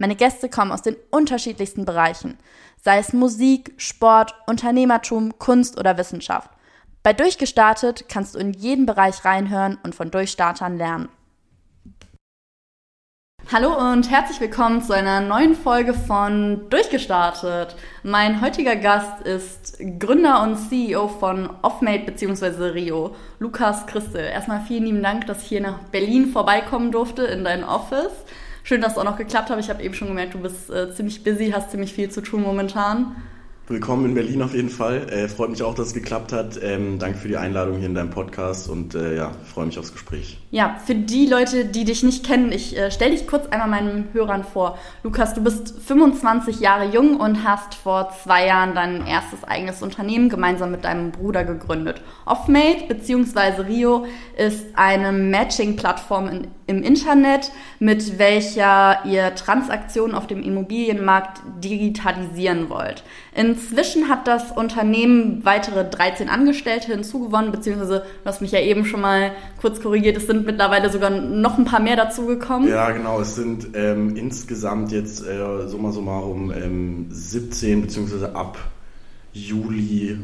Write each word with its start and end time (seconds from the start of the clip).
Meine 0.00 0.16
Gäste 0.16 0.48
kommen 0.48 0.72
aus 0.72 0.80
den 0.80 0.96
unterschiedlichsten 1.10 1.84
Bereichen, 1.84 2.38
sei 2.82 2.96
es 2.96 3.12
Musik, 3.12 3.74
Sport, 3.76 4.34
Unternehmertum, 4.46 5.38
Kunst 5.38 5.78
oder 5.78 5.98
Wissenschaft. 5.98 6.48
Bei 7.02 7.12
Durchgestartet 7.12 8.08
kannst 8.08 8.34
du 8.34 8.38
in 8.38 8.54
jeden 8.54 8.86
Bereich 8.86 9.26
reinhören 9.26 9.76
und 9.82 9.94
von 9.94 10.10
Durchstartern 10.10 10.78
lernen. 10.78 11.10
Hallo 13.52 13.76
und 13.92 14.10
herzlich 14.10 14.40
willkommen 14.40 14.82
zu 14.82 14.94
einer 14.94 15.20
neuen 15.20 15.54
Folge 15.54 15.92
von 15.92 16.70
Durchgestartet. 16.70 17.76
Mein 18.02 18.40
heutiger 18.40 18.76
Gast 18.76 19.20
ist 19.26 19.76
Gründer 19.98 20.42
und 20.42 20.56
CEO 20.56 21.08
von 21.08 21.50
Offmate 21.60 22.06
bzw. 22.06 22.70
Rio, 22.70 23.14
Lukas 23.38 23.86
Christel. 23.86 24.22
Erstmal 24.22 24.62
vielen 24.62 24.84
lieben 24.84 25.02
Dank, 25.02 25.26
dass 25.26 25.42
ich 25.42 25.48
hier 25.48 25.60
nach 25.60 25.80
Berlin 25.90 26.32
vorbeikommen 26.32 26.90
durfte 26.90 27.24
in 27.24 27.44
dein 27.44 27.64
Office. 27.64 28.24
Schön, 28.62 28.80
dass 28.80 28.92
es 28.92 28.98
auch 28.98 29.04
noch 29.04 29.16
geklappt 29.16 29.50
hat. 29.50 29.58
Ich 29.58 29.70
habe 29.70 29.82
eben 29.82 29.94
schon 29.94 30.08
gemerkt, 30.08 30.34
du 30.34 30.38
bist 30.38 30.70
äh, 30.70 30.92
ziemlich 30.94 31.24
busy, 31.24 31.50
hast 31.50 31.70
ziemlich 31.70 31.92
viel 31.92 32.10
zu 32.10 32.20
tun 32.20 32.42
momentan. 32.42 33.16
Willkommen 33.68 34.04
in 34.06 34.14
Berlin 34.14 34.42
auf 34.42 34.54
jeden 34.54 34.68
Fall. 34.68 35.08
Äh, 35.10 35.28
freut 35.28 35.50
mich 35.50 35.62
auch, 35.62 35.74
dass 35.74 35.88
es 35.88 35.94
geklappt 35.94 36.32
hat. 36.32 36.58
Ähm, 36.60 36.98
danke 36.98 37.18
für 37.18 37.28
die 37.28 37.36
Einladung 37.36 37.78
hier 37.78 37.86
in 37.86 37.94
deinem 37.94 38.10
Podcast 38.10 38.68
und 38.68 38.94
äh, 38.94 39.16
ja, 39.16 39.32
freue 39.44 39.66
mich 39.66 39.78
aufs 39.78 39.92
Gespräch. 39.92 40.39
Ja, 40.52 40.80
für 40.84 40.96
die 40.96 41.26
Leute, 41.26 41.64
die 41.64 41.84
dich 41.84 42.02
nicht 42.02 42.26
kennen, 42.26 42.50
ich 42.50 42.76
äh, 42.76 42.90
stelle 42.90 43.12
dich 43.12 43.28
kurz 43.28 43.46
einmal 43.46 43.68
meinen 43.68 44.08
Hörern 44.12 44.42
vor. 44.42 44.76
Lukas, 45.04 45.32
du 45.32 45.44
bist 45.44 45.80
25 45.80 46.58
Jahre 46.58 46.86
jung 46.86 47.20
und 47.20 47.44
hast 47.44 47.76
vor 47.76 48.10
zwei 48.24 48.48
Jahren 48.48 48.74
dein 48.74 49.06
erstes 49.06 49.44
eigenes 49.44 49.80
Unternehmen 49.80 50.28
gemeinsam 50.28 50.72
mit 50.72 50.84
deinem 50.84 51.12
Bruder 51.12 51.44
gegründet. 51.44 52.02
Offmate 52.26 52.88
bzw. 52.88 53.62
Rio 53.62 54.06
ist 54.36 54.66
eine 54.74 55.12
Matching-Plattform 55.12 56.48
im 56.66 56.82
Internet, 56.82 57.52
mit 57.78 58.18
welcher 58.18 59.04
ihr 59.04 59.34
Transaktionen 59.36 60.16
auf 60.16 60.26
dem 60.26 60.42
Immobilienmarkt 60.42 61.42
digitalisieren 61.62 62.70
wollt. 62.70 63.04
Inzwischen 63.34 64.08
hat 64.08 64.26
das 64.26 64.50
Unternehmen 64.50 65.44
weitere 65.44 65.84
13 65.84 66.28
Angestellte 66.28 66.88
hinzugewonnen, 66.88 67.52
beziehungsweise, 67.52 68.04
du 68.22 68.28
hast 68.28 68.40
mich 68.40 68.52
ja 68.52 68.60
eben 68.60 68.84
schon 68.84 69.00
mal 69.00 69.32
kurz 69.60 69.80
korrigiert, 69.80 70.16
es 70.16 70.26
sind 70.26 70.39
mittlerweile 70.46 70.90
sogar 70.90 71.10
noch 71.10 71.58
ein 71.58 71.64
paar 71.64 71.80
mehr 71.80 71.96
dazugekommen. 71.96 72.68
Ja, 72.68 72.90
genau, 72.90 73.20
es 73.20 73.34
sind 73.34 73.68
ähm, 73.74 74.16
insgesamt 74.16 74.92
jetzt 74.92 75.26
äh, 75.26 75.68
summa 75.68 75.92
summarum 75.92 76.52
ähm, 76.52 77.06
17, 77.10 77.82
beziehungsweise 77.82 78.34
ab 78.34 78.58
Juli 79.32 80.18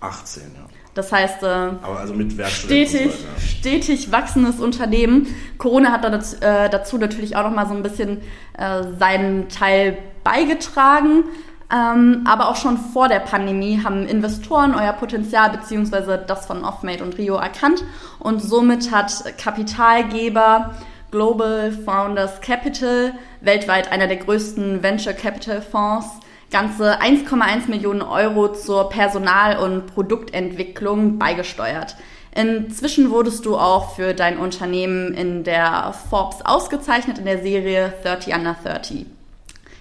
18, 0.00 0.42
ja. 0.42 0.66
Das 0.94 1.12
heißt, 1.12 1.44
äh, 1.44 1.46
also 1.46 2.14
stetig, 2.48 3.12
so 3.12 3.40
stetig 3.40 4.10
wachsendes 4.10 4.58
Unternehmen. 4.58 5.28
Corona 5.56 5.92
hat 5.92 6.02
dazu, 6.02 6.36
äh, 6.40 6.68
dazu 6.68 6.98
natürlich 6.98 7.36
auch 7.36 7.44
noch 7.44 7.54
mal 7.54 7.68
so 7.68 7.74
ein 7.74 7.82
bisschen 7.82 8.18
äh, 8.58 8.82
seinen 8.98 9.48
Teil 9.48 9.98
beigetragen. 10.24 11.24
Ähm, 11.72 12.24
aber 12.26 12.48
auch 12.48 12.56
schon 12.56 12.78
vor 12.78 13.08
der 13.08 13.20
Pandemie 13.20 13.80
haben 13.84 14.06
Investoren 14.06 14.74
euer 14.74 14.92
Potenzial 14.92 15.50
beziehungsweise 15.50 16.18
das 16.18 16.46
von 16.46 16.64
Offmate 16.64 17.04
und 17.04 17.16
Rio 17.16 17.36
erkannt 17.36 17.84
und 18.18 18.42
somit 18.42 18.90
hat 18.90 19.24
Kapitalgeber 19.38 20.74
Global 21.12 21.70
Founders 21.72 22.40
Capital, 22.40 23.14
weltweit 23.40 23.92
einer 23.92 24.08
der 24.08 24.16
größten 24.16 24.82
Venture 24.82 25.12
Capital 25.12 25.62
Fonds, 25.62 26.06
ganze 26.50 27.00
1,1 27.00 27.68
Millionen 27.68 28.02
Euro 28.02 28.52
zur 28.52 28.88
Personal- 28.88 29.58
und 29.58 29.86
Produktentwicklung 29.86 31.18
beigesteuert. 31.18 31.96
Inzwischen 32.34 33.10
wurdest 33.10 33.44
du 33.44 33.56
auch 33.56 33.96
für 33.96 34.14
dein 34.14 34.38
Unternehmen 34.38 35.14
in 35.14 35.42
der 35.42 35.92
Forbes 36.10 36.44
ausgezeichnet 36.44 37.18
in 37.18 37.24
der 37.24 37.42
Serie 37.42 37.92
30 38.04 38.34
Under 38.34 38.56
30. 38.62 39.06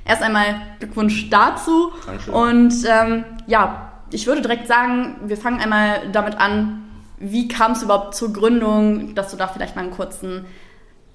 Erst 0.09 0.23
einmal 0.23 0.55
Glückwunsch 0.79 1.29
dazu. 1.29 1.91
Dankeschön. 2.03 2.33
Und 2.33 2.73
ähm, 2.89 3.25
ja, 3.45 3.91
ich 4.09 4.25
würde 4.25 4.41
direkt 4.41 4.65
sagen, 4.67 5.17
wir 5.27 5.37
fangen 5.37 5.59
einmal 5.59 6.09
damit 6.11 6.39
an, 6.39 6.83
wie 7.19 7.47
kam 7.47 7.73
es 7.73 7.83
überhaupt 7.83 8.15
zur 8.15 8.33
Gründung, 8.33 9.13
dass 9.13 9.29
du 9.29 9.37
da 9.37 9.47
vielleicht 9.47 9.75
mal 9.75 9.83
einen 9.83 9.91
kurzen 9.91 10.45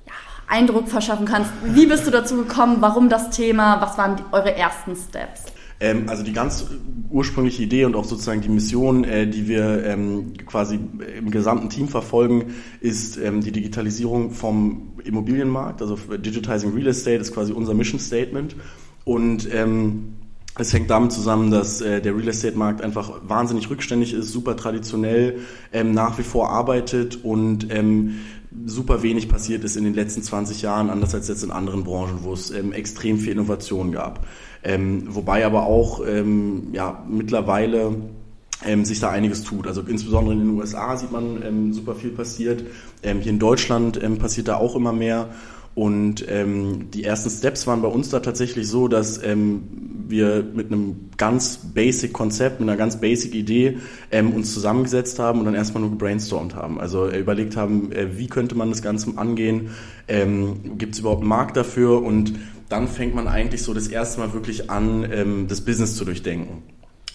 ja, 0.06 0.12
Eindruck 0.46 0.88
verschaffen 0.88 1.26
kannst. 1.26 1.50
Wie 1.64 1.86
bist 1.86 2.06
du 2.06 2.12
dazu 2.12 2.36
gekommen? 2.36 2.76
Warum 2.78 3.08
das 3.08 3.30
Thema? 3.30 3.80
Was 3.80 3.98
waren 3.98 4.14
die, 4.14 4.22
eure 4.30 4.54
ersten 4.54 4.94
Steps? 4.94 5.46
Ähm, 5.80 6.08
also 6.08 6.22
die 6.22 6.32
ganz 6.32 6.64
ursprüngliche 7.10 7.64
Idee 7.64 7.86
und 7.86 7.96
auch 7.96 8.04
sozusagen 8.04 8.42
die 8.42 8.48
Mission, 8.48 9.02
äh, 9.02 9.26
die 9.26 9.48
wir 9.48 9.84
ähm, 9.84 10.34
quasi 10.46 10.78
im 11.18 11.32
gesamten 11.32 11.68
Team 11.68 11.88
verfolgen, 11.88 12.54
ist 12.80 13.16
ähm, 13.16 13.40
die 13.40 13.50
Digitalisierung 13.50 14.30
vom 14.30 14.92
Immobilienmarkt. 15.02 15.82
Also 15.82 15.96
Digitizing 15.96 16.72
Real 16.74 16.86
Estate 16.86 17.16
ist 17.16 17.34
quasi 17.34 17.52
unser 17.52 17.74
Mission 17.74 17.98
Statement. 17.98 18.54
Und 19.04 19.52
ähm, 19.52 20.14
es 20.56 20.72
hängt 20.72 20.88
damit 20.88 21.12
zusammen, 21.12 21.50
dass 21.50 21.80
äh, 21.80 22.00
der 22.00 22.16
Real 22.16 22.28
Estate 22.28 22.56
Markt 22.56 22.80
einfach 22.80 23.12
wahnsinnig 23.26 23.68
rückständig 23.70 24.14
ist, 24.14 24.30
super 24.30 24.56
traditionell 24.56 25.40
ähm, 25.72 25.92
nach 25.92 26.18
wie 26.18 26.22
vor 26.22 26.50
arbeitet 26.50 27.24
und 27.24 27.72
ähm, 27.72 28.20
super 28.64 29.02
wenig 29.02 29.28
passiert 29.28 29.64
ist 29.64 29.76
in 29.76 29.82
den 29.82 29.94
letzten 29.94 30.22
20 30.22 30.62
Jahren, 30.62 30.90
anders 30.90 31.14
als 31.14 31.26
jetzt 31.26 31.42
in 31.42 31.50
anderen 31.50 31.82
Branchen, 31.82 32.20
wo 32.22 32.32
es 32.32 32.50
ähm, 32.50 32.72
extrem 32.72 33.18
viel 33.18 33.32
Innovation 33.32 33.90
gab. 33.90 34.26
Ähm, 34.62 35.04
wobei 35.08 35.44
aber 35.44 35.66
auch 35.66 36.06
ähm, 36.06 36.68
ja, 36.72 37.04
mittlerweile 37.08 37.96
ähm, 38.64 38.84
sich 38.84 39.00
da 39.00 39.10
einiges 39.10 39.42
tut. 39.42 39.66
Also 39.66 39.82
insbesondere 39.82 40.34
in 40.34 40.40
den 40.40 40.50
USA 40.50 40.96
sieht 40.96 41.10
man 41.10 41.42
ähm, 41.42 41.72
super 41.72 41.96
viel 41.96 42.10
passiert. 42.10 42.64
Ähm, 43.02 43.20
hier 43.20 43.32
in 43.32 43.38
Deutschland 43.38 44.00
ähm, 44.02 44.18
passiert 44.18 44.48
da 44.48 44.56
auch 44.56 44.76
immer 44.76 44.92
mehr. 44.92 45.30
Und 45.74 46.24
ähm, 46.28 46.90
die 46.92 47.02
ersten 47.02 47.30
Steps 47.30 47.66
waren 47.66 47.82
bei 47.82 47.88
uns 47.88 48.08
da 48.08 48.20
tatsächlich 48.20 48.68
so, 48.68 48.86
dass 48.86 49.20
ähm, 49.22 49.62
wir 50.06 50.44
mit 50.54 50.70
einem 50.70 51.10
ganz 51.16 51.58
basic 51.74 52.12
Konzept, 52.12 52.60
mit 52.60 52.68
einer 52.68 52.78
ganz 52.78 53.00
basic 53.00 53.34
Idee 53.34 53.78
ähm, 54.12 54.32
uns 54.32 54.54
zusammengesetzt 54.54 55.18
haben 55.18 55.40
und 55.40 55.46
dann 55.46 55.54
erstmal 55.54 55.80
nur 55.80 55.90
gebrainstormt 55.90 56.54
haben. 56.54 56.80
Also 56.80 57.06
äh, 57.06 57.18
überlegt 57.18 57.56
haben, 57.56 57.90
äh, 57.90 58.16
wie 58.16 58.28
könnte 58.28 58.54
man 58.54 58.70
das 58.70 58.82
Ganze 58.82 59.16
angehen, 59.16 59.70
ähm, 60.06 60.78
gibt 60.78 60.94
es 60.94 61.00
überhaupt 61.00 61.22
einen 61.22 61.28
Markt 61.28 61.56
dafür 61.56 62.02
und 62.02 62.34
dann 62.68 62.86
fängt 62.86 63.14
man 63.14 63.26
eigentlich 63.26 63.62
so 63.62 63.74
das 63.74 63.88
erste 63.88 64.20
Mal 64.20 64.32
wirklich 64.32 64.70
an, 64.70 65.06
ähm, 65.10 65.46
das 65.48 65.62
Business 65.62 65.96
zu 65.96 66.04
durchdenken. 66.04 66.62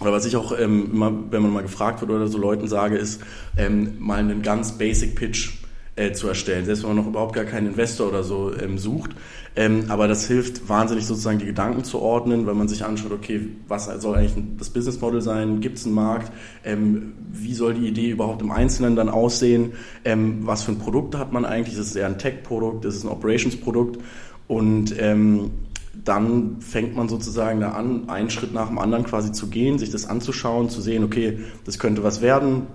Oder 0.02 0.12
was 0.12 0.26
ich 0.26 0.36
auch 0.36 0.58
ähm, 0.58 0.90
immer, 0.94 1.14
wenn 1.32 1.42
man 1.42 1.52
mal 1.52 1.64
gefragt 1.64 2.02
wird 2.02 2.12
oder 2.12 2.28
so 2.28 2.38
Leuten 2.38 2.68
sage, 2.68 2.98
ist 2.98 3.22
ähm, 3.58 3.96
mal 4.00 4.20
einen 4.20 4.42
ganz 4.42 4.78
basic 4.78 5.16
Pitch 5.16 5.59
äh, 6.00 6.14
zu 6.14 6.28
erstellen, 6.30 6.66
selbst 6.66 6.84
wenn 6.84 6.96
man 6.96 6.98
noch 6.98 7.08
überhaupt 7.08 7.34
gar 7.36 7.44
keinen 7.44 7.68
Investor 7.68 8.08
oder 8.08 8.24
so 8.24 8.54
ähm, 8.58 8.78
sucht. 8.78 9.12
Ähm, 9.56 9.86
aber 9.90 10.08
das 10.08 10.26
hilft 10.28 10.70
wahnsinnig 10.70 11.06
sozusagen 11.06 11.40
die 11.40 11.46
Gedanken 11.46 11.84
zu 11.84 12.00
ordnen, 12.00 12.48
weil 12.48 12.56
man 12.56 12.70
sich 12.70 12.86
anschaut, 12.86 13.12
okay, 13.12 13.50
was 13.68 13.86
soll 13.86 14.16
eigentlich 14.16 14.42
das 14.58 14.70
Business 14.70 15.02
Model 15.02 15.22
sein? 15.22 15.60
Gibt 15.60 15.78
es 15.78 15.86
einen 15.86 15.96
Markt? 15.96 16.32
Ähm, 16.64 17.14
wie 17.32 17.54
soll 17.54 17.74
die 17.74 17.88
Idee 17.88 18.12
überhaupt 18.12 18.42
im 18.42 18.52
Einzelnen 18.52 18.96
dann 18.96 19.10
aussehen? 19.10 19.74
Ähm, 20.06 20.40
was 20.44 20.64
für 20.64 20.72
ein 20.72 20.80
Produkt 20.80 21.18
hat 21.18 21.34
man 21.34 21.44
eigentlich? 21.44 21.74
Ist 21.74 21.88
es 21.88 21.96
eher 21.96 22.08
ein 22.08 22.18
Tech-Produkt? 22.18 22.86
Ist 22.86 22.96
es 22.96 23.04
ein 23.04 23.10
Operations-Produkt? 23.10 24.00
Und 24.48 24.96
ähm, 24.98 25.52
dann 26.06 26.62
fängt 26.62 26.96
man 26.96 27.10
sozusagen 27.10 27.60
da 27.60 27.72
an, 27.72 28.10
einen 28.10 28.30
Schritt 28.30 28.54
nach 28.54 28.68
dem 28.68 28.80
anderen 28.80 29.04
quasi 29.04 29.32
zu 29.34 29.48
gehen, 29.48 29.78
sich 29.78 29.90
das 29.90 30.06
anzuschauen, 30.06 30.70
zu 30.70 30.82
sehen, 30.82 31.04
okay, 31.04 31.40
das 31.66 31.78
könnte 31.78 32.04
was 32.04 32.22
werden, 32.22 32.68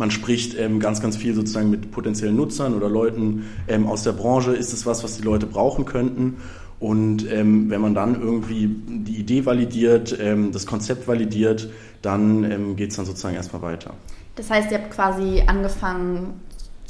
man 0.00 0.10
spricht 0.10 0.58
ähm, 0.58 0.80
ganz, 0.80 1.00
ganz 1.00 1.16
viel 1.16 1.34
sozusagen 1.34 1.70
mit 1.70 1.92
potenziellen 1.92 2.34
Nutzern 2.34 2.74
oder 2.74 2.88
Leuten 2.88 3.44
ähm, 3.68 3.86
aus 3.86 4.02
der 4.02 4.12
Branche. 4.12 4.52
Ist 4.52 4.72
es 4.72 4.86
was, 4.86 5.04
was 5.04 5.18
die 5.18 5.22
Leute 5.22 5.46
brauchen 5.46 5.84
könnten? 5.84 6.38
Und 6.80 7.30
ähm, 7.30 7.70
wenn 7.70 7.82
man 7.82 7.94
dann 7.94 8.20
irgendwie 8.20 8.66
die 8.66 9.16
Idee 9.16 9.44
validiert, 9.44 10.18
ähm, 10.18 10.50
das 10.50 10.66
Konzept 10.66 11.06
validiert, 11.06 11.70
dann 12.00 12.50
ähm, 12.50 12.76
geht 12.76 12.90
es 12.90 12.96
dann 12.96 13.04
sozusagen 13.04 13.36
erstmal 13.36 13.60
weiter. 13.60 13.92
Das 14.36 14.50
heißt, 14.50 14.72
ihr 14.72 14.78
habt 14.78 14.90
quasi 14.90 15.42
angefangen 15.46 16.40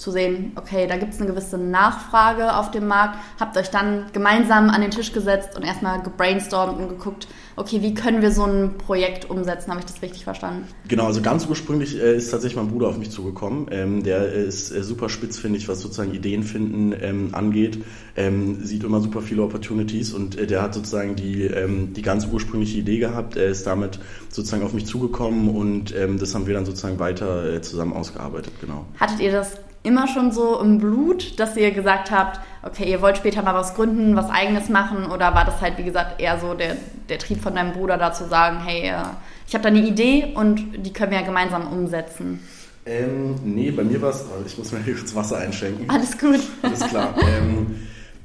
zu 0.00 0.10
sehen, 0.10 0.52
okay, 0.56 0.86
da 0.86 0.96
gibt 0.96 1.12
es 1.12 1.20
eine 1.20 1.28
gewisse 1.28 1.58
Nachfrage 1.58 2.56
auf 2.56 2.70
dem 2.70 2.88
Markt, 2.88 3.18
habt 3.38 3.56
euch 3.58 3.68
dann 3.68 4.06
gemeinsam 4.12 4.70
an 4.70 4.80
den 4.80 4.90
Tisch 4.90 5.12
gesetzt 5.12 5.56
und 5.56 5.62
erstmal 5.62 6.02
gebrainstormt 6.02 6.78
und 6.78 6.88
geguckt, 6.88 7.28
okay, 7.56 7.82
wie 7.82 7.92
können 7.92 8.22
wir 8.22 8.32
so 8.32 8.44
ein 8.44 8.78
Projekt 8.78 9.28
umsetzen? 9.28 9.70
Habe 9.70 9.80
ich 9.80 9.86
das 9.86 10.00
richtig 10.00 10.24
verstanden? 10.24 10.66
Genau, 10.88 11.04
also 11.04 11.20
ganz 11.20 11.46
ursprünglich 11.46 12.00
äh, 12.00 12.16
ist 12.16 12.30
tatsächlich 12.30 12.56
mein 12.56 12.70
Bruder 12.70 12.88
auf 12.88 12.96
mich 12.96 13.10
zugekommen. 13.10 13.66
Ähm, 13.70 14.02
der 14.02 14.32
ist 14.32 14.70
äh, 14.70 14.82
super 14.82 15.10
spitz, 15.10 15.38
finde 15.38 15.58
ich, 15.58 15.68
was 15.68 15.80
sozusagen 15.80 16.14
Ideen 16.14 16.44
finden 16.44 16.94
ähm, 16.98 17.34
angeht. 17.34 17.84
Ähm, 18.16 18.64
sieht 18.64 18.82
immer 18.84 19.00
super 19.00 19.20
viele 19.20 19.42
Opportunities 19.42 20.14
und 20.14 20.38
äh, 20.38 20.46
der 20.46 20.62
hat 20.62 20.72
sozusagen 20.72 21.14
die, 21.14 21.44
ähm, 21.44 21.92
die 21.92 22.02
ganz 22.02 22.26
ursprüngliche 22.26 22.78
Idee 22.78 22.98
gehabt. 22.98 23.36
Er 23.36 23.48
ist 23.48 23.66
damit 23.66 24.00
sozusagen 24.30 24.62
auf 24.62 24.72
mich 24.72 24.86
zugekommen 24.86 25.50
und 25.50 25.94
ähm, 25.94 26.18
das 26.18 26.34
haben 26.34 26.46
wir 26.46 26.54
dann 26.54 26.64
sozusagen 26.64 26.98
weiter 26.98 27.52
äh, 27.52 27.60
zusammen 27.60 27.92
ausgearbeitet, 27.92 28.54
genau. 28.60 28.86
Hattet 28.98 29.20
ihr 29.20 29.32
das 29.32 29.58
immer 29.82 30.08
schon 30.08 30.32
so 30.32 30.60
im 30.60 30.78
Blut, 30.78 31.38
dass 31.38 31.56
ihr 31.56 31.70
gesagt 31.70 32.10
habt, 32.10 32.40
okay, 32.62 32.90
ihr 32.90 33.00
wollt 33.00 33.16
später 33.16 33.42
mal 33.42 33.54
was 33.54 33.74
gründen, 33.74 34.14
was 34.14 34.28
eigenes 34.28 34.68
machen? 34.68 35.06
Oder 35.06 35.34
war 35.34 35.44
das 35.44 35.60
halt, 35.60 35.78
wie 35.78 35.84
gesagt, 35.84 36.20
eher 36.20 36.38
so 36.38 36.54
der, 36.54 36.76
der 37.08 37.18
Trieb 37.18 37.40
von 37.40 37.54
deinem 37.54 37.72
Bruder 37.72 37.96
da 37.96 38.12
zu 38.12 38.28
sagen, 38.28 38.60
hey, 38.64 38.90
äh, 38.90 39.02
ich 39.46 39.54
habe 39.54 39.62
da 39.62 39.68
eine 39.68 39.86
Idee 39.86 40.32
und 40.34 40.84
die 40.84 40.92
können 40.92 41.10
wir 41.12 41.20
ja 41.20 41.26
gemeinsam 41.26 41.72
umsetzen? 41.72 42.40
Ähm, 42.86 43.36
nee, 43.44 43.70
bei 43.70 43.84
mir 43.84 44.00
war 44.02 44.10
es, 44.10 44.24
ich 44.46 44.58
muss 44.58 44.72
mir 44.72 44.82
hier 44.82 44.94
kurz 44.94 45.14
Wasser 45.14 45.38
einschenken. 45.38 45.88
Alles 45.88 46.18
gut. 46.18 46.40
Alles 46.62 46.80
klar. 46.80 47.14
ähm, 47.38 47.76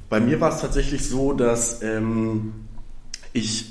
bei 0.08 0.20
mir 0.20 0.40
war 0.40 0.52
es 0.52 0.60
tatsächlich 0.60 1.08
so, 1.08 1.32
dass 1.32 1.82
ähm, 1.82 2.52
ich 3.32 3.70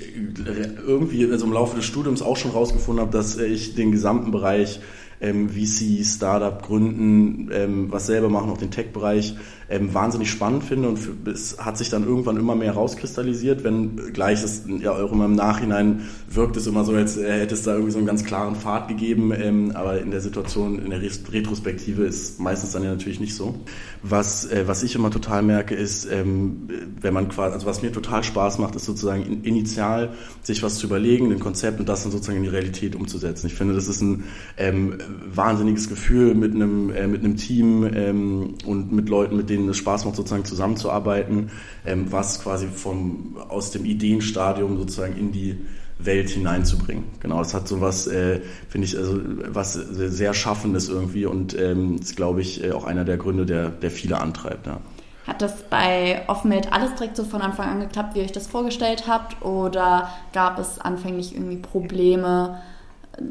irgendwie 0.86 1.30
also 1.30 1.46
im 1.46 1.52
Laufe 1.52 1.76
des 1.76 1.84
Studiums 1.84 2.22
auch 2.22 2.36
schon 2.36 2.52
rausgefunden 2.52 3.04
habe, 3.04 3.16
dass 3.16 3.36
ich 3.36 3.74
den 3.74 3.90
gesamten 3.90 4.30
Bereich 4.30 4.80
ähm, 5.20 5.48
VC, 5.48 6.04
Startup 6.04 6.62
gründen, 6.62 7.50
ähm, 7.52 7.86
was 7.90 8.06
selber 8.06 8.28
machen, 8.28 8.50
auch 8.50 8.58
den 8.58 8.70
Tech-Bereich, 8.70 9.36
ähm, 9.68 9.92
wahnsinnig 9.92 10.30
spannend 10.30 10.62
finde 10.62 10.88
und 10.88 10.96
für, 10.96 11.12
es 11.30 11.58
hat 11.58 11.76
sich 11.76 11.90
dann 11.90 12.04
irgendwann 12.04 12.36
immer 12.36 12.54
mehr 12.54 12.72
rauskristallisiert, 12.72 13.64
wenn 13.64 13.96
gleich 14.12 14.44
es 14.44 14.62
ja 14.80 14.92
auch 14.92 15.10
immer 15.10 15.24
im 15.24 15.34
Nachhinein 15.34 16.02
wirkt 16.28 16.56
es 16.56 16.66
immer 16.68 16.84
so, 16.84 16.92
als 16.92 17.16
hätte 17.16 17.54
es 17.54 17.62
da 17.62 17.72
irgendwie 17.72 17.90
so 17.90 17.98
einen 17.98 18.06
ganz 18.06 18.24
klaren 18.24 18.54
Pfad 18.54 18.88
gegeben, 18.88 19.32
ähm, 19.34 19.72
aber 19.74 20.00
in 20.00 20.10
der 20.10 20.20
Situation, 20.20 20.78
in 20.78 20.90
der 20.90 21.00
Retrospektive 21.02 22.04
ist 22.04 22.38
meistens 22.38 22.72
dann 22.72 22.84
ja 22.84 22.90
natürlich 22.90 23.18
nicht 23.18 23.34
so. 23.34 23.56
Was, 24.02 24.44
äh, 24.46 24.68
was 24.68 24.82
ich 24.84 24.94
immer 24.94 25.10
total 25.10 25.42
merke, 25.42 25.74
ist, 25.74 26.06
ähm, 26.10 26.68
wenn 27.00 27.14
man 27.14 27.28
quasi, 27.28 27.54
also 27.54 27.66
was 27.66 27.82
mir 27.82 27.90
total 27.90 28.22
Spaß 28.22 28.58
macht, 28.58 28.76
ist 28.76 28.84
sozusagen 28.84 29.24
in, 29.24 29.44
initial 29.44 30.10
sich 30.42 30.62
was 30.62 30.76
zu 30.76 30.86
überlegen, 30.86 31.32
ein 31.32 31.40
Konzept 31.40 31.80
und 31.80 31.88
das 31.88 32.04
dann 32.04 32.12
sozusagen 32.12 32.38
in 32.38 32.44
die 32.44 32.50
Realität 32.50 32.94
umzusetzen. 32.94 33.48
Ich 33.48 33.54
finde, 33.54 33.74
das 33.74 33.88
ist 33.88 34.00
ein 34.00 34.24
ähm, 34.56 34.98
wahnsinniges 35.24 35.88
Gefühl 35.88 36.34
mit 36.34 36.54
einem, 36.54 36.90
äh, 36.90 37.06
mit 37.06 37.24
einem 37.24 37.36
Team 37.36 37.84
ähm, 37.94 38.54
und 38.64 38.92
mit 38.92 39.08
Leuten, 39.08 39.36
mit 39.36 39.50
denen 39.50 39.68
es 39.68 39.76
Spaß 39.76 40.04
macht, 40.04 40.16
sozusagen 40.16 40.44
zusammenzuarbeiten, 40.44 41.50
ähm, 41.84 42.10
was 42.10 42.42
quasi 42.42 42.66
vom, 42.68 43.36
aus 43.48 43.70
dem 43.70 43.84
Ideenstadium 43.84 44.78
sozusagen 44.78 45.16
in 45.16 45.32
die 45.32 45.58
Welt 45.98 46.28
hineinzubringen. 46.30 47.04
Genau, 47.20 47.38
das 47.38 47.54
hat 47.54 47.68
so 47.68 47.80
was, 47.80 48.06
äh, 48.06 48.40
finde 48.68 48.86
ich, 48.86 48.96
also 48.98 49.18
was 49.48 49.72
sehr 49.72 50.34
Schaffendes 50.34 50.88
irgendwie 50.88 51.26
und 51.26 51.58
ähm, 51.58 51.96
ist, 51.96 52.16
glaube 52.16 52.42
ich, 52.42 52.62
äh, 52.62 52.72
auch 52.72 52.84
einer 52.84 53.04
der 53.04 53.16
Gründe, 53.16 53.46
der, 53.46 53.70
der 53.70 53.90
viele 53.90 54.20
antreibt. 54.20 54.66
Ja. 54.66 54.80
Hat 55.26 55.42
das 55.42 55.62
bei 55.68 56.22
Offmate 56.28 56.72
alles 56.72 56.94
direkt 56.94 57.16
so 57.16 57.24
von 57.24 57.40
Anfang 57.40 57.68
an 57.68 57.80
geklappt, 57.80 58.14
wie 58.14 58.18
ihr 58.18 58.24
euch 58.24 58.32
das 58.32 58.46
vorgestellt 58.46 59.04
habt? 59.08 59.44
Oder 59.44 60.08
gab 60.32 60.58
es 60.58 60.78
anfänglich 60.78 61.34
irgendwie 61.34 61.56
Probleme? 61.56 62.60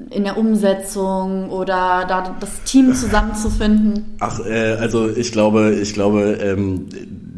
In 0.10 0.24
der 0.24 0.38
Umsetzung 0.38 1.50
oder 1.50 2.06
da 2.08 2.36
das 2.40 2.64
Team 2.64 2.94
zusammenzufinden? 2.94 4.16
Ach, 4.20 4.40
äh, 4.40 4.78
also 4.80 5.10
ich 5.10 5.32
glaube, 5.32 5.76
ich 5.76 5.94
glaube, 5.94 6.40
ähm, 6.42 6.88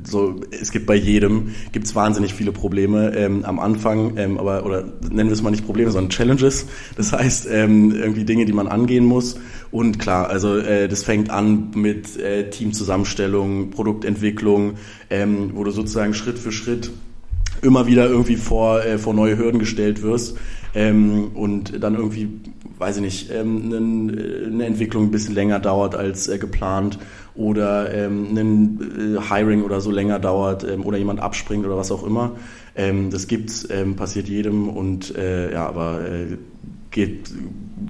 so 0.05 0.39
es 0.51 0.71
gibt 0.71 0.85
bei 0.85 0.95
jedem 0.95 1.53
gibt's 1.71 1.94
wahnsinnig 1.95 2.33
viele 2.33 2.51
Probleme 2.51 3.15
ähm, 3.15 3.44
am 3.44 3.59
Anfang, 3.59 4.17
ähm, 4.17 4.38
aber 4.38 4.65
oder 4.65 4.85
nennen 5.09 5.29
wir 5.29 5.33
es 5.33 5.41
mal 5.41 5.51
nicht 5.51 5.65
Probleme, 5.65 5.91
sondern 5.91 6.09
Challenges. 6.09 6.67
Das 6.95 7.11
heißt 7.11 7.47
ähm, 7.51 7.94
irgendwie 7.94 8.23
Dinge, 8.23 8.45
die 8.45 8.53
man 8.53 8.67
angehen 8.67 9.05
muss. 9.05 9.38
Und 9.69 9.99
klar, 9.99 10.29
also 10.29 10.57
äh, 10.57 10.88
das 10.88 11.03
fängt 11.03 11.29
an 11.29 11.71
mit 11.75 12.17
äh, 12.17 12.49
Teamzusammenstellung, 12.49 13.71
Produktentwicklung, 13.71 14.75
ähm, 15.09 15.51
wo 15.53 15.63
du 15.65 15.71
sozusagen 15.71 16.13
Schritt 16.13 16.39
für 16.39 16.53
Schritt 16.53 16.91
immer 17.62 17.88
wieder 17.88 18.07
irgendwie 18.07 18.36
vor, 18.36 18.83
äh, 18.83 18.98
vor 18.98 19.13
neue 19.13 19.38
Hürden 19.38 19.59
gestellt 19.59 20.01
wirst 20.01 20.38
ähm, 20.75 21.31
und 21.33 21.83
dann 21.83 21.95
irgendwie, 21.95 22.30
weiß 22.77 22.98
ich 22.98 23.01
nicht, 23.01 23.31
ähm, 23.31 23.74
eine 24.54 24.65
Entwicklung 24.65 25.06
ein 25.06 25.12
bisschen 25.12 25.36
länger 25.36 25.59
dauert 25.59 25.95
als 25.95 26.27
äh, 26.27 26.38
geplant 26.38 27.00
oder 27.36 27.94
ähm, 27.94 28.36
ein 28.36 29.15
äh, 29.18 29.21
Hiring 29.21 29.63
oder 29.63 29.81
so 29.81 29.92
länger 29.92 30.19
dauert 30.19 30.63
ähm, 30.63 30.86
oder 30.86 30.98
jemand 30.98 31.19
abspringt 31.19 31.65
oder 31.65 31.77
was 31.77 31.92
auch 31.92 32.06
immer. 32.06 32.31
Ähm, 32.75 33.09
das 33.09 33.27
gibt's, 33.27 33.68
ähm, 33.69 33.95
passiert 33.95 34.27
jedem 34.27 34.69
und 34.69 35.15
äh, 35.15 35.51
ja, 35.54 35.68
aber 35.68 36.01
äh, 36.07 36.38
geht, 36.92 37.31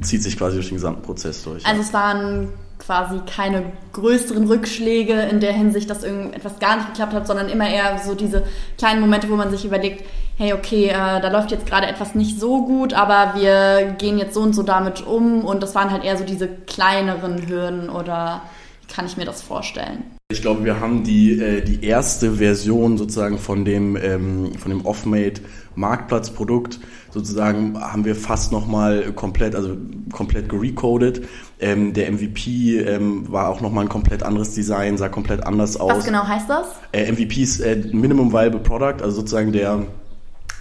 zieht 0.02 0.24
sich 0.24 0.38
quasi 0.38 0.56
durch 0.56 0.68
den 0.68 0.76
gesamten 0.76 1.02
Prozess 1.02 1.44
durch. 1.44 1.66
Also 1.66 1.82
es 1.82 1.94
waren 1.94 2.50
quasi 2.88 3.20
keine 3.26 3.74
größeren 3.92 4.48
Rückschläge 4.48 5.14
in 5.14 5.42
der 5.42 5.52
Hinsicht, 5.52 5.90
dass 5.90 6.06
irgendetwas 6.06 6.58
gar 6.60 6.78
nicht 6.78 6.88
geklappt 6.88 7.14
hat, 7.14 7.28
sondern 7.28 7.50
immer 7.50 7.70
eher 7.70 8.00
so 8.00 8.16
diese 8.16 8.44
kleinen 8.78 9.02
Momente, 9.02 9.30
wo 9.30 9.36
man 9.36 9.52
sich 9.52 9.66
überlegt, 9.66 10.06
hey, 10.38 10.54
okay, 10.54 10.86
äh, 10.86 10.94
da 11.20 11.30
läuft 11.30 11.52
jetzt 11.52 11.66
gerade 11.66 11.86
etwas 11.88 12.16
nicht 12.16 12.40
so 12.40 12.66
gut, 12.66 12.94
aber 12.94 13.34
wir 13.36 13.96
gehen 13.98 14.18
jetzt 14.18 14.36
so 14.36 14.42
und 14.42 14.54
so 14.54 14.64
damit 14.64 15.06
um 15.06 15.44
und 15.44 15.62
das 15.62 15.76
waren 15.76 15.92
halt 15.92 16.06
eher 16.06 16.16
so 16.16 16.24
diese 16.24 16.48
kleineren 16.48 17.50
Hürden 17.50 17.90
oder 17.90 18.44
wie 18.82 18.94
kann 18.94 19.06
ich 19.06 19.18
mir 19.18 19.26
das 19.26 19.42
vorstellen? 19.42 20.04
Ich 20.32 20.42
glaube, 20.42 20.64
wir 20.64 20.80
haben 20.80 21.04
die, 21.04 21.42
äh, 21.42 21.62
die 21.62 21.84
erste 21.86 22.34
Version 22.34 22.98
sozusagen 22.98 23.38
von 23.38 23.66
dem, 23.66 23.98
ähm, 23.98 24.54
von 24.58 24.72
dem 24.72 24.86
Off-Made 24.86 25.42
Marktplatzprodukt 25.76 26.80
sozusagen 27.12 27.80
haben 27.80 28.06
wir 28.06 28.16
fast 28.16 28.52
nochmal 28.52 29.12
komplett, 29.14 29.56
also 29.56 29.78
komplett 30.12 30.50
gerecoded. 30.50 31.28
Ähm, 31.60 31.94
der 31.94 32.12
MVP 32.12 32.80
ähm, 32.80 33.32
war 33.32 33.50
auch 33.50 33.62
nochmal 33.62 33.86
ein 33.86 33.90
komplett 33.90 34.22
anderes 34.22 34.54
Design, 34.54 34.98
sah 34.98 35.10
komplett 35.10 35.44
anders 35.46 35.76
aus. 35.78 35.92
Was 35.92 36.06
genau 36.06 36.28
heißt 36.28 36.50
das? 36.50 36.68
Äh, 36.92 37.12
MVP 37.12 37.42
ist 37.42 37.60
äh, 37.60 37.76
Minimum 37.92 38.32
Viable 38.32 38.60
Product, 38.60 39.02
also 39.02 39.18
sozusagen 39.18 39.52
der 39.52 39.88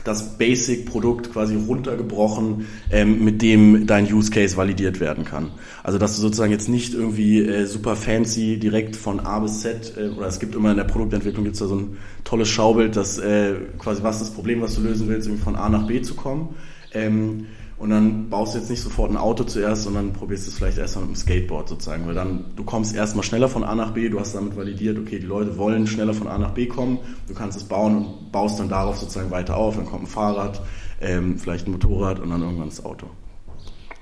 das 0.07 0.39
Basic-Produkt 0.39 1.33
quasi 1.33 1.57
runtergebrochen, 1.57 2.67
ähm, 2.91 3.25
mit 3.25 3.43
dem 3.43 3.87
dein 3.87 4.13
Use 4.13 4.31
Case 4.31 4.57
validiert 4.57 5.01
werden 5.01 5.25
kann. 5.25 5.51
Also 5.83 5.99
dass 5.99 6.15
du 6.15 6.23
sozusagen 6.23 6.53
jetzt 6.53 6.69
nicht 6.69 6.95
irgendwie 6.95 7.41
äh, 7.41 7.67
super 7.67 7.97
fancy 7.97 8.59
direkt 8.59 8.95
von 8.95 9.21
A 9.21 9.41
bis 9.41 9.61
Z, 9.61 9.95
äh, 9.97 10.09
oder 10.11 10.29
es 10.29 10.39
gibt 10.39 10.55
immer 10.55 10.71
in 10.71 10.77
der 10.77 10.85
Produktentwicklung 10.85 11.45
gibt's 11.45 11.59
da 11.59 11.67
so 11.67 11.77
ein 11.77 11.97
tolles 12.25 12.49
Schaubild, 12.49 12.97
dass 12.97 13.19
äh, 13.19 13.55
quasi 13.79 14.03
was 14.03 14.21
das 14.21 14.31
Problem, 14.31 14.61
was 14.61 14.77
du 14.77 14.83
lösen 14.83 15.09
willst, 15.09 15.27
irgendwie 15.27 15.43
von 15.43 15.57
A 15.57 15.69
nach 15.69 15.87
B 15.87 16.01
zu 16.03 16.15
kommen. 16.15 16.55
Ähm, 16.93 17.47
und 17.79 17.91
dann 17.91 18.31
baust 18.31 18.55
du 18.55 18.59
jetzt 18.59 18.71
nicht 18.71 18.83
sofort 18.83 19.11
ein 19.11 19.17
Auto 19.17 19.45
zuerst, 19.45 19.83
sondern 19.83 20.13
probierst 20.13 20.49
es 20.49 20.55
vielleicht 20.55 20.79
erstmal 20.79 21.07
mit 21.07 21.17
dem 21.17 21.21
Skateboard 21.21 21.69
sozusagen, 21.69 22.07
weil 22.07 22.15
dann 22.15 22.47
du 22.57 22.65
kommst 22.65 22.95
erstmal 22.95 23.23
schneller 23.23 23.49
von 23.49 23.65
A 23.65 23.75
nach 23.75 23.91
B, 23.91 24.09
du 24.09 24.19
hast 24.19 24.35
damit 24.35 24.57
validiert, 24.57 24.99
okay, 24.99 25.19
die 25.19 25.27
Leute 25.27 25.59
wollen 25.59 25.87
schneller 25.87 26.15
von 26.15 26.27
A 26.27 26.39
nach 26.39 26.53
B 26.53 26.67
kommen, 26.67 26.99
du 27.29 27.35
kannst 27.35 27.59
es 27.59 27.65
bauen 27.65 27.97
und 27.97 28.33
baust 28.33 28.59
dann 28.59 28.69
darauf 28.69 28.97
sozusagen 28.97 29.31
weiter 29.31 29.57
auf, 29.57 29.77
dann 29.77 29.87
kommt 29.87 30.05
ein 30.05 30.07
Fahrrad, 30.07 30.63
ähm, 31.01 31.39
vielleicht 31.39 31.67
ein 31.67 31.73
Motorrad 31.73 32.19
und 32.19 32.31
dann 32.31 32.41
irgendwann 32.41 32.71
das 32.71 32.85
Auto. 32.85 33.09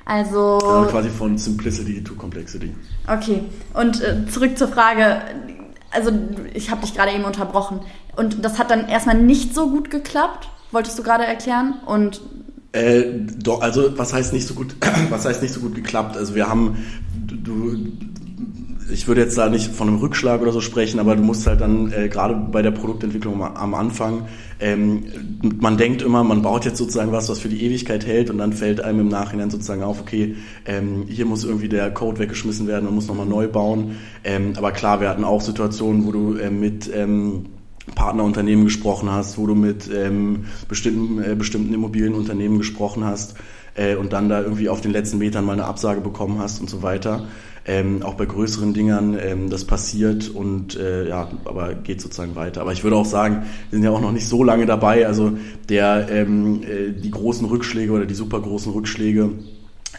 Also, 0.04 0.58
also 0.58 0.90
quasi 0.90 1.08
von 1.08 1.38
Simplicity 1.38 2.04
to 2.04 2.14
Complexity. 2.14 2.74
Okay, 3.08 3.42
und 3.72 4.02
äh, 4.02 4.26
zurück 4.26 4.56
zur 4.56 4.68
Frage, 4.68 5.22
also 5.90 6.10
ich 6.52 6.70
habe 6.70 6.82
dich 6.82 6.94
gerade 6.94 7.12
eben 7.12 7.24
unterbrochen. 7.24 7.80
Und 8.16 8.44
das 8.44 8.58
hat 8.58 8.70
dann 8.70 8.88
erstmal 8.88 9.18
nicht 9.18 9.54
so 9.54 9.70
gut 9.70 9.90
geklappt, 9.90 10.48
wolltest 10.70 10.98
du 10.98 11.02
gerade 11.02 11.24
erklären? 11.24 11.74
Und 11.86 12.20
äh, 12.74 13.04
doch, 13.40 13.60
also 13.60 13.96
was 13.96 14.12
heißt 14.12 14.32
nicht 14.32 14.46
so 14.46 14.54
gut, 14.54 14.74
was 15.10 15.24
heißt 15.24 15.40
nicht 15.42 15.54
so 15.54 15.60
gut 15.60 15.76
geklappt? 15.76 16.16
Also 16.16 16.34
wir 16.34 16.48
haben, 16.48 16.78
du, 17.24 17.76
ich 18.92 19.06
würde 19.06 19.20
jetzt 19.20 19.38
da 19.38 19.48
nicht 19.48 19.72
von 19.72 19.86
einem 19.86 19.98
Rückschlag 19.98 20.42
oder 20.42 20.50
so 20.50 20.60
sprechen, 20.60 20.98
aber 20.98 21.14
du 21.14 21.22
musst 21.22 21.46
halt 21.46 21.60
dann 21.60 21.92
äh, 21.92 22.08
gerade 22.08 22.34
bei 22.34 22.62
der 22.62 22.72
Produktentwicklung 22.72 23.42
am 23.42 23.74
Anfang, 23.74 24.26
ähm, 24.58 25.04
man 25.60 25.76
denkt 25.76 26.02
immer, 26.02 26.24
man 26.24 26.42
baut 26.42 26.64
jetzt 26.64 26.78
sozusagen 26.78 27.12
was, 27.12 27.28
was 27.28 27.38
für 27.38 27.48
die 27.48 27.62
Ewigkeit 27.64 28.06
hält 28.06 28.28
und 28.28 28.38
dann 28.38 28.52
fällt 28.52 28.80
einem 28.80 29.00
im 29.00 29.08
Nachhinein 29.08 29.50
sozusagen 29.50 29.84
auf, 29.84 30.00
okay, 30.00 30.34
ähm, 30.66 31.04
hier 31.08 31.26
muss 31.26 31.44
irgendwie 31.44 31.68
der 31.68 31.92
Code 31.92 32.18
weggeschmissen 32.18 32.66
werden, 32.66 32.86
man 32.86 32.94
muss 32.94 33.06
nochmal 33.06 33.26
neu 33.26 33.46
bauen. 33.46 33.98
Ähm, 34.24 34.54
aber 34.56 34.72
klar, 34.72 35.00
wir 35.00 35.08
hatten 35.08 35.22
auch 35.22 35.42
Situationen, 35.42 36.06
wo 36.06 36.10
du 36.10 36.34
äh, 36.38 36.50
mit 36.50 36.90
ähm, 36.92 37.46
Partnerunternehmen 37.94 38.64
gesprochen 38.64 39.10
hast, 39.10 39.38
wo 39.38 39.46
du 39.46 39.54
mit 39.54 39.90
ähm, 39.92 40.46
bestimmten, 40.68 41.22
äh, 41.22 41.34
bestimmten 41.34 41.74
Immobilienunternehmen 41.74 42.58
gesprochen 42.58 43.04
hast 43.04 43.34
äh, 43.74 43.96
und 43.96 44.12
dann 44.12 44.28
da 44.28 44.42
irgendwie 44.42 44.68
auf 44.68 44.80
den 44.80 44.92
letzten 44.92 45.18
Metern 45.18 45.44
mal 45.44 45.52
eine 45.52 45.64
Absage 45.64 46.00
bekommen 46.00 46.38
hast 46.38 46.60
und 46.60 46.70
so 46.70 46.82
weiter. 46.82 47.26
Ähm, 47.66 48.02
auch 48.02 48.14
bei 48.14 48.26
größeren 48.26 48.74
Dingern 48.74 49.16
ähm, 49.18 49.48
das 49.48 49.64
passiert 49.64 50.28
und 50.28 50.76
äh, 50.76 51.08
ja, 51.08 51.30
aber 51.46 51.74
geht 51.74 52.00
sozusagen 52.00 52.36
weiter. 52.36 52.60
Aber 52.60 52.72
ich 52.72 52.84
würde 52.84 52.96
auch 52.96 53.06
sagen, 53.06 53.44
wir 53.70 53.78
sind 53.78 53.84
ja 53.84 53.90
auch 53.90 54.02
noch 54.02 54.12
nicht 54.12 54.28
so 54.28 54.44
lange 54.44 54.66
dabei. 54.66 55.06
Also 55.06 55.32
der 55.68 56.08
ähm, 56.10 56.62
äh, 56.62 56.92
die 56.92 57.10
großen 57.10 57.46
Rückschläge 57.46 57.92
oder 57.92 58.04
die 58.04 58.14
super 58.14 58.40
großen 58.40 58.72
Rückschläge 58.72 59.30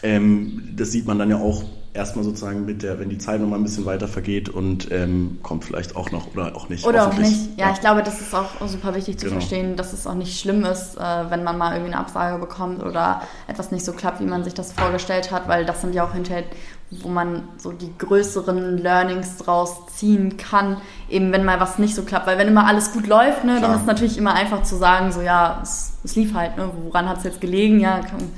ähm, 0.02 0.62
das 0.76 0.92
sieht 0.92 1.06
man 1.06 1.18
dann 1.18 1.30
ja 1.30 1.38
auch 1.38 1.64
erstmal 1.96 2.24
sozusagen 2.24 2.64
mit 2.64 2.82
der, 2.82 3.00
wenn 3.00 3.08
die 3.08 3.18
Zeit 3.18 3.40
nochmal 3.40 3.58
ein 3.58 3.64
bisschen 3.64 3.84
weiter 3.86 4.06
vergeht 4.06 4.48
und 4.48 4.90
ähm, 4.92 5.38
kommt 5.42 5.64
vielleicht 5.64 5.96
auch 5.96 6.10
noch 6.10 6.34
oder 6.34 6.54
auch 6.54 6.68
nicht. 6.68 6.86
Oder 6.86 7.08
auch 7.08 7.16
nicht. 7.16 7.58
Ja, 7.58 7.66
ja, 7.66 7.72
ich 7.72 7.80
glaube, 7.80 8.02
das 8.02 8.20
ist 8.20 8.34
auch 8.34 8.50
super 8.66 8.94
wichtig 8.94 9.18
zu 9.18 9.26
genau. 9.26 9.38
verstehen, 9.38 9.76
dass 9.76 9.92
es 9.92 10.06
auch 10.06 10.14
nicht 10.14 10.38
schlimm 10.38 10.64
ist, 10.64 10.96
äh, 10.96 11.00
wenn 11.00 11.42
man 11.42 11.58
mal 11.58 11.72
irgendwie 11.72 11.92
eine 11.92 12.00
Absage 12.00 12.38
bekommt 12.38 12.82
oder 12.82 13.22
etwas 13.48 13.72
nicht 13.72 13.84
so 13.84 13.92
klappt, 13.92 14.20
wie 14.20 14.26
man 14.26 14.44
sich 14.44 14.54
das 14.54 14.72
vorgestellt 14.72 15.32
hat, 15.32 15.48
weil 15.48 15.64
das 15.64 15.80
sind 15.80 15.94
ja 15.94 16.04
auch 16.04 16.12
hinterher, 16.12 16.44
wo 16.90 17.08
man 17.08 17.42
so 17.56 17.72
die 17.72 17.90
größeren 17.98 18.78
Learnings 18.78 19.38
draus 19.38 19.86
ziehen 19.96 20.36
kann, 20.36 20.76
eben 21.08 21.32
wenn 21.32 21.44
mal 21.44 21.58
was 21.58 21.78
nicht 21.78 21.94
so 21.94 22.02
klappt. 22.02 22.26
Weil 22.26 22.38
wenn 22.38 22.48
immer 22.48 22.66
alles 22.66 22.92
gut 22.92 23.06
läuft, 23.06 23.44
ne, 23.44 23.60
dann 23.60 23.74
ist 23.74 23.80
es 23.80 23.86
natürlich 23.86 24.18
immer 24.18 24.34
einfach 24.34 24.62
zu 24.62 24.76
sagen, 24.76 25.10
so 25.10 25.20
ja, 25.20 25.60
es, 25.62 25.94
es 26.04 26.14
lief 26.14 26.34
halt, 26.34 26.56
ne, 26.56 26.70
woran 26.84 27.08
hat 27.08 27.18
es 27.18 27.24
jetzt 27.24 27.40
gelegen, 27.40 27.80
ja, 27.80 28.00
kann, 28.00 28.30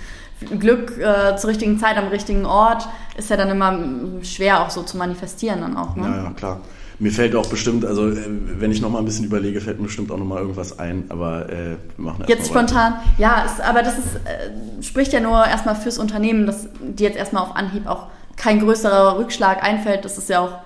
Glück 0.59 0.99
äh, 0.99 1.37
zur 1.37 1.51
richtigen 1.51 1.79
Zeit 1.79 1.97
am 1.97 2.09
richtigen 2.09 2.47
Ort 2.47 2.89
ist 3.17 3.31
ja 3.31 3.37
dann 3.37 3.49
immer 3.51 3.79
schwer 4.23 4.63
auch 4.63 4.71
so 4.71 4.83
zu 4.83 4.97
manifestieren 4.97 5.61
dann 5.61 5.77
auch. 5.77 5.97
Ne? 5.97 6.07
Ja, 6.07 6.25
ja, 6.25 6.31
klar. 6.31 6.61
Mir 7.01 7.13
fällt 7.13 7.37
auch 7.37 7.47
bestimmt, 7.47 7.85
also 7.85 8.09
äh, 8.09 8.17
wenn 8.59 8.73
ich 8.73 8.81
nochmal 8.81 9.03
ein 9.03 9.05
bisschen 9.05 9.25
überlege, 9.25 9.61
fällt 9.61 9.79
mir 9.79 9.85
bestimmt 9.85 10.11
auch 10.11 10.17
nochmal 10.17 10.41
irgendwas 10.41 10.79
ein, 10.79 11.05
aber 11.11 11.49
äh, 11.49 11.77
wir 11.97 12.05
machen 12.05 12.25
Jetzt 12.27 12.49
spontan, 12.49 12.95
weiter. 12.95 13.03
ja, 13.19 13.43
ist, 13.43 13.61
aber 13.61 13.83
das 13.83 13.99
ist, 13.99 14.17
äh, 14.17 14.83
spricht 14.83 15.13
ja 15.13 15.21
nur 15.21 15.45
erstmal 15.45 15.77
fürs 15.77 15.99
Unternehmen, 15.99 16.47
dass 16.47 16.69
die 16.81 17.05
jetzt 17.05 17.17
erstmal 17.17 17.45
auf 17.45 17.55
Anhieb 17.55 17.87
auch 17.87 18.07
kein 18.37 18.61
größerer 18.61 19.19
Rückschlag 19.19 19.63
einfällt. 19.63 20.05
Das 20.05 20.19
ist 20.19 20.29
ja 20.29 20.41
auch 20.41 20.59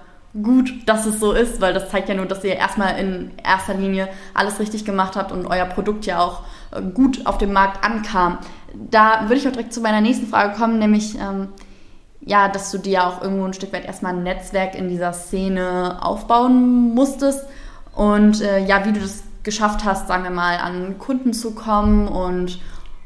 gut, 0.43 0.73
dass 0.87 1.05
es 1.05 1.21
so 1.21 1.33
ist, 1.33 1.61
weil 1.61 1.75
das 1.75 1.91
zeigt 1.91 2.09
ja 2.09 2.14
nur, 2.14 2.26
dass 2.26 2.43
ihr 2.45 2.57
erstmal 2.57 2.99
in 2.99 3.33
erster 3.43 3.75
Linie 3.75 4.09
alles 4.33 4.59
richtig 4.59 4.85
gemacht 4.85 5.17
habt 5.17 5.33
und 5.33 5.47
euer 5.47 5.67
Produkt 5.67 6.07
ja 6.07 6.21
auch 6.21 6.43
gut 6.95 7.26
auf 7.26 7.38
dem 7.38 7.52
Markt 7.52 7.85
ankam 7.85 8.38
da 8.75 9.23
würde 9.23 9.37
ich 9.37 9.47
auch 9.47 9.52
direkt 9.52 9.73
zu 9.73 9.81
meiner 9.81 10.00
nächsten 10.00 10.26
Frage 10.26 10.57
kommen, 10.57 10.79
nämlich 10.79 11.17
ähm, 11.17 11.49
ja, 12.21 12.49
dass 12.49 12.71
du 12.71 12.79
dir 12.79 13.07
auch 13.07 13.23
irgendwo 13.23 13.45
ein 13.45 13.52
Stück 13.52 13.73
weit 13.73 13.85
erstmal 13.85 14.14
ein 14.14 14.23
Netzwerk 14.23 14.75
in 14.75 14.88
dieser 14.88 15.12
Szene 15.12 15.99
aufbauen 16.02 16.95
musstest 16.95 17.45
und 17.95 18.41
äh, 18.41 18.64
ja, 18.64 18.87
wie 18.87 18.93
du 18.93 19.00
das 19.00 19.25
geschafft 19.43 19.85
hast, 19.85 20.09
sagen 20.09 20.23
wir 20.23 20.31
mal, 20.31 20.59
an 20.59 20.99
Kunden 20.99 21.33
zu 21.33 21.52
kommen 21.52 22.07
und 22.07 22.61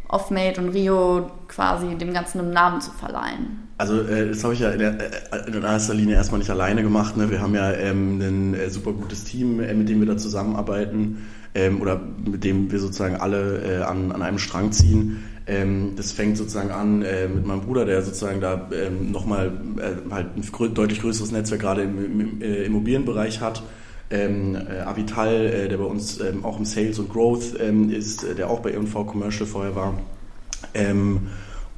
Offmate 0.08 0.60
und 0.60 0.68
Rio 0.68 1.30
quasi 1.48 1.96
dem 1.96 2.12
Ganzen 2.12 2.40
einen 2.40 2.52
Namen 2.52 2.80
zu 2.80 2.90
verleihen. 2.92 3.68
Also 3.78 4.02
äh, 4.02 4.28
das 4.28 4.44
habe 4.44 4.54
ich 4.54 4.60
ja 4.60 4.70
in, 4.70 4.78
der, 4.78 5.00
äh, 5.00 5.50
in, 5.50 5.62
erster 5.62 5.94
Linie 5.94 6.14
erstmal 6.14 6.38
nicht 6.38 6.50
alleine 6.50 6.82
gemacht. 6.82 7.16
Ne? 7.16 7.30
Wir 7.30 7.40
haben 7.40 7.54
ja 7.54 7.72
ähm, 7.72 8.20
ein 8.20 8.54
äh, 8.54 8.70
super 8.70 8.92
gutes 8.92 9.24
Team, 9.24 9.56
mit 9.56 9.88
dem 9.88 10.00
wir 10.00 10.06
da 10.06 10.16
zusammenarbeiten 10.16 11.26
ähm, 11.56 11.80
oder 11.80 12.00
mit 12.24 12.44
dem 12.44 12.70
wir 12.70 12.78
sozusagen 12.78 13.16
alle 13.16 13.62
äh, 13.62 13.82
an, 13.82 14.12
an 14.12 14.22
einem 14.22 14.38
Strang 14.38 14.72
ziehen. 14.72 15.24
Ähm, 15.46 15.94
das 15.96 16.12
fängt 16.12 16.36
sozusagen 16.36 16.70
an 16.70 17.02
äh, 17.02 17.28
mit 17.28 17.46
meinem 17.46 17.62
Bruder, 17.62 17.86
der 17.86 18.02
sozusagen 18.02 18.40
da 18.40 18.68
ähm, 18.72 19.10
nochmal 19.10 19.52
äh, 19.78 20.12
halt 20.12 20.36
ein 20.36 20.42
grö 20.52 20.68
deutlich 20.68 21.00
größeres 21.00 21.32
Netzwerk 21.32 21.62
gerade 21.62 21.82
im, 21.82 22.20
im 22.20 22.42
äh, 22.42 22.64
Immobilienbereich 22.64 23.40
hat. 23.40 23.62
Ähm, 24.10 24.54
äh, 24.54 24.80
Avital, 24.80 25.46
äh, 25.46 25.68
der 25.68 25.78
bei 25.78 25.84
uns 25.84 26.20
ähm, 26.20 26.44
auch 26.44 26.58
im 26.58 26.64
Sales 26.64 26.98
und 26.98 27.08
Growth 27.08 27.54
ähm, 27.58 27.90
ist, 27.90 28.24
der 28.36 28.50
auch 28.50 28.60
bei 28.60 28.72
E&V 28.72 29.04
Commercial 29.04 29.46
vorher 29.46 29.74
war. 29.74 29.94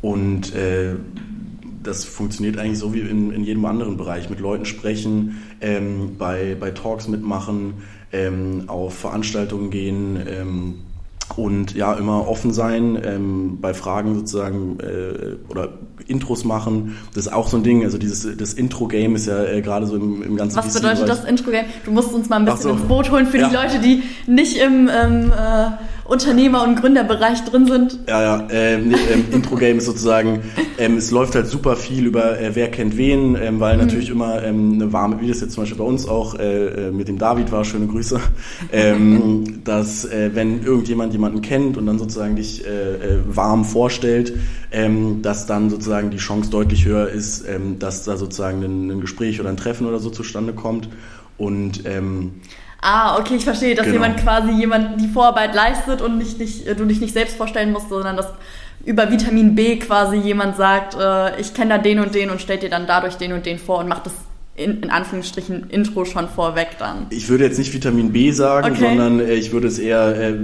Und 0.01 0.53
das 1.83 2.05
funktioniert 2.05 2.59
eigentlich 2.59 2.79
so 2.79 2.93
wie 2.93 3.01
in, 3.01 3.33
in 3.33 3.45
jedem 3.45 3.65
anderen 3.65 3.97
Bereich. 3.97 4.29
Mit 4.31 4.41
Leuten 4.41 4.65
sprechen, 4.65 5.43
ähm, 5.61 6.17
bei, 6.19 6.57
bei 6.59 6.71
Talks 6.71 7.09
mitmachen, 7.09 7.75
ähm, 8.13 8.65
auf 8.67 8.95
Veranstaltungen 8.99 9.71
gehen 9.71 10.19
ähm, 10.27 10.75
und 11.37 11.75
ja, 11.75 11.93
immer 11.95 12.27
offen 12.27 12.53
sein, 12.53 12.99
ähm, 13.05 13.59
bei 13.61 13.75
Fragen 13.75 14.15
sozusagen 14.15 14.79
äh, 14.81 15.37
oder 15.51 15.71
Intros 16.07 16.45
machen. 16.45 16.97
Das 17.15 17.27
ist 17.27 17.33
auch 17.33 17.49
so 17.49 17.59
ein 17.59 17.63
Ding. 17.63 17.85
Also 17.85 17.99
dieses 17.99 18.37
das 18.37 18.55
Intro-Game 18.55 19.15
ist 19.15 19.27
ja 19.27 19.45
äh, 19.45 19.61
gerade 19.61 19.87
so 19.87 19.97
im, 19.97 20.23
im 20.23 20.37
ganzen 20.37 20.57
Was 20.57 20.73
bedeutet 20.73 21.09
das 21.09 21.25
Intro-Game? 21.25 21.67
Du 21.85 21.91
musst 21.91 22.13
uns 22.13 22.29
mal 22.29 22.37
ein 22.37 22.45
bisschen 22.45 22.63
so. 22.63 22.71
ins 22.71 22.83
Boot 22.83 23.11
holen 23.11 23.27
für 23.27 23.39
ja. 23.39 23.49
die 23.49 23.55
Leute, 23.55 23.79
die 23.79 24.03
nicht 24.27 24.57
im 24.57 24.89
ähm, 24.89 25.33
äh, 25.33 25.71
Unternehmer- 26.09 26.65
und 26.65 26.77
Gründerbereich 26.77 27.45
drin 27.45 27.67
sind. 27.67 27.99
Ja, 28.09 28.23
ja. 28.23 28.49
Ähm, 28.51 28.93
ähm, 28.93 29.25
Intro-Game 29.33 29.77
ist 29.77 29.85
sozusagen, 29.85 30.41
ähm, 30.79 30.97
es 30.97 31.11
läuft 31.11 31.35
halt 31.35 31.47
super 31.47 31.77
viel 31.77 32.07
über 32.07 32.41
äh, 32.41 32.55
wer 32.55 32.71
kennt 32.71 32.97
wen, 32.97 33.37
ähm, 33.37 33.61
weil 33.61 33.77
mhm. 33.77 33.83
natürlich 33.83 34.09
immer 34.09 34.43
ähm, 34.43 34.73
eine 34.75 34.93
warme, 34.93 35.21
wie 35.21 35.29
das 35.29 35.43
jetzt 35.43 35.53
zum 35.53 35.63
Beispiel 35.63 35.79
bei 35.79 35.85
uns 35.85 36.09
auch 36.09 36.35
äh, 36.39 36.87
äh 36.87 36.91
mit 36.91 37.09
dem 37.09 37.19
David 37.19 37.53
war, 37.53 37.65
schöne 37.65 37.87
Grüße, 37.87 38.21
ähm, 38.73 39.61
dass 39.65 40.07
äh, 40.07 40.31
wenn 40.33 40.65
irgendjemand 40.65 41.13
jemanden 41.13 41.43
kennt 41.43 41.77
und 41.77 41.85
dann 41.85 41.99
sozusagen 41.99 42.37
dich 42.37 42.67
äh, 42.67 42.71
äh, 42.71 43.19
warm 43.27 43.67
vorstellt, 43.67 44.33
ähm, 44.73 45.21
dass 45.21 45.45
dann 45.45 45.69
sozusagen 45.69 46.11
die 46.11 46.17
Chance 46.17 46.51
deutlich 46.51 46.87
höher 46.87 47.09
ist, 47.09 47.47
ähm, 47.47 47.79
dass 47.79 48.05
da 48.05 48.17
sozusagen 48.17 48.65
ein, 48.65 48.91
ein 48.91 49.01
Gespräch 49.03 49.41
oder 49.41 49.51
ein 49.51 49.59
Treffen 49.59 49.87
oder 49.87 49.99
so 49.99 50.09
zustande 50.09 50.55
kommt. 50.55 50.89
Und 51.37 51.83
ähm, 51.87 52.33
Ah, 52.81 53.19
okay, 53.19 53.35
ich 53.35 53.45
verstehe, 53.45 53.75
dass 53.75 53.87
genau. 53.87 54.03
jemand 54.03 54.21
quasi 54.21 54.53
jemand 54.53 55.01
die 55.01 55.09
Vorarbeit 55.09 55.55
leistet 55.55 56.01
und 56.01 56.19
nicht, 56.19 56.39
nicht, 56.39 56.67
du 56.79 56.85
dich 56.85 57.01
nicht 57.01 57.13
selbst 57.13 57.37
vorstellen 57.37 57.73
musst, 57.73 57.89
sondern 57.89 58.17
dass 58.17 58.29
über 58.85 59.11
Vitamin 59.11 59.55
B 59.55 59.77
quasi 59.77 60.17
jemand 60.17 60.57
sagt, 60.57 60.95
äh, 60.95 61.41
ich 61.41 61.55
kenne 61.55 61.71
da 61.71 61.79
den 61.79 61.99
und 61.99 62.15
den 62.15 62.31
und 62.31 62.41
stellt 62.41 62.63
dir 62.63 62.71
dann 62.71 62.87
dadurch 62.87 63.17
den 63.17 63.33
und 63.33 63.45
den 63.47 63.59
vor 63.59 63.79
und 63.79 63.89
macht 63.89 64.07
das 64.07 64.13
in, 64.59 64.83
in 64.83 64.91
Anführungsstrichen 64.91 65.71
Intro 65.71 66.05
schon 66.05 66.29
vorweg 66.29 66.71
dann. 66.79 67.07
Ich 67.11 67.29
würde 67.29 67.45
jetzt 67.45 67.59
nicht 67.59 67.73
Vitamin 67.73 68.13
B 68.13 68.33
sagen, 68.33 68.73
okay. 68.73 68.81
sondern 68.81 69.21
äh, 69.21 69.35
ich 69.35 69.53
würde 69.53 69.69
es 69.69 69.79
eher 69.79 70.17
äh, 70.17 70.35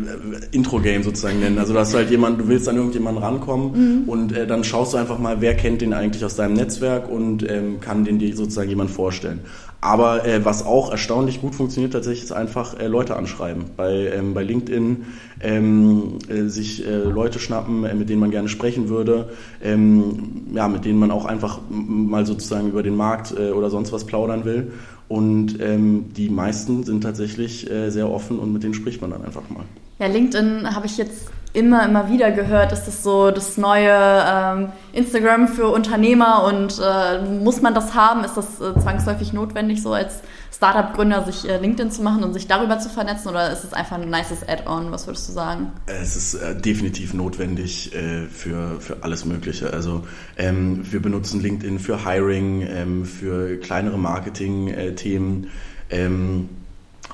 Intro-Game 0.53 1.03
sozusagen 1.03 1.41
nennen. 1.41 1.59
Also 1.59 1.75
dass 1.75 1.91
du 1.91 1.97
halt 1.97 2.11
jemand, 2.11 2.41
du 2.41 2.49
willst 2.49 2.69
an 2.69 2.77
irgendjemanden 2.77 3.23
rankommen 3.23 4.03
mhm. 4.03 4.09
und 4.09 4.33
äh, 4.33 4.47
dann 4.47 4.63
schaust 4.63 4.95
du 4.95 4.99
einfach 4.99 5.19
mal, 5.19 5.41
wer 5.41 5.55
kennt 5.57 5.83
den 5.83 5.93
eigentlich 5.93 6.25
aus 6.25 6.37
deinem 6.37 6.55
Netzwerk 6.55 7.11
und 7.11 7.49
ähm, 7.51 7.81
kann 7.81 8.05
den 8.05 8.19
dir 8.19 8.35
sozusagen 8.37 8.69
jemand 8.69 8.91
vorstellen. 8.91 9.41
Aber 9.85 10.25
äh, 10.25 10.43
was 10.47 10.65
auch 10.65 10.91
erstaunlich 10.91 11.43
gut 11.43 11.55
funktioniert 11.55 11.93
tatsächlich, 11.93 12.25
ist 12.25 12.33
einfach 12.33 12.81
äh, 12.81 12.87
Leute 12.87 13.17
anschreiben. 13.17 13.67
Bei, 13.77 14.11
ähm, 14.15 14.33
bei 14.33 14.43
LinkedIn 14.43 15.05
ähm, 15.43 16.19
äh, 16.27 16.45
sich 16.45 16.87
äh, 16.87 17.03
Leute 17.03 17.39
schnappen, 17.39 17.85
äh, 17.85 17.95
mit 17.95 18.09
denen 18.09 18.21
man 18.21 18.31
gerne 18.31 18.49
sprechen 18.49 18.89
würde, 18.89 19.29
ähm, 19.63 20.47
ja, 20.55 20.69
mit 20.69 20.87
denen 20.87 20.99
man 20.99 21.11
auch 21.11 21.27
einfach 21.27 21.59
mal 21.69 22.25
sozusagen 22.25 22.71
über 22.71 22.83
den 22.83 22.97
Markt 22.97 23.35
äh, 23.39 23.51
oder 23.51 23.69
sonst 23.69 23.93
was 23.93 24.07
plaudern 24.07 24.47
will. 24.47 24.73
Und 25.09 25.61
ähm, 25.61 26.07
die 26.17 26.31
meisten 26.31 26.85
sind 26.85 27.03
tatsächlich 27.03 27.69
sehr 27.89 28.11
offen 28.11 28.39
und 28.39 28.55
mit 28.55 28.63
denen 28.63 28.73
spricht 28.73 29.03
man 29.03 29.11
dann 29.11 29.23
einfach 29.23 29.43
mal. 29.51 29.65
Ja, 29.99 30.07
LinkedIn 30.07 30.75
habe 30.75 30.87
ich 30.87 30.97
jetzt 30.97 31.31
immer, 31.55 31.87
immer 31.87 32.11
wieder 32.11 32.33
gehört, 32.33 32.73
ist 32.73 32.85
das 32.85 33.03
so 33.03 33.31
das 33.31 33.57
neue 33.57 33.91
ähm, 33.91 34.73
Instagram 34.93 35.49
für 35.49 35.69
Unternehmer 35.69 36.45
und 36.45 36.81
äh, 36.85 37.23
muss 37.23 37.63
man 37.63 37.75
das 37.75 37.95
haben? 37.95 38.25
Ist 38.25 38.37
das 38.37 38.61
äh, 38.61 38.79
zwangsläufig 38.79 39.33
notwendig, 39.33 39.81
so 39.81 39.93
als 39.93 40.21
Startup-Gründer 40.53 41.25
sich 41.25 41.49
äh, 41.49 41.59
LinkedIn 41.59 41.93
zu 41.93 42.03
machen 42.03 42.25
und 42.25 42.35
sich 42.35 42.49
darüber 42.49 42.81
zu 42.81 42.89
vernetzen 42.89 43.29
oder 43.29 43.53
ist 43.53 43.63
es 43.63 43.73
einfach 43.73 43.99
ein 43.99 44.11
nices 44.11 44.47
Add-on? 44.47 44.91
Was 44.91 45.07
würdest 45.07 45.29
du 45.29 45.33
sagen? 45.33 45.73
Es 45.87 46.17
ist 46.17 46.35
äh, 46.35 46.61
definitiv 46.61 47.15
notwendig 47.15 47.95
äh, 47.95 48.27
für, 48.27 48.81
für 48.81 49.05
alles 49.05 49.25
Mögliche. 49.25 49.73
Also 49.73 50.03
ähm, 50.37 50.81
wir 50.91 51.01
benutzen 51.01 51.41
LinkedIn 51.41 51.79
für 51.79 52.05
Hiring, 52.05 52.67
ähm, 52.69 53.05
für 53.05 53.59
kleinere 53.59 53.99
Marketing-Themen. 53.99 55.51
Ähm, 55.91 56.49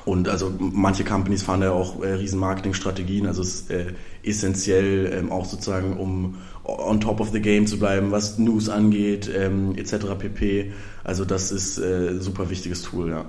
und 0.05 0.29
also 0.29 0.51
manche 0.57 1.03
Companies 1.03 1.43
fahren 1.43 1.61
ja 1.61 1.71
auch 1.71 2.01
äh, 2.01 2.13
riesen 2.13 2.39
Marketingstrategien. 2.39 3.27
Also 3.27 3.41
es 3.41 3.69
äh, 3.69 3.93
essentiell 4.23 5.11
ähm, 5.13 5.31
auch 5.31 5.45
sozusagen, 5.45 5.97
um 5.97 6.37
on 6.63 7.01
top 7.01 7.19
of 7.19 7.31
the 7.31 7.41
game 7.41 7.67
zu 7.67 7.79
bleiben, 7.79 8.11
was 8.11 8.37
News 8.37 8.69
angeht, 8.69 9.29
ähm, 9.35 9.75
etc. 9.75 10.15
pp. 10.17 10.73
Also 11.03 11.25
das 11.25 11.51
ist 11.51 11.77
äh, 11.77 12.19
super 12.19 12.49
wichtiges 12.49 12.83
Tool, 12.83 13.09
ja. 13.09 13.25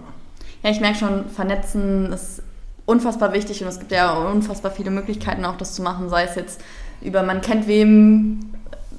Ja, 0.63 0.71
ich 0.71 0.81
merke 0.81 0.99
schon, 0.99 1.29
vernetzen 1.29 2.13
ist 2.13 2.43
unfassbar 2.87 3.33
wichtig 3.33 3.63
und 3.63 3.69
es 3.69 3.79
gibt 3.79 3.93
ja 3.93 4.13
unfassbar 4.13 4.71
viele 4.71 4.91
Möglichkeiten 4.91 5.45
auch 5.45 5.57
das 5.57 5.75
zu 5.75 5.83
machen, 5.83 6.09
sei 6.09 6.25
es 6.25 6.35
jetzt 6.35 6.61
über 7.01 7.23
man 7.23 7.41
kennt 7.41 7.67
wem 7.67 8.41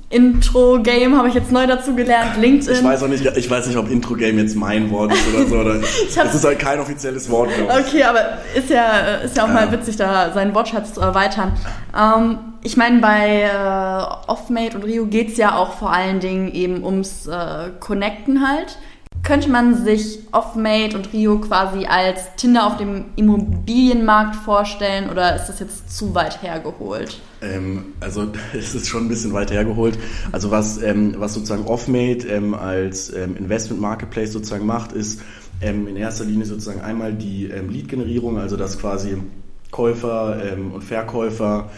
Intro-Game 0.10 1.18
habe 1.18 1.28
ich 1.28 1.34
jetzt 1.34 1.52
neu 1.52 1.66
dazu 1.66 1.96
gelernt, 1.96 2.38
LinkedIn. 2.40 2.76
Ich 2.76 2.84
weiß 2.84 3.04
auch 3.04 3.08
nicht, 3.08 3.26
ich 3.26 3.50
weiß 3.50 3.68
nicht, 3.68 3.78
ob 3.78 3.90
Intro-Game 3.90 4.38
jetzt 4.38 4.56
mein 4.56 4.92
Wort 4.92 5.12
ist 5.12 5.28
oder 5.34 5.48
so. 5.48 5.56
Oder 5.58 5.76
es 6.08 6.36
ist 6.36 6.44
halt 6.44 6.60
kein 6.60 6.80
offizielles 6.80 7.30
Wort. 7.30 7.50
Okay, 7.68 8.04
aber 8.04 8.38
ist 8.56 8.70
ja, 8.70 9.18
ist 9.24 9.36
ja 9.36 9.44
auch 9.44 9.48
ja. 9.48 9.54
mal 9.54 9.72
witzig, 9.72 9.96
da 9.96 10.32
seinen 10.32 10.54
Wortschatz 10.54 10.94
zu 10.94 11.02
erweitern. 11.02 11.54
Ähm, 11.98 12.38
ich 12.62 12.78
meine, 12.78 13.00
bei 13.00 13.42
äh, 13.42 14.30
Offmate 14.32 14.78
und 14.78 14.84
Rio 14.84 15.06
geht 15.06 15.32
es 15.32 15.38
ja 15.38 15.58
auch 15.58 15.74
vor 15.74 15.92
allen 15.92 16.20
Dingen 16.20 16.54
eben 16.54 16.84
ums 16.84 17.28
äh, 17.28 17.72
Connecten 17.80 18.48
halt. 18.48 18.78
Könnte 19.24 19.50
man 19.50 19.84
sich 19.86 20.20
Offmate 20.34 20.98
und 20.98 21.14
Rio 21.14 21.40
quasi 21.40 21.86
als 21.86 22.36
Tinder 22.36 22.68
auf 22.68 22.76
dem 22.76 23.06
Immobilienmarkt 23.16 24.36
vorstellen 24.36 25.10
oder 25.10 25.38
ist 25.38 25.48
das 25.48 25.62
jetzt 25.62 25.96
zu 25.96 26.14
weit 26.14 26.44
hergeholt? 26.44 27.22
Ähm, 27.42 27.94
also 28.02 28.28
es 28.54 28.76
ist 28.76 28.90
schon 28.90 29.06
ein 29.06 29.08
bisschen 29.08 29.32
weit 29.32 29.50
hergeholt. 29.50 29.98
Also 30.34 30.52
was, 30.52 30.82
ähm, 30.82 31.16
was 31.20 31.36
sozusagen 31.36 31.68
Offmate 31.68 32.28
ähm, 32.28 32.54
als 32.54 33.14
ähm, 33.14 33.38
Investment 33.38 33.80
Marketplace 33.80 34.34
sozusagen 34.34 34.66
macht, 34.66 34.92
ist 34.92 35.22
ähm, 35.62 35.88
in 35.88 35.96
erster 35.96 36.26
Linie 36.26 36.46
sozusagen 36.46 36.82
einmal 36.82 37.14
die 37.14 37.46
ähm, 37.46 37.70
Lead-Generierung, 37.70 38.40
also 38.40 38.58
dass 38.58 38.78
quasi 38.78 39.16
Käufer 39.72 40.58
und 40.72 40.84
Verkäufer 40.84 41.72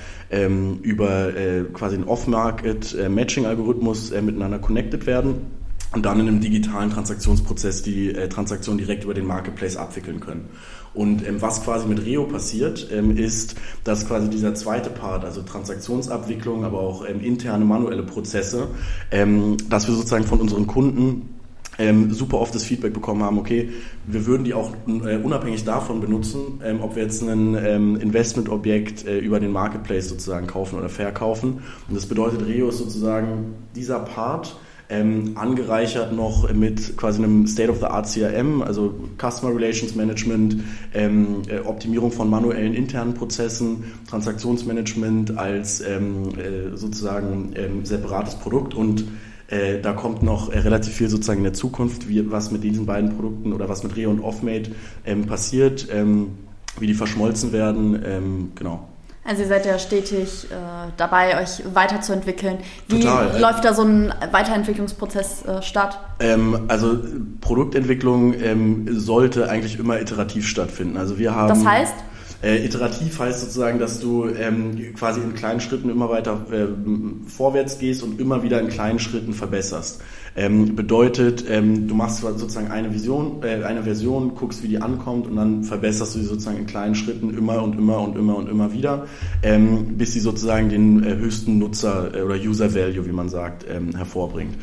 über 0.82 1.34
äh, 1.34 1.64
quasi 1.72 1.96
einen 1.96 2.04
Off-Market-Matching-Algorithmus 2.04 4.12
äh, 4.12 4.22
miteinander 4.22 4.60
connected 4.60 5.08
werden 5.08 5.65
und 5.96 6.06
dann 6.06 6.20
in 6.20 6.28
einem 6.28 6.42
digitalen 6.42 6.90
Transaktionsprozess 6.90 7.82
die 7.82 8.10
äh, 8.10 8.28
Transaktion 8.28 8.78
direkt 8.78 9.06
über 9.06 9.14
den 9.14 9.26
Marketplace 9.26 9.78
abwickeln 9.78 10.20
können. 10.20 10.50
Und 10.94 11.26
ähm, 11.26 11.42
was 11.42 11.64
quasi 11.64 11.88
mit 11.88 12.06
Reo 12.06 12.26
passiert, 12.26 12.90
ähm, 12.92 13.16
ist, 13.16 13.56
dass 13.86 14.06
quasi 14.06 14.30
dieser 14.30 14.54
zweite 14.56 14.90
Part, 14.90 15.24
also 15.24 15.42
Transaktionsabwicklung, 15.42 16.66
aber 16.66 16.82
auch 16.82 17.08
ähm, 17.08 17.22
interne 17.22 17.64
manuelle 17.64 18.04
Prozesse, 18.04 18.68
ähm, 19.10 19.56
dass 19.70 19.88
wir 19.88 19.96
sozusagen 19.96 20.26
von 20.26 20.42
unseren 20.42 20.68
Kunden 20.68 21.30
ähm, 21.78 22.14
super 22.14 22.40
oft 22.40 22.54
das 22.56 22.64
Feedback 22.64 22.94
bekommen 22.94 23.24
haben, 23.24 23.38
okay, 23.38 23.70
wir 24.06 24.26
würden 24.26 24.44
die 24.44 24.54
auch 24.54 24.74
äh, 24.88 25.18
unabhängig 25.18 25.64
davon 25.64 26.02
benutzen, 26.02 26.62
ähm, 26.64 26.82
ob 26.82 26.96
wir 26.96 27.04
jetzt 27.04 27.22
ein 27.22 27.56
ähm, 27.56 27.96
Investmentobjekt 27.98 29.06
äh, 29.06 29.20
über 29.20 29.40
den 29.40 29.52
Marketplace 29.52 30.10
sozusagen 30.10 30.48
kaufen 30.48 30.78
oder 30.78 30.90
verkaufen. 30.90 31.64
Und 31.88 31.96
das 31.96 32.06
bedeutet, 32.06 32.46
Reo 32.46 32.70
ist 32.70 32.78
sozusagen 32.78 33.56
dieser 33.76 34.00
Part, 34.00 34.58
ähm, 34.90 35.32
angereichert 35.36 36.14
noch 36.14 36.52
mit 36.54 36.98
quasi 36.98 37.24
einem 37.24 37.48
State-of-the-Art 37.48 38.08
CRM, 38.08 38.62
also 38.62 38.94
Customer 39.18 39.56
Relations 39.56 39.96
Management, 39.96 40.58
ähm, 40.94 41.42
äh, 41.48 41.60
Optimierung 41.60 42.12
von 42.12 42.30
manuellen 42.30 42.74
internen 42.74 43.14
Prozessen, 43.14 43.84
Transaktionsmanagement 44.08 45.38
als 45.38 45.82
ähm, 45.82 46.30
äh, 46.38 46.76
sozusagen 46.76 47.54
ähm, 47.56 47.86
separates 47.86 48.36
Produkt 48.36 48.74
und 48.74 49.06
äh, 49.48 49.80
da 49.82 49.94
kommt 49.94 50.24
noch 50.24 50.52
äh, 50.52 50.60
relativ 50.60 50.94
viel 50.94 51.10
sozusagen 51.10 51.40
in 51.40 51.46
der 51.46 51.54
Zukunft, 51.54 52.08
wie, 52.08 52.32
was 52.32 52.52
mit 52.52 52.64
diesen 52.64 52.86
beiden 52.86 53.16
Produkten 53.16 53.54
oder 53.54 53.70
was 53.70 53.84
mit 53.84 53.96
Reo 53.96 54.12
und 54.12 54.22
Offmate 54.22 54.72
ähm, 55.06 55.26
passiert, 55.26 55.88
ähm, 55.92 56.32
wie 56.80 56.88
die 56.88 56.94
verschmolzen 56.94 57.54
werden, 57.54 58.52
genau. 58.54 58.90
Also 59.28 59.42
ihr 59.42 59.48
seid 59.48 59.66
ja 59.66 59.80
stetig 59.80 60.46
äh, 60.52 60.56
dabei, 60.98 61.42
euch 61.42 61.64
weiterzuentwickeln. 61.74 62.60
Wie 62.88 63.00
Total. 63.00 63.40
läuft 63.40 63.66
da 63.66 63.74
so 63.74 63.82
ein 63.82 64.14
Weiterentwicklungsprozess 64.32 65.44
äh, 65.46 65.62
statt? 65.64 66.00
Ähm, 66.20 66.66
also 66.68 67.00
Produktentwicklung 67.42 68.36
ähm, 68.36 68.88
sollte 68.92 69.50
eigentlich 69.50 69.80
immer 69.80 70.00
iterativ 70.00 70.48
stattfinden. 70.48 70.96
Also 70.98 71.18
wir 71.18 71.36
haben. 71.36 71.50
Das 71.50 71.66
heißt? 71.66 71.96
Äh, 72.44 72.64
iterativ 72.64 73.18
heißt 73.18 73.42
sozusagen, 73.42 73.80
dass 73.80 74.00
du 74.00 74.28
ähm, 74.28 74.94
quasi 74.96 75.22
in 75.22 75.34
kleinen 75.34 75.60
Schritten 75.60 75.90
immer 75.90 76.10
weiter 76.10 76.46
äh, 76.52 76.68
vorwärts 77.28 77.80
gehst 77.80 78.04
und 78.04 78.22
immer 78.22 78.44
wieder 78.44 78.60
in 78.60 78.68
kleinen 78.68 79.00
Schritten 79.00 79.34
verbesserst. 79.34 80.02
Ähm, 80.38 80.76
bedeutet, 80.76 81.46
ähm, 81.50 81.88
du 81.88 81.96
machst 81.96 82.20
sozusagen 82.20 82.70
eine 82.70 82.94
Vision, 82.94 83.42
äh, 83.42 83.64
eine 83.64 83.84
Version, 83.84 84.36
guckst, 84.36 84.64
wie 84.64 84.68
die 84.68 84.82
ankommt 84.82 85.28
und 85.28 85.38
dann 85.38 85.64
verbesserst 85.64 86.14
du 86.14 86.20
sie 86.20 86.26
sozusagen 86.26 86.58
in 86.58 86.66
kleinen 86.66 86.94
Schritten 86.94 87.38
immer 87.38 87.64
und 87.64 87.78
immer 87.78 88.02
und 88.02 88.18
immer 88.18 88.36
und 88.36 88.50
immer 88.50 88.74
wieder, 88.74 89.08
ähm, 89.44 89.98
bis 89.98 90.12
sie 90.12 90.20
sozusagen 90.20 90.68
den 90.68 91.04
äh, 91.04 91.16
höchsten 91.16 91.58
Nutzer 91.58 92.14
äh, 92.14 92.22
oder 92.22 92.36
User 92.36 92.76
Value, 92.76 93.06
wie 93.06 93.14
man 93.14 93.30
sagt, 93.30 93.66
ähm, 93.70 93.96
hervorbringt. 93.96 94.58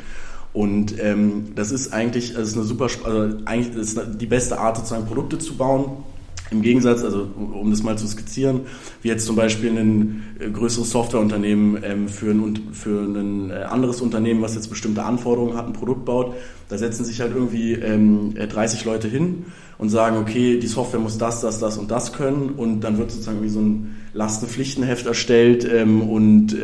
Und 0.53 1.03
ähm, 1.03 1.55
das 1.55 1.71
ist 1.71 1.95
eigentlich, 1.95 2.35
das 2.35 2.49
ist 2.49 2.57
eine 2.57 2.65
super, 2.65 2.89
also 3.05 3.37
eigentlich 3.47 3.75
ist 3.75 3.99
die 4.21 4.27
beste 4.27 4.59
Art 4.59 4.77
sozusagen 4.77 5.07
Produkte 5.07 5.39
zu 5.39 5.57
bauen 5.57 6.05
im 6.53 6.63
Gegensatz, 6.63 7.03
also 7.03 7.27
um 7.37 7.71
das 7.71 7.83
mal 7.83 7.99
zu 7.99 8.07
skizzieren, 8.07 8.61
wie 9.01 9.09
jetzt 9.09 9.27
zum 9.27 9.35
Beispiel 9.35 9.71
ein 9.71 10.23
äh, 10.39 10.51
größeres 10.51 10.91
Softwareunternehmen 10.91 11.83
ähm, 11.83 12.09
für, 12.09 12.31
ein, 12.31 12.69
für 12.73 13.03
ein 13.03 13.51
äh, 13.51 13.55
anderes 13.55 14.01
Unternehmen, 14.01 14.43
was 14.43 14.55
jetzt 14.55 14.69
bestimmte 14.69 15.03
Anforderungen 15.03 15.57
hat, 15.57 15.67
ein 15.67 15.73
Produkt 15.73 16.05
baut, 16.05 16.35
da 16.69 16.79
setzen 16.79 17.05
sich 17.05 17.21
halt 17.21 17.33
irgendwie 17.35 17.73
ähm, 17.73 18.35
30 18.35 18.83
äh, 18.83 18.85
Leute 18.85 19.09
hin 19.09 19.47
und 19.79 19.89
sagen, 19.89 20.19
okay, 20.19 20.59
die 20.59 20.67
Software 20.67 21.01
muss 21.01 21.19
das, 21.19 21.41
das, 21.41 21.59
das 21.59 21.79
und 21.79 21.91
das 21.91 22.13
können 22.13 22.51
und 22.51 22.81
dann 22.83 22.99
wird 22.99 23.11
sozusagen 23.11 23.43
wie 23.43 23.49
so 23.49 23.61
ein 23.61 23.97
Lastenpflichtenheft 24.13 25.07
erstellt 25.07 25.69
ähm, 25.71 26.03
und 26.03 26.55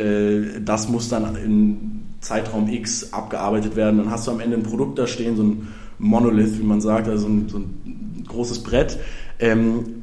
das 0.63 0.87
muss 0.87 1.09
dann 1.09 1.35
in 1.35 1.99
Zeitraum 2.21 2.69
X 2.69 3.11
abgearbeitet 3.13 3.75
werden. 3.75 3.97
Dann 3.97 4.11
hast 4.11 4.27
du 4.27 4.31
am 4.31 4.39
Ende 4.39 4.57
ein 4.57 4.63
Produkt 4.63 4.99
da 4.99 5.07
stehen, 5.07 5.35
so 5.35 5.43
ein 5.43 5.67
Monolith, 5.99 6.57
wie 6.59 6.63
man 6.63 6.81
sagt, 6.81 7.07
also 7.07 7.27
ein, 7.27 7.49
so 7.49 7.57
ein 7.57 8.23
großes 8.27 8.63
Brett, 8.63 8.97
ähm, 9.39 9.99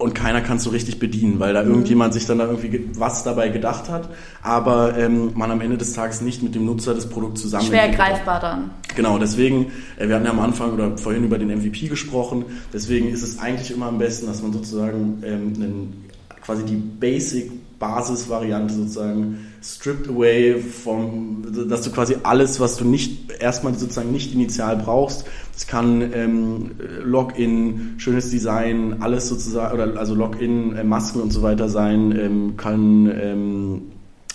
und 0.00 0.14
keiner 0.14 0.40
kann 0.40 0.56
es 0.56 0.64
so 0.64 0.70
richtig 0.70 0.98
bedienen, 0.98 1.40
weil 1.40 1.52
da 1.52 1.62
mhm. 1.62 1.70
irgendjemand 1.70 2.14
sich 2.14 2.24
dann 2.24 2.38
da 2.38 2.46
irgendwie 2.46 2.88
was 2.94 3.22
dabei 3.22 3.50
gedacht 3.50 3.90
hat, 3.90 4.08
aber 4.42 4.96
ähm, 4.96 5.32
man 5.34 5.50
am 5.50 5.60
Ende 5.60 5.76
des 5.76 5.92
Tages 5.92 6.22
nicht 6.22 6.42
mit 6.42 6.54
dem 6.54 6.64
Nutzer 6.64 6.94
das 6.94 7.06
Produkt 7.06 7.36
zusammen. 7.36 7.66
Schwer 7.66 7.90
greifbar 7.90 8.40
dann. 8.40 8.70
Genau, 8.96 9.18
deswegen, 9.18 9.70
äh, 9.98 10.08
wir 10.08 10.14
hatten 10.14 10.24
ja 10.24 10.30
am 10.30 10.40
Anfang 10.40 10.72
oder 10.72 10.96
vorhin 10.96 11.24
über 11.24 11.38
den 11.38 11.48
MVP 11.48 11.88
gesprochen, 11.88 12.46
deswegen 12.72 13.08
ist 13.08 13.22
es 13.22 13.38
eigentlich 13.38 13.70
immer 13.70 13.86
am 13.86 13.98
besten, 13.98 14.26
dass 14.26 14.42
man 14.42 14.54
sozusagen 14.54 15.22
ähm, 15.22 15.52
einen, 15.56 16.04
quasi 16.40 16.64
die 16.64 16.76
Basic 16.76 17.52
Basisvariante 17.78 18.74
sozusagen 18.74 19.46
stripped 19.62 20.08
away 20.08 20.60
vom, 20.60 21.42
dass 21.68 21.82
du 21.82 21.90
quasi 21.90 22.16
alles, 22.22 22.60
was 22.60 22.76
du 22.76 22.84
nicht 22.84 23.32
erstmal 23.40 23.74
sozusagen 23.74 24.12
nicht 24.12 24.34
initial 24.34 24.76
brauchst, 24.76 25.24
es 25.60 25.66
kann 25.66 26.10
ähm, 26.14 26.70
Login, 27.04 27.96
schönes 27.98 28.30
Design, 28.30 28.96
alles 29.00 29.28
sozusagen, 29.28 29.74
oder 29.74 30.00
also 30.00 30.14
Login, 30.14 30.74
äh, 30.74 30.82
Masken 30.82 31.20
und 31.20 31.32
so 31.32 31.42
weiter 31.42 31.68
sein, 31.68 32.18
ähm, 32.18 32.56
kann 32.56 33.12
ähm, 33.14 33.82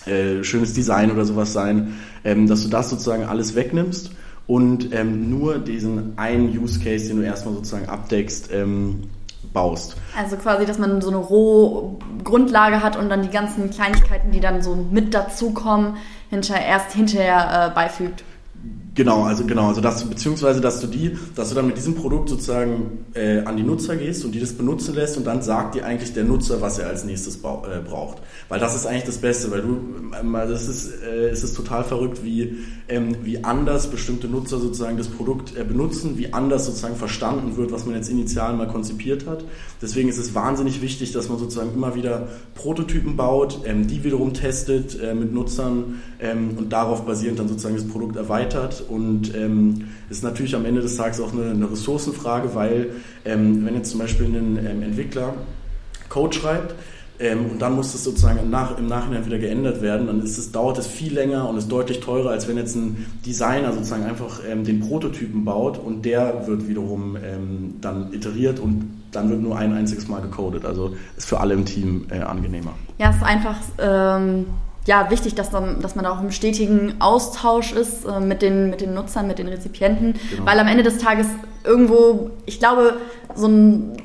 äh, 0.05 0.43
schönes 0.43 0.73
Design 0.73 1.09
oder 1.09 1.25
sowas 1.25 1.51
sein, 1.51 1.95
ähm, 2.23 2.45
dass 2.45 2.61
du 2.61 2.69
das 2.69 2.91
sozusagen 2.91 3.23
alles 3.23 3.55
wegnimmst 3.55 4.11
und 4.45 4.93
ähm, 4.93 5.31
nur 5.31 5.57
diesen 5.57 6.15
einen 6.15 6.55
Use 6.55 6.79
Case, 6.79 7.07
den 7.07 7.17
du 7.17 7.23
erstmal 7.23 7.55
sozusagen 7.55 7.89
abdeckst, 7.89 8.51
ähm, 8.53 9.05
baust. 9.51 9.97
Also 10.15 10.35
quasi, 10.35 10.67
dass 10.67 10.77
man 10.77 11.01
so 11.01 11.07
eine 11.07 11.17
rohe 11.17 11.95
Grundlage 12.23 12.83
hat 12.83 12.97
und 12.97 13.09
dann 13.09 13.23
die 13.23 13.29
ganzen 13.29 13.71
Kleinigkeiten, 13.71 14.29
die 14.29 14.41
dann 14.41 14.61
so 14.61 14.75
mit 14.75 15.15
dazukommen, 15.15 15.95
hinterher, 16.29 16.67
erst 16.67 16.91
hinterher 16.91 17.71
äh, 17.71 17.73
beifügt. 17.73 18.23
Genau, 18.95 19.23
also 19.23 19.45
genau, 19.45 19.67
also 19.67 19.81
dass 19.81 20.05
beziehungsweise 20.05 20.61
dass 20.61 20.79
du 20.79 20.87
die, 20.87 21.17
dass 21.35 21.49
du 21.49 21.55
dann 21.55 21.67
mit 21.67 21.75
diesem 21.75 21.95
Produkt 21.95 22.29
sozusagen 22.29 23.05
äh, 23.13 23.39
an 23.39 23.57
die 23.57 23.63
Nutzer 23.63 23.97
gehst 23.97 24.23
und 24.23 24.31
die 24.31 24.39
das 24.39 24.53
benutzen 24.53 24.95
lässt 24.95 25.17
und 25.17 25.27
dann 25.27 25.41
sagt 25.41 25.75
dir 25.75 25.85
eigentlich 25.85 26.13
der 26.13 26.23
Nutzer, 26.23 26.61
was 26.61 26.79
er 26.79 26.87
als 26.87 27.03
nächstes 27.03 27.35
äh, 27.35 27.39
braucht. 27.39 28.19
Weil 28.47 28.61
das 28.61 28.73
ist 28.73 28.85
eigentlich 28.85 29.03
das 29.03 29.17
Beste, 29.17 29.51
weil 29.51 29.63
du, 29.63 29.79
ähm, 30.17 30.31
das 30.31 30.69
ist, 30.69 30.93
äh, 31.03 31.27
es 31.27 31.43
ist 31.43 31.57
total 31.57 31.83
verrückt, 31.83 32.23
wie, 32.23 32.59
ähm, 32.87 33.17
wie 33.23 33.43
anders 33.43 33.87
bestimmte 33.87 34.29
Nutzer 34.29 34.59
sozusagen 34.59 34.95
das 34.95 35.09
Produkt 35.09 35.57
äh, 35.57 35.65
benutzen, 35.65 36.17
wie 36.17 36.31
anders 36.31 36.65
sozusagen 36.65 36.95
verstanden 36.95 37.57
wird, 37.57 37.73
was 37.73 37.85
man 37.85 37.95
jetzt 37.95 38.09
initial 38.09 38.55
mal 38.55 38.67
konzipiert 38.69 39.27
hat. 39.27 39.43
Deswegen 39.81 40.07
ist 40.07 40.19
es 40.19 40.33
wahnsinnig 40.33 40.81
wichtig, 40.81 41.11
dass 41.11 41.27
man 41.27 41.37
sozusagen 41.37 41.73
immer 41.73 41.95
wieder 41.95 42.29
Prototypen 42.53 43.17
baut, 43.17 43.59
ähm, 43.65 43.87
die 43.87 44.05
wiederum 44.05 44.33
testet 44.33 44.97
äh, 45.01 45.13
mit 45.13 45.33
Nutzern 45.33 46.01
ähm, 46.21 46.51
und 46.57 46.71
darauf 46.71 47.05
basierend 47.05 47.39
dann 47.39 47.49
sozusagen 47.49 47.75
das 47.75 47.87
Produkt 47.89 48.15
erweitert 48.15 48.84
und 48.89 49.33
ähm, 49.35 49.87
ist 50.09 50.23
natürlich 50.23 50.55
am 50.55 50.65
Ende 50.65 50.81
des 50.81 50.95
Tages 50.95 51.19
auch 51.19 51.33
eine, 51.33 51.51
eine 51.51 51.71
Ressourcenfrage, 51.71 52.55
weil 52.55 52.91
ähm, 53.25 53.65
wenn 53.65 53.75
jetzt 53.75 53.91
zum 53.91 53.99
Beispiel 53.99 54.27
ein 54.27 54.57
ähm, 54.57 54.83
Entwickler 54.83 55.33
Code 56.09 56.35
schreibt, 56.35 56.75
ähm, 57.19 57.45
und 57.51 57.61
dann 57.61 57.75
muss 57.75 57.93
das 57.93 58.03
sozusagen 58.03 58.49
Nach 58.49 58.77
im, 58.77 58.87
Nachhinein 58.87 59.25
wieder 59.25 59.37
geändert 59.37 59.81
werden. 59.81 60.07
Dann 60.07 60.21
ist 60.21 60.37
es, 60.37 60.51
dauert 60.51 60.77
es 60.77 60.87
viel 60.87 61.13
länger 61.13 61.47
und 61.47 61.57
ist 61.57 61.71
deutlich 61.71 62.01
teurer, 62.01 62.31
als 62.31 62.47
wenn 62.47 62.57
jetzt 62.57 62.75
ein 62.75 63.05
Designer 63.25 63.71
sozusagen 63.71 64.03
einfach 64.03 64.41
ähm, 64.47 64.65
den 64.65 64.81
Prototypen 64.81 65.45
baut 65.45 65.77
und 65.77 66.03
der 66.03 66.45
wird 66.47 66.67
wiederum 66.67 67.15
ähm, 67.15 67.75
dann 67.79 68.13
iteriert 68.13 68.59
und 68.59 68.91
dann 69.11 69.29
wird 69.29 69.41
nur 69.41 69.57
ein 69.57 69.73
einziges 69.73 70.09
Mal 70.09 70.21
gecodet. 70.21 70.65
Also 70.65 70.95
ist 71.15 71.29
für 71.29 71.39
alle 71.39 71.53
im 71.53 71.63
Team 71.63 72.05
äh, 72.09 72.19
angenehmer. 72.19 72.73
Ja, 72.97 73.11
es 73.11 73.17
ist 73.17 73.23
einfach 73.23 73.57
ähm, 73.79 74.47
ja, 74.85 75.09
wichtig, 75.09 75.35
dass, 75.35 75.49
dann, 75.49 75.81
dass 75.81 75.95
man 75.95 76.05
da 76.05 76.11
auch 76.11 76.21
im 76.21 76.31
stetigen 76.31 76.95
Austausch 76.99 77.71
ist 77.73 78.05
äh, 78.05 78.19
mit, 78.19 78.41
den, 78.41 78.69
mit 78.69 78.81
den 78.81 78.93
Nutzern, 78.93 79.27
mit 79.27 79.39
den 79.39 79.47
Rezipienten, 79.47 80.13
genau. 80.29 80.45
weil 80.45 80.59
am 80.59 80.67
Ende 80.67 80.83
des 80.83 80.99
Tages 80.99 81.27
irgendwo, 81.63 82.31
ich 82.45 82.59
glaube, 82.59 82.97
so 83.33 83.47
ein 83.47 83.97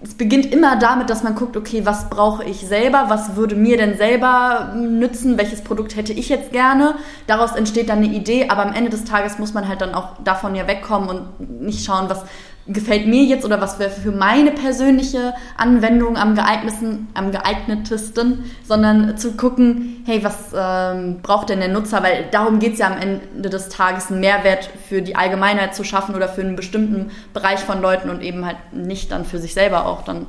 es 0.00 0.14
beginnt 0.14 0.52
immer 0.52 0.76
damit, 0.76 1.10
dass 1.10 1.24
man 1.24 1.34
guckt, 1.34 1.56
okay, 1.56 1.84
was 1.84 2.08
brauche 2.08 2.44
ich 2.44 2.58
selber, 2.60 3.06
was 3.08 3.34
würde 3.34 3.56
mir 3.56 3.76
denn 3.76 3.96
selber 3.96 4.72
nützen, 4.76 5.36
welches 5.38 5.62
Produkt 5.62 5.96
hätte 5.96 6.12
ich 6.12 6.28
jetzt 6.28 6.52
gerne. 6.52 6.94
Daraus 7.26 7.56
entsteht 7.56 7.88
dann 7.88 7.98
eine 7.98 8.06
Idee, 8.06 8.48
aber 8.48 8.62
am 8.62 8.72
Ende 8.72 8.90
des 8.90 9.04
Tages 9.04 9.38
muss 9.38 9.54
man 9.54 9.66
halt 9.66 9.80
dann 9.80 9.94
auch 9.94 10.10
davon 10.22 10.54
ja 10.54 10.68
wegkommen 10.68 11.08
und 11.08 11.62
nicht 11.62 11.84
schauen, 11.84 12.08
was, 12.08 12.22
gefällt 12.68 13.06
mir 13.06 13.24
jetzt 13.24 13.44
oder 13.44 13.60
was 13.60 13.78
wäre 13.78 13.90
für 13.90 14.12
meine 14.12 14.50
persönliche 14.50 15.32
Anwendung 15.56 16.16
am 16.16 16.34
geeignetsten, 16.34 17.08
am 17.14 17.32
geeignetesten, 17.32 18.44
sondern 18.62 19.16
zu 19.16 19.32
gucken, 19.32 20.02
hey, 20.04 20.22
was 20.22 20.52
ähm, 20.54 21.20
braucht 21.22 21.48
denn 21.48 21.60
der 21.60 21.68
Nutzer? 21.68 22.02
Weil 22.02 22.26
darum 22.30 22.58
geht 22.58 22.74
es 22.74 22.78
ja 22.78 22.88
am 22.88 22.98
Ende 22.98 23.48
des 23.48 23.70
Tages, 23.70 24.10
einen 24.10 24.20
Mehrwert 24.20 24.68
für 24.88 25.00
die 25.00 25.16
Allgemeinheit 25.16 25.74
zu 25.74 25.82
schaffen 25.82 26.14
oder 26.14 26.28
für 26.28 26.42
einen 26.42 26.56
bestimmten 26.56 27.10
Bereich 27.32 27.60
von 27.60 27.80
Leuten 27.80 28.10
und 28.10 28.22
eben 28.22 28.44
halt 28.44 28.58
nicht 28.72 29.10
dann 29.12 29.24
für 29.24 29.38
sich 29.38 29.54
selber 29.54 29.86
auch 29.86 30.02
dann. 30.02 30.26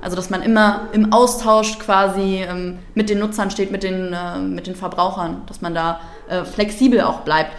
Also 0.00 0.14
dass 0.14 0.30
man 0.30 0.42
immer 0.42 0.88
im 0.92 1.12
Austausch 1.12 1.78
quasi 1.78 2.44
ähm, 2.48 2.78
mit 2.94 3.10
den 3.10 3.18
Nutzern 3.18 3.50
steht, 3.50 3.72
mit 3.72 3.82
den, 3.82 4.12
äh, 4.12 4.38
mit 4.38 4.66
den 4.66 4.76
Verbrauchern, 4.76 5.42
dass 5.46 5.60
man 5.60 5.74
da 5.74 6.00
äh, 6.28 6.44
flexibel 6.44 7.00
auch 7.00 7.20
bleibt. 7.20 7.50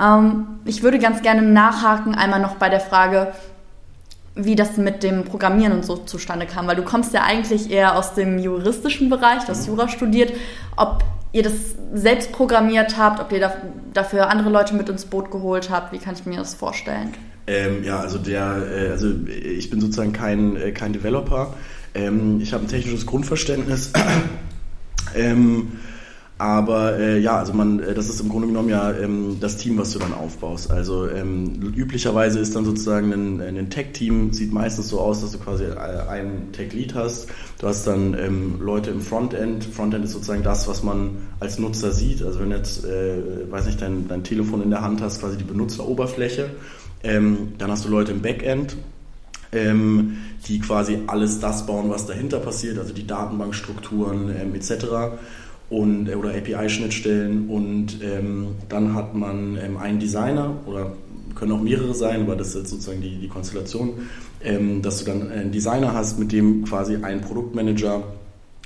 Ähm, 0.00 0.60
ich 0.64 0.82
würde 0.82 0.98
ganz 0.98 1.22
gerne 1.22 1.42
nachhaken, 1.42 2.14
einmal 2.14 2.40
noch 2.40 2.56
bei 2.56 2.68
der 2.68 2.80
Frage, 2.80 3.32
wie 4.36 4.56
das 4.56 4.76
mit 4.76 5.02
dem 5.02 5.24
Programmieren 5.24 5.72
und 5.72 5.84
so 5.84 5.96
zustande 5.96 6.46
kam, 6.46 6.66
weil 6.66 6.76
du 6.76 6.82
kommst 6.82 7.14
ja 7.14 7.22
eigentlich 7.22 7.70
eher 7.70 7.96
aus 7.96 8.14
dem 8.14 8.38
juristischen 8.38 9.08
Bereich, 9.08 9.44
du 9.44 9.48
hast 9.48 9.68
mhm. 9.68 9.74
Jura 9.74 9.88
studiert, 9.88 10.32
ob 10.76 11.04
ihr 11.32 11.42
das 11.42 11.52
selbst 11.92 12.32
programmiert 12.32 12.96
habt, 12.96 13.20
ob 13.20 13.32
ihr 13.32 13.52
dafür 13.92 14.28
andere 14.30 14.50
Leute 14.50 14.74
mit 14.74 14.88
ins 14.88 15.04
Boot 15.04 15.30
geholt 15.30 15.70
habt, 15.70 15.92
wie 15.92 15.98
kann 15.98 16.14
ich 16.14 16.26
mir 16.26 16.38
das 16.38 16.54
vorstellen? 16.54 17.12
Ähm, 17.46 17.84
ja, 17.84 18.00
also 18.00 18.18
der, 18.18 18.66
äh, 18.70 18.90
also 18.90 19.12
ich 19.28 19.68
bin 19.68 19.80
sozusagen 19.80 20.12
kein, 20.12 20.56
äh, 20.56 20.72
kein 20.72 20.92
Developer. 20.92 21.54
Ähm, 21.94 22.40
ich 22.40 22.52
habe 22.52 22.64
ein 22.64 22.68
technisches 22.68 23.06
Grundverständnis. 23.06 23.92
ähm, 25.14 25.72
aber 26.44 26.98
äh, 26.98 27.18
ja, 27.20 27.38
also 27.38 27.54
man, 27.54 27.80
äh, 27.80 27.94
das 27.94 28.10
ist 28.10 28.20
im 28.20 28.28
Grunde 28.28 28.48
genommen 28.48 28.68
ja 28.68 28.92
ähm, 28.92 29.38
das 29.40 29.56
Team, 29.56 29.78
was 29.78 29.92
du 29.92 29.98
dann 29.98 30.12
aufbaust. 30.12 30.70
Also 30.70 31.08
ähm, 31.08 31.72
üblicherweise 31.74 32.38
ist 32.38 32.54
dann 32.54 32.66
sozusagen 32.66 33.14
ein, 33.14 33.40
ein 33.40 33.70
Tech-Team, 33.70 34.34
sieht 34.34 34.52
meistens 34.52 34.88
so 34.88 35.00
aus, 35.00 35.22
dass 35.22 35.32
du 35.32 35.38
quasi 35.38 35.64
äh, 35.64 35.78
einen 36.06 36.52
Tech-Lead 36.52 36.94
hast. 36.94 37.28
Du 37.58 37.66
hast 37.66 37.86
dann 37.86 38.12
ähm, 38.12 38.60
Leute 38.60 38.90
im 38.90 39.00
Frontend. 39.00 39.64
Frontend 39.64 40.04
ist 40.04 40.12
sozusagen 40.12 40.42
das, 40.42 40.68
was 40.68 40.82
man 40.82 41.16
als 41.40 41.58
Nutzer 41.58 41.92
sieht. 41.92 42.22
Also 42.22 42.40
wenn 42.40 42.50
jetzt, 42.50 42.84
äh, 42.84 43.50
weiß 43.50 43.64
nicht, 43.64 43.80
dein, 43.80 44.06
dein 44.08 44.22
Telefon 44.22 44.62
in 44.62 44.68
der 44.68 44.82
Hand 44.82 45.00
hast, 45.00 45.20
quasi 45.20 45.38
die 45.38 45.44
Benutzeroberfläche. 45.44 46.50
Ähm, 47.02 47.54
dann 47.56 47.70
hast 47.70 47.86
du 47.86 47.88
Leute 47.88 48.12
im 48.12 48.20
Backend, 48.20 48.76
ähm, 49.52 50.18
die 50.46 50.60
quasi 50.60 50.98
alles 51.06 51.40
das 51.40 51.64
bauen, 51.64 51.88
was 51.88 52.04
dahinter 52.04 52.38
passiert, 52.38 52.78
also 52.78 52.92
die 52.92 53.06
Datenbankstrukturen 53.06 54.28
ähm, 54.38 54.54
etc 54.54 55.16
und, 55.70 56.08
äh, 56.08 56.14
oder 56.14 56.30
API-Schnittstellen 56.30 57.48
und 57.48 57.98
ähm, 58.02 58.48
dann 58.68 58.94
hat 58.94 59.14
man 59.14 59.56
ähm, 59.56 59.76
einen 59.76 59.98
Designer 59.98 60.56
oder 60.66 60.92
können 61.34 61.52
auch 61.52 61.62
mehrere 61.62 61.94
sein, 61.94 62.22
aber 62.22 62.36
das 62.36 62.48
ist 62.48 62.54
jetzt 62.54 62.70
sozusagen 62.70 63.00
die, 63.00 63.16
die 63.16 63.28
Konstellation, 63.28 63.90
ähm, 64.42 64.82
dass 64.82 64.98
du 64.98 65.04
dann 65.06 65.30
einen 65.30 65.52
Designer 65.52 65.92
hast, 65.92 66.18
mit 66.18 66.32
dem 66.32 66.64
quasi 66.64 66.96
ein 66.96 67.20
Produktmanager 67.20 68.02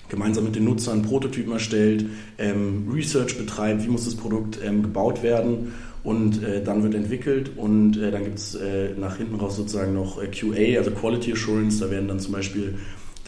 gemeinsam 0.09 0.45
mit 0.45 0.57
den 0.57 0.65
Nutzern 0.65 1.03
Prototypen 1.03 1.53
erstellt, 1.53 2.07
ähm, 2.39 2.89
Research 2.93 3.37
betreibt, 3.39 3.85
wie 3.85 3.89
muss 3.89 4.05
das 4.05 4.15
Produkt 4.15 4.59
ähm, 4.65 4.83
gebaut 4.83 5.23
werden 5.23 5.73
und 6.03 6.43
äh, 6.43 6.63
dann 6.63 6.83
wird 6.83 6.95
entwickelt 6.95 7.51
und 7.57 7.97
äh, 7.99 8.11
dann 8.11 8.25
gibt 8.25 8.39
es 8.39 8.55
äh, 8.55 8.91
nach 8.99 9.17
hinten 9.17 9.35
raus 9.37 9.57
sozusagen 9.57 9.95
noch 9.95 10.23
äh, 10.23 10.29
QA, 10.29 10.79
also 10.79 10.91
Quality 10.91 11.33
Assurance, 11.33 11.81
da 11.81 11.91
werden 11.91 12.09
dann 12.09 12.21
zum 12.21 12.33
Beispiel 12.33 12.77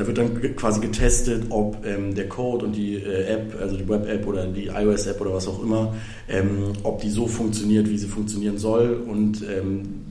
da 0.00 0.06
wird 0.06 0.16
dann 0.16 0.56
quasi 0.56 0.80
getestet, 0.80 1.44
ob 1.50 1.84
ähm, 1.84 2.14
der 2.14 2.26
Code 2.26 2.64
und 2.64 2.72
die 2.72 2.94
äh, 2.94 3.34
App, 3.34 3.54
also 3.60 3.76
die 3.76 3.86
Web-App 3.86 4.26
oder 4.26 4.46
die 4.46 4.68
iOS-App 4.68 5.20
oder 5.20 5.34
was 5.34 5.46
auch 5.46 5.62
immer, 5.62 5.94
ähm, 6.26 6.72
ob 6.84 7.02
die 7.02 7.10
so 7.10 7.26
funktioniert, 7.26 7.86
wie 7.90 7.98
sie 7.98 8.06
funktionieren 8.06 8.56
soll. 8.56 8.98
Und 9.06 9.42
ähm, 9.42 10.06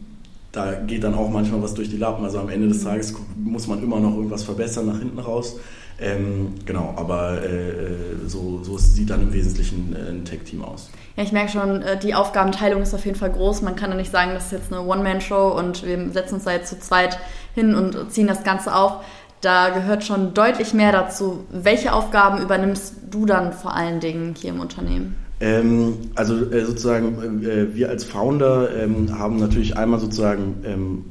da 0.51 0.73
geht 0.75 1.03
dann 1.03 1.15
auch 1.15 1.31
manchmal 1.31 1.63
was 1.63 1.73
durch 1.73 1.89
die 1.89 1.97
Lappen. 1.97 2.23
Also 2.23 2.37
am 2.37 2.49
Ende 2.49 2.67
des 2.67 2.83
Tages 2.83 3.15
muss 3.35 3.65
man 3.65 3.81
immer 3.81 3.99
noch 3.99 4.15
irgendwas 4.15 4.43
verbessern 4.43 4.85
nach 4.85 4.99
hinten 4.99 5.17
raus. 5.17 5.59
Ähm, 6.01 6.53
genau, 6.65 6.93
aber 6.95 7.43
äh, 7.43 8.27
so, 8.27 8.63
so 8.63 8.77
sieht 8.77 9.09
dann 9.09 9.21
im 9.21 9.33
Wesentlichen 9.33 9.93
äh, 9.93 10.11
ein 10.11 10.23
Tech-Team 10.23 10.63
aus. 10.63 10.89
Ja, 11.17 11.23
ich 11.23 11.33
merke 11.33 11.51
schon, 11.51 11.81
äh, 11.81 11.99
die 11.99 12.13
Aufgabenteilung 12.13 12.81
ist 12.81 12.93
auf 12.93 13.05
jeden 13.05 13.17
Fall 13.17 13.31
groß. 13.31 13.63
Man 13.63 13.75
kann 13.75 13.89
ja 13.89 13.97
nicht 13.97 14.11
sagen, 14.11 14.31
das 14.33 14.45
ist 14.45 14.51
jetzt 14.51 14.71
eine 14.71 14.83
One-Man-Show 14.83 15.49
und 15.57 15.83
wir 15.83 16.09
setzen 16.11 16.35
uns 16.35 16.45
da 16.45 16.51
jetzt 16.51 16.69
zu 16.69 16.79
zweit 16.79 17.19
hin 17.53 17.75
und 17.75 18.11
ziehen 18.11 18.27
das 18.27 18.43
Ganze 18.43 18.73
auf. 18.73 19.03
Da 19.41 19.69
gehört 19.69 20.03
schon 20.03 20.33
deutlich 20.33 20.73
mehr 20.73 20.91
dazu. 20.91 21.45
Welche 21.49 21.93
Aufgaben 21.93 22.41
übernimmst 22.41 22.95
du 23.09 23.25
dann 23.25 23.53
vor 23.53 23.73
allen 23.73 23.99
Dingen 23.99 24.35
hier 24.37 24.49
im 24.49 24.59
Unternehmen? 24.59 25.15
Ähm, 25.39 25.97
also 26.15 26.51
äh, 26.51 26.65
sozusagen, 26.65 27.43
äh, 27.43 27.73
wir 27.73 27.89
als 27.89 28.03
Founder 28.03 28.75
ähm, 28.75 29.17
haben 29.17 29.37
natürlich 29.37 29.77
einmal 29.77 29.99
sozusagen, 29.99 30.55
ähm, 30.65 31.05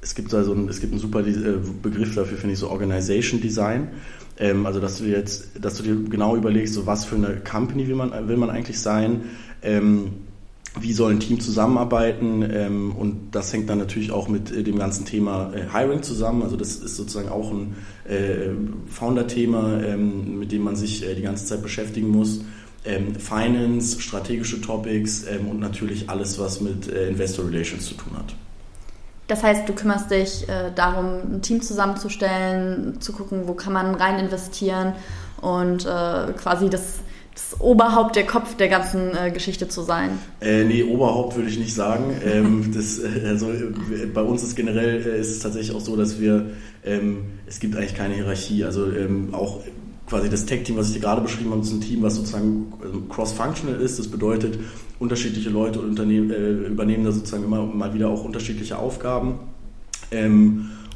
es 0.00 0.14
gibt 0.14 0.32
also 0.32 0.52
ein, 0.52 0.68
es 0.68 0.80
gibt 0.80 0.92
einen 0.92 1.00
super 1.00 1.20
äh, 1.26 1.58
Begriff 1.82 2.14
dafür, 2.14 2.38
finde 2.38 2.54
ich, 2.54 2.60
so 2.60 2.70
Organization 2.70 3.40
Design. 3.40 3.88
Ähm, 4.38 4.66
also 4.66 4.78
dass 4.78 4.98
du 4.98 5.04
jetzt, 5.04 5.50
dass 5.60 5.76
du 5.76 5.82
dir 5.82 6.08
genau 6.08 6.36
überlegst, 6.36 6.74
so 6.74 6.86
was 6.86 7.04
für 7.04 7.16
eine 7.16 7.40
Company 7.40 7.88
will 7.88 7.96
man, 7.96 8.28
will 8.28 8.36
man 8.36 8.50
eigentlich 8.50 8.80
sein 8.80 9.22
ähm, 9.62 10.12
wie 10.80 10.92
soll 10.92 11.12
ein 11.12 11.20
Team 11.20 11.40
zusammenarbeiten 11.40 12.42
ähm, 12.50 12.92
und 12.96 13.32
das 13.32 13.52
hängt 13.52 13.68
dann 13.68 13.78
natürlich 13.78 14.10
auch 14.10 14.28
mit 14.28 14.50
äh, 14.50 14.62
dem 14.62 14.78
ganzen 14.78 15.04
Thema 15.04 15.52
äh, 15.54 15.64
Hiring 15.70 16.02
zusammen. 16.02 16.42
Also 16.42 16.56
das 16.56 16.76
ist 16.76 16.96
sozusagen 16.96 17.28
auch 17.28 17.50
ein 17.50 17.76
äh, 18.08 18.50
Founder-Thema, 18.86 19.82
ähm, 19.82 20.38
mit 20.38 20.50
dem 20.50 20.62
man 20.62 20.76
sich 20.76 21.06
äh, 21.06 21.14
die 21.14 21.22
ganze 21.22 21.44
Zeit 21.44 21.62
beschäftigen 21.62 22.08
muss. 22.08 22.40
Ähm, 22.84 23.14
Finance, 23.14 24.00
strategische 24.00 24.60
Topics 24.60 25.24
ähm, 25.24 25.48
und 25.48 25.60
natürlich 25.60 26.08
alles, 26.08 26.38
was 26.38 26.60
mit 26.62 26.88
äh, 26.88 27.08
Investor 27.08 27.46
Relations 27.46 27.84
zu 27.86 27.94
tun 27.94 28.16
hat. 28.16 28.34
Das 29.28 29.42
heißt, 29.42 29.68
du 29.68 29.72
kümmerst 29.72 30.10
dich 30.10 30.46
darum, 30.74 31.36
ein 31.36 31.42
Team 31.42 31.62
zusammenzustellen, 31.62 33.00
zu 33.00 33.12
gucken, 33.12 33.46
wo 33.46 33.54
kann 33.54 33.72
man 33.72 33.94
rein 33.94 34.18
investieren 34.18 34.92
und 35.40 35.84
quasi 35.84 36.68
das 36.68 36.98
das 37.34 37.60
Oberhaupt, 37.60 38.16
der 38.16 38.26
Kopf 38.26 38.56
der 38.56 38.68
ganzen 38.68 39.16
äh, 39.16 39.30
Geschichte 39.30 39.68
zu 39.68 39.82
sein? 39.82 40.18
Äh, 40.40 40.64
nee, 40.64 40.82
Oberhaupt 40.82 41.36
würde 41.36 41.48
ich 41.48 41.58
nicht 41.58 41.74
sagen. 41.74 42.14
ähm, 42.24 42.72
das, 42.74 42.98
äh, 42.98 43.26
also, 43.26 43.50
äh, 43.50 44.06
bei 44.12 44.22
uns 44.22 44.42
ist 44.42 44.54
generell 44.54 45.06
äh, 45.06 45.20
ist 45.20 45.30
es 45.30 45.38
tatsächlich 45.38 45.74
auch 45.74 45.80
so, 45.80 45.96
dass 45.96 46.20
wir, 46.20 46.50
ähm, 46.84 47.24
es 47.46 47.60
gibt 47.60 47.76
eigentlich 47.76 47.94
keine 47.94 48.14
Hierarchie. 48.14 48.64
Also 48.64 48.90
ähm, 48.90 49.32
auch 49.32 49.60
quasi 50.06 50.28
das 50.28 50.44
Tech-Team, 50.44 50.76
was 50.76 50.88
ich 50.88 50.94
dir 50.94 51.00
gerade 51.00 51.22
beschrieben 51.22 51.52
habe, 51.52 51.62
ist 51.62 51.72
ein 51.72 51.80
Team, 51.80 52.02
was 52.02 52.16
sozusagen 52.16 52.72
ähm, 52.84 53.08
cross-functional 53.08 53.80
ist. 53.80 53.98
Das 53.98 54.08
bedeutet, 54.08 54.58
unterschiedliche 54.98 55.50
Leute 55.50 55.80
unternehmen, 55.80 56.30
übernehmen 56.64 57.04
da 57.04 57.10
sozusagen 57.10 57.44
immer 57.44 57.64
mal 57.66 57.92
wieder 57.92 58.08
auch 58.08 58.24
unterschiedliche 58.24 58.78
Aufgaben. 58.78 59.40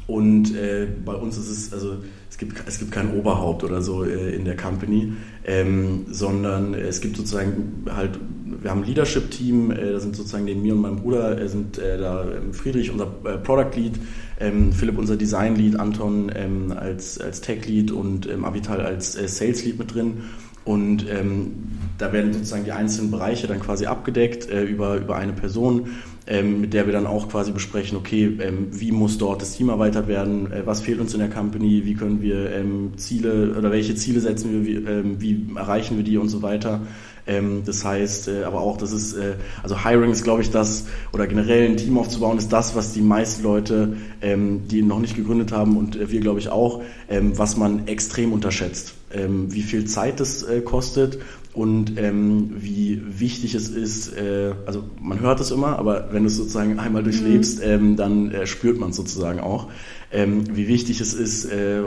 Und 0.07 0.55
äh, 0.55 0.87
bei 1.03 1.13
uns 1.13 1.37
ist 1.37 1.49
es, 1.49 1.73
also 1.73 1.97
es 2.29 2.37
gibt, 2.37 2.63
es 2.65 2.79
gibt 2.79 2.91
kein 2.91 3.13
Oberhaupt 3.13 3.65
oder 3.65 3.81
so 3.81 4.05
äh, 4.05 4.33
in 4.33 4.45
der 4.45 4.55
Company, 4.55 5.11
ähm, 5.45 6.05
sondern 6.09 6.73
es 6.73 7.01
gibt 7.01 7.17
sozusagen 7.17 7.83
halt, 7.89 8.17
wir 8.45 8.71
haben 8.71 8.83
ein 8.83 8.87
Leadership-Team, 8.87 9.71
äh, 9.71 9.91
da 9.91 9.99
sind 9.99 10.15
sozusagen 10.15 10.45
neben 10.45 10.61
mir 10.61 10.75
und 10.75 10.81
meinem 10.81 10.95
Bruder 10.95 11.37
äh, 11.37 11.49
sind 11.49 11.77
äh, 11.77 11.97
da 11.97 12.23
ähm, 12.23 12.53
Friedrich, 12.53 12.89
unser 12.89 13.07
äh, 13.25 13.37
Product 13.37 13.75
Lead, 13.75 13.99
ähm, 14.39 14.71
Philipp, 14.71 14.97
unser 14.97 15.17
Design 15.17 15.57
Lead, 15.57 15.77
Anton 15.77 16.31
ähm, 16.33 16.71
als, 16.71 17.19
als 17.19 17.41
Tech 17.41 17.67
Lead 17.67 17.91
und 17.91 18.29
ähm, 18.29 18.45
Avital 18.45 18.79
als 18.79 19.13
Sales 19.13 19.65
Lead 19.65 19.77
mit 19.77 19.93
drin. 19.93 20.21
Und 20.63 21.05
ähm, 21.09 21.53
da 21.97 22.13
werden 22.13 22.33
sozusagen 22.33 22.63
die 22.63 22.71
einzelnen 22.71 23.11
Bereiche 23.11 23.47
dann 23.47 23.59
quasi 23.59 23.85
abgedeckt 23.85 24.49
äh, 24.49 24.63
über, 24.63 24.97
über 24.97 25.15
eine 25.15 25.33
Person, 25.33 25.89
ähm, 26.27 26.61
mit 26.61 26.73
der 26.73 26.85
wir 26.85 26.93
dann 26.93 27.07
auch 27.07 27.29
quasi 27.29 27.51
besprechen, 27.51 27.97
okay, 27.97 28.37
ähm, 28.41 28.67
wie 28.71 28.91
muss 28.91 29.17
dort 29.17 29.41
das 29.41 29.55
Team 29.55 29.69
erweitert 29.69 30.07
werden, 30.07 30.51
äh, 30.51 30.65
was 30.65 30.81
fehlt 30.81 30.99
uns 30.99 31.13
in 31.13 31.19
der 31.19 31.29
Company, 31.29 31.83
wie 31.85 31.93
können 31.95 32.21
wir 32.21 32.51
ähm, 32.51 32.93
Ziele 32.97 33.55
oder 33.57 33.71
welche 33.71 33.95
Ziele 33.95 34.19
setzen 34.19 34.51
wir, 34.51 34.65
wie, 34.65 34.75
ähm, 34.75 35.21
wie 35.21 35.45
erreichen 35.55 35.97
wir 35.97 36.03
die 36.03 36.17
und 36.17 36.29
so 36.29 36.41
weiter. 36.41 36.81
Ähm, 37.27 37.63
das 37.65 37.83
heißt, 37.83 38.29
äh, 38.29 38.43
aber 38.43 38.61
auch, 38.61 38.77
das 38.77 38.93
ist, 38.93 39.13
äh, 39.13 39.33
also 39.61 39.83
Hiring 39.83 40.11
ist, 40.11 40.23
glaube 40.23 40.41
ich, 40.41 40.49
das, 40.49 40.85
oder 41.11 41.27
generell 41.27 41.69
ein 41.69 41.77
Team 41.77 41.97
aufzubauen, 41.97 42.37
ist 42.37 42.53
das, 42.53 42.75
was 42.75 42.93
die 42.93 43.01
meisten 43.01 43.43
Leute, 43.43 43.97
ähm, 44.21 44.67
die 44.67 44.81
noch 44.81 44.99
nicht 44.99 45.15
gegründet 45.15 45.51
haben 45.51 45.77
und 45.77 45.97
äh, 45.97 46.09
wir, 46.09 46.21
glaube 46.21 46.39
ich, 46.39 46.49
auch, 46.49 46.81
was 47.09 47.55
man 47.55 47.87
extrem 47.87 48.33
unterschätzt. 48.33 48.95
Wie 49.09 49.61
viel 49.61 49.85
Zeit 49.85 50.19
das 50.19 50.43
äh, 50.43 50.59
kostet 50.59 51.19
und 51.57 51.97
ähm, 51.97 52.51
wie 52.55 53.01
wichtig 53.19 53.55
es 53.55 53.69
ist, 53.69 54.15
äh, 54.15 54.53
also 54.67 54.83
man 55.01 55.19
hört 55.21 55.39
es 55.39 55.49
immer, 55.49 55.79
aber 55.79 56.09
wenn 56.11 56.21
du 56.21 56.27
es 56.27 56.37
sozusagen 56.37 56.77
einmal 56.77 57.01
durchlebst, 57.01 57.59
mhm. 57.59 57.65
ähm, 57.65 57.95
dann 57.95 58.31
äh, 58.31 58.45
spürt 58.45 58.79
man 58.79 58.91
es 58.91 58.95
sozusagen 58.95 59.39
auch, 59.39 59.67
ähm, 60.11 60.55
wie 60.55 60.67
wichtig 60.67 61.01
es 61.01 61.15
ist 61.15 61.45
äh, 61.45 61.81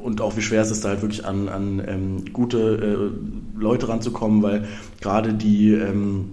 und 0.00 0.22
auch 0.22 0.38
wie 0.38 0.40
schwer 0.40 0.62
es 0.62 0.70
ist, 0.70 0.86
da 0.86 0.88
halt 0.88 1.02
wirklich 1.02 1.26
an, 1.26 1.50
an 1.50 1.82
ähm, 1.86 2.24
gute 2.32 3.12
äh, 3.18 3.60
Leute 3.60 3.90
ranzukommen, 3.90 4.42
weil 4.42 4.64
gerade 5.02 5.34
die 5.34 5.74
ähm, 5.74 6.30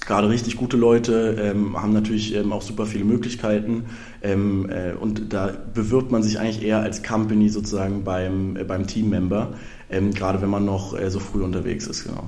gerade 0.00 0.30
richtig 0.30 0.56
gute 0.56 0.78
Leute 0.78 1.36
ähm, 1.38 1.80
haben 1.80 1.92
natürlich 1.92 2.34
ähm, 2.34 2.52
auch 2.52 2.62
super 2.62 2.86
viele 2.86 3.04
Möglichkeiten 3.04 3.84
ähm, 4.22 4.70
äh, 4.70 4.92
und 4.92 5.32
da 5.32 5.52
bewirbt 5.74 6.10
man 6.10 6.22
sich 6.22 6.38
eigentlich 6.38 6.62
eher 6.62 6.80
als 6.80 7.02
Company 7.02 7.48
sozusagen 7.48 8.04
beim, 8.04 8.56
äh, 8.56 8.64
beim 8.64 8.86
Teammember, 8.86 9.54
ähm, 9.92 10.12
gerade 10.12 10.42
wenn 10.42 10.50
man 10.50 10.64
noch 10.64 10.98
äh, 10.98 11.10
so 11.10 11.20
früh 11.20 11.42
unterwegs 11.42 11.86
ist, 11.86 12.04
genau. 12.04 12.24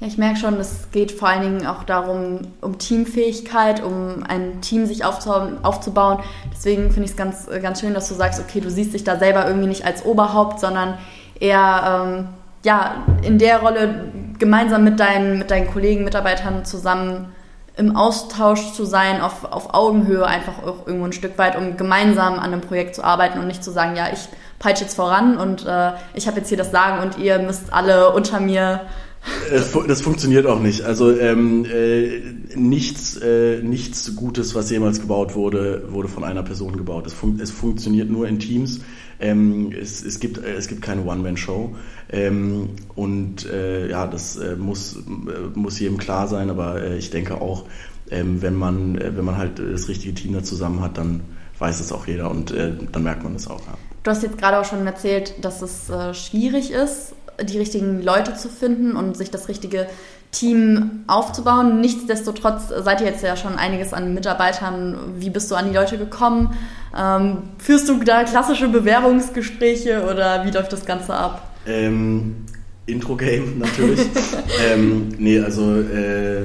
Ja, 0.00 0.06
ich 0.06 0.16
merke 0.16 0.38
schon, 0.38 0.54
es 0.54 0.90
geht 0.92 1.10
vor 1.10 1.28
allen 1.28 1.42
Dingen 1.42 1.66
auch 1.66 1.82
darum, 1.82 2.42
um 2.60 2.78
Teamfähigkeit, 2.78 3.82
um 3.82 4.22
ein 4.28 4.60
Team 4.60 4.86
sich 4.86 5.04
aufzubauen. 5.04 6.20
Deswegen 6.52 6.92
finde 6.92 7.04
ich 7.04 7.10
es 7.10 7.16
ganz, 7.16 7.48
äh, 7.48 7.58
ganz 7.58 7.80
schön, 7.80 7.94
dass 7.94 8.08
du 8.08 8.14
sagst, 8.14 8.40
okay, 8.40 8.60
du 8.60 8.70
siehst 8.70 8.94
dich 8.94 9.02
da 9.02 9.18
selber 9.18 9.46
irgendwie 9.46 9.66
nicht 9.66 9.84
als 9.84 10.04
Oberhaupt, 10.04 10.60
sondern 10.60 10.98
eher 11.40 12.04
ähm, 12.06 12.28
ja, 12.64 13.04
in 13.22 13.38
der 13.38 13.60
Rolle 13.60 14.12
gemeinsam 14.38 14.84
mit 14.84 15.00
deinen, 15.00 15.38
mit 15.38 15.50
deinen 15.50 15.68
Kollegen, 15.68 16.04
Mitarbeitern 16.04 16.64
zusammen 16.64 17.32
im 17.78 17.96
Austausch 17.96 18.72
zu 18.72 18.84
sein, 18.84 19.20
auf, 19.20 19.44
auf 19.44 19.72
Augenhöhe 19.72 20.26
einfach 20.26 20.62
auch 20.64 20.86
irgendwo 20.86 21.06
ein 21.06 21.12
Stück 21.12 21.38
weit, 21.38 21.56
um 21.56 21.76
gemeinsam 21.76 22.34
an 22.34 22.52
einem 22.52 22.60
Projekt 22.60 22.94
zu 22.94 23.04
arbeiten 23.04 23.38
und 23.38 23.46
nicht 23.46 23.62
zu 23.62 23.70
sagen, 23.70 23.96
ja, 23.96 24.08
ich 24.12 24.28
peitsche 24.58 24.84
jetzt 24.84 24.96
voran 24.96 25.38
und 25.38 25.64
äh, 25.64 25.92
ich 26.14 26.26
habe 26.26 26.38
jetzt 26.38 26.48
hier 26.48 26.58
das 26.58 26.72
Sagen 26.72 27.02
und 27.02 27.18
ihr 27.18 27.38
müsst 27.38 27.72
alle 27.72 28.12
unter 28.12 28.40
mir 28.40 28.82
Das, 29.50 29.72
das 29.86 30.00
funktioniert 30.00 30.46
auch 30.46 30.60
nicht. 30.60 30.82
Also 30.82 31.16
ähm, 31.16 31.64
äh, 31.64 32.20
nichts, 32.54 33.16
äh, 33.16 33.62
nichts 33.62 34.14
Gutes, 34.14 34.54
was 34.54 34.70
jemals 34.70 35.00
gebaut 35.00 35.34
wurde, 35.34 35.84
wurde 35.90 36.08
von 36.08 36.24
einer 36.24 36.42
Person 36.42 36.76
gebaut. 36.76 37.06
Es, 37.06 37.14
fun 37.14 37.38
es 37.42 37.50
funktioniert 37.50 38.10
nur 38.10 38.28
in 38.28 38.38
Teams. 38.38 38.80
Ähm, 39.20 39.72
es, 39.72 40.04
es, 40.04 40.20
gibt, 40.20 40.38
äh, 40.38 40.54
es 40.54 40.68
gibt 40.68 40.82
keine 40.82 41.04
One-Man-Show. 41.04 41.74
Ähm, 42.10 42.70
und 42.94 43.46
äh, 43.46 43.88
ja, 43.88 44.06
das 44.06 44.36
äh, 44.36 44.56
muss, 44.56 44.96
äh, 44.96 45.58
muss 45.58 45.78
jedem 45.80 45.98
klar 45.98 46.28
sein, 46.28 46.50
aber 46.50 46.82
äh, 46.82 46.96
ich 46.96 47.10
denke 47.10 47.40
auch, 47.40 47.64
ähm, 48.10 48.40
wenn, 48.42 48.54
man, 48.54 48.96
äh, 48.96 49.16
wenn 49.16 49.24
man 49.24 49.36
halt 49.36 49.58
das 49.58 49.88
richtige 49.88 50.14
Team 50.14 50.32
da 50.34 50.42
zusammen 50.42 50.80
hat, 50.80 50.98
dann 50.98 51.20
weiß 51.58 51.80
es 51.80 51.90
auch 51.90 52.06
jeder 52.06 52.30
und 52.30 52.54
dann 52.54 53.02
merkt 53.02 53.24
man 53.24 53.34
es 53.34 53.48
auch. 53.48 53.60
Ja. 53.66 53.74
Du 54.04 54.12
hast 54.12 54.22
jetzt 54.22 54.38
gerade 54.38 54.60
auch 54.60 54.64
schon 54.64 54.86
erzählt, 54.86 55.34
dass 55.44 55.60
es 55.60 55.90
schwierig 56.12 56.70
ist, 56.70 57.14
die 57.42 57.58
richtigen 57.58 58.00
Leute 58.00 58.34
zu 58.34 58.48
finden 58.48 58.94
und 58.94 59.16
sich 59.16 59.32
das 59.32 59.48
richtige 59.48 59.88
Team 60.30 61.04
aufzubauen. 61.06 61.80
Nichtsdestotrotz 61.80 62.68
seid 62.68 63.00
ihr 63.00 63.06
jetzt 63.06 63.22
ja 63.22 63.36
schon 63.36 63.56
einiges 63.56 63.92
an 63.92 64.14
Mitarbeitern. 64.14 64.96
Wie 65.16 65.30
bist 65.30 65.50
du 65.50 65.54
an 65.54 65.68
die 65.70 65.74
Leute 65.74 65.98
gekommen? 65.98 66.54
Ähm, 66.96 67.38
führst 67.58 67.88
du 67.88 68.02
da 68.02 68.24
klassische 68.24 68.68
Bewerbungsgespräche 68.68 70.04
oder 70.04 70.44
wie 70.44 70.50
läuft 70.50 70.72
das 70.72 70.84
Ganze 70.84 71.14
ab? 71.14 71.50
Ähm, 71.66 72.46
Intro-Game 72.86 73.58
natürlich. 73.58 74.00
ähm, 74.72 75.08
nee, 75.18 75.40
also 75.40 75.80
äh, 75.80 76.42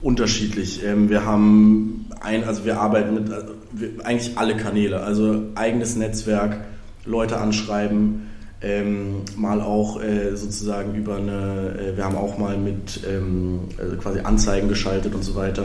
unterschiedlich. 0.00 0.84
Ähm, 0.84 1.08
wir 1.08 1.24
haben 1.24 2.06
ein, 2.20 2.44
also 2.44 2.64
wir 2.64 2.80
arbeiten 2.80 3.14
mit 3.14 3.32
also 3.32 3.54
wir, 3.72 4.04
eigentlich 4.04 4.36
alle 4.36 4.56
Kanäle, 4.56 5.02
also 5.02 5.42
eigenes 5.54 5.96
Netzwerk, 5.96 6.58
Leute 7.04 7.38
anschreiben, 7.38 8.28
ähm, 8.62 9.22
mal 9.36 9.60
auch 9.60 10.00
äh, 10.02 10.36
sozusagen 10.36 10.94
über 10.94 11.16
eine, 11.16 11.74
äh, 11.78 11.96
wir 11.96 12.04
haben 12.04 12.16
auch 12.16 12.38
mal 12.38 12.56
mit 12.56 13.00
ähm, 13.08 13.60
also 13.78 13.96
quasi 13.96 14.20
Anzeigen 14.20 14.68
geschaltet 14.68 15.14
und 15.14 15.24
so 15.24 15.34
weiter. 15.34 15.64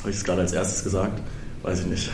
Habe 0.00 0.10
ich 0.10 0.16
es 0.16 0.24
gerade 0.24 0.40
als 0.42 0.52
erstes 0.52 0.84
gesagt? 0.84 1.20
Weiß 1.62 1.80
ich 1.80 1.86
nicht. 1.86 2.10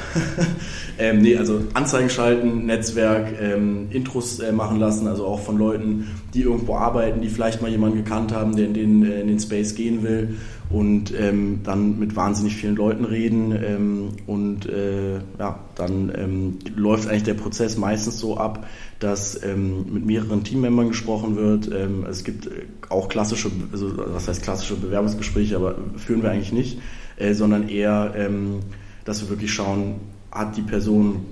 ähm, 0.99 1.19
nee, 1.19 1.37
also 1.37 1.61
Anzeigen 1.75 2.09
schalten, 2.09 2.65
Netzwerk, 2.65 3.35
ähm, 3.41 3.89
Intros 3.91 4.39
äh, 4.41 4.51
machen 4.51 4.81
lassen, 4.81 5.07
also 5.07 5.27
auch 5.27 5.41
von 5.41 5.59
Leuten, 5.59 6.07
die 6.33 6.43
irgendwo 6.43 6.77
arbeiten, 6.77 7.21
die 7.21 7.29
vielleicht 7.29 7.61
mal 7.61 7.71
jemanden 7.71 7.99
gekannt 7.99 8.33
haben, 8.33 8.57
der 8.57 8.67
in 8.67 8.75
den, 8.75 9.05
äh, 9.05 9.21
in 9.21 9.29
den 9.29 9.39
Space 9.39 9.75
gehen 9.75 10.03
will 10.03 10.37
und 10.73 11.13
ähm, 11.19 11.61
dann 11.65 11.99
mit 11.99 12.17
wahnsinnig 12.17 12.57
vielen 12.57 12.77
Leuten 12.77 13.05
reden 13.05 13.53
ähm, 13.53 14.09
und 14.27 14.67
äh, 14.67 15.17
ja, 15.39 15.59
dann 15.75 16.11
ähm, 16.17 16.59
läuft 16.75 17.09
eigentlich 17.09 17.25
der 17.25 17.35
Prozess 17.35 17.77
meistens 17.77 18.19
so 18.19 18.39
ab, 18.39 18.67
dass 19.03 19.43
ähm, 19.43 19.93
mit 19.93 20.07
mehreren 20.07 20.45
Teammembern 20.45 20.89
gesprochen 20.89 21.37
wird. 21.37 21.71
Ähm, 21.73 22.05
es 22.09 22.25
gibt 22.25 22.49
auch 22.89 23.09
klassische, 23.09 23.51
also 23.73 23.93
was 23.97 24.29
heißt 24.29 24.43
klassische 24.43 24.77
Bewerbungsgespräche, 24.77 25.57
aber 25.57 25.77
führen 25.97 26.23
wir 26.23 26.31
eigentlich 26.31 26.53
nicht, 26.53 26.79
äh, 27.17 27.35
sondern 27.35 27.69
eher, 27.69 28.15
ähm, 28.17 28.61
dass 29.05 29.23
wir 29.23 29.31
wirklich 29.31 29.53
schauen, 29.53 29.97
hat 30.31 30.57
die 30.57 30.63
Person 30.63 31.27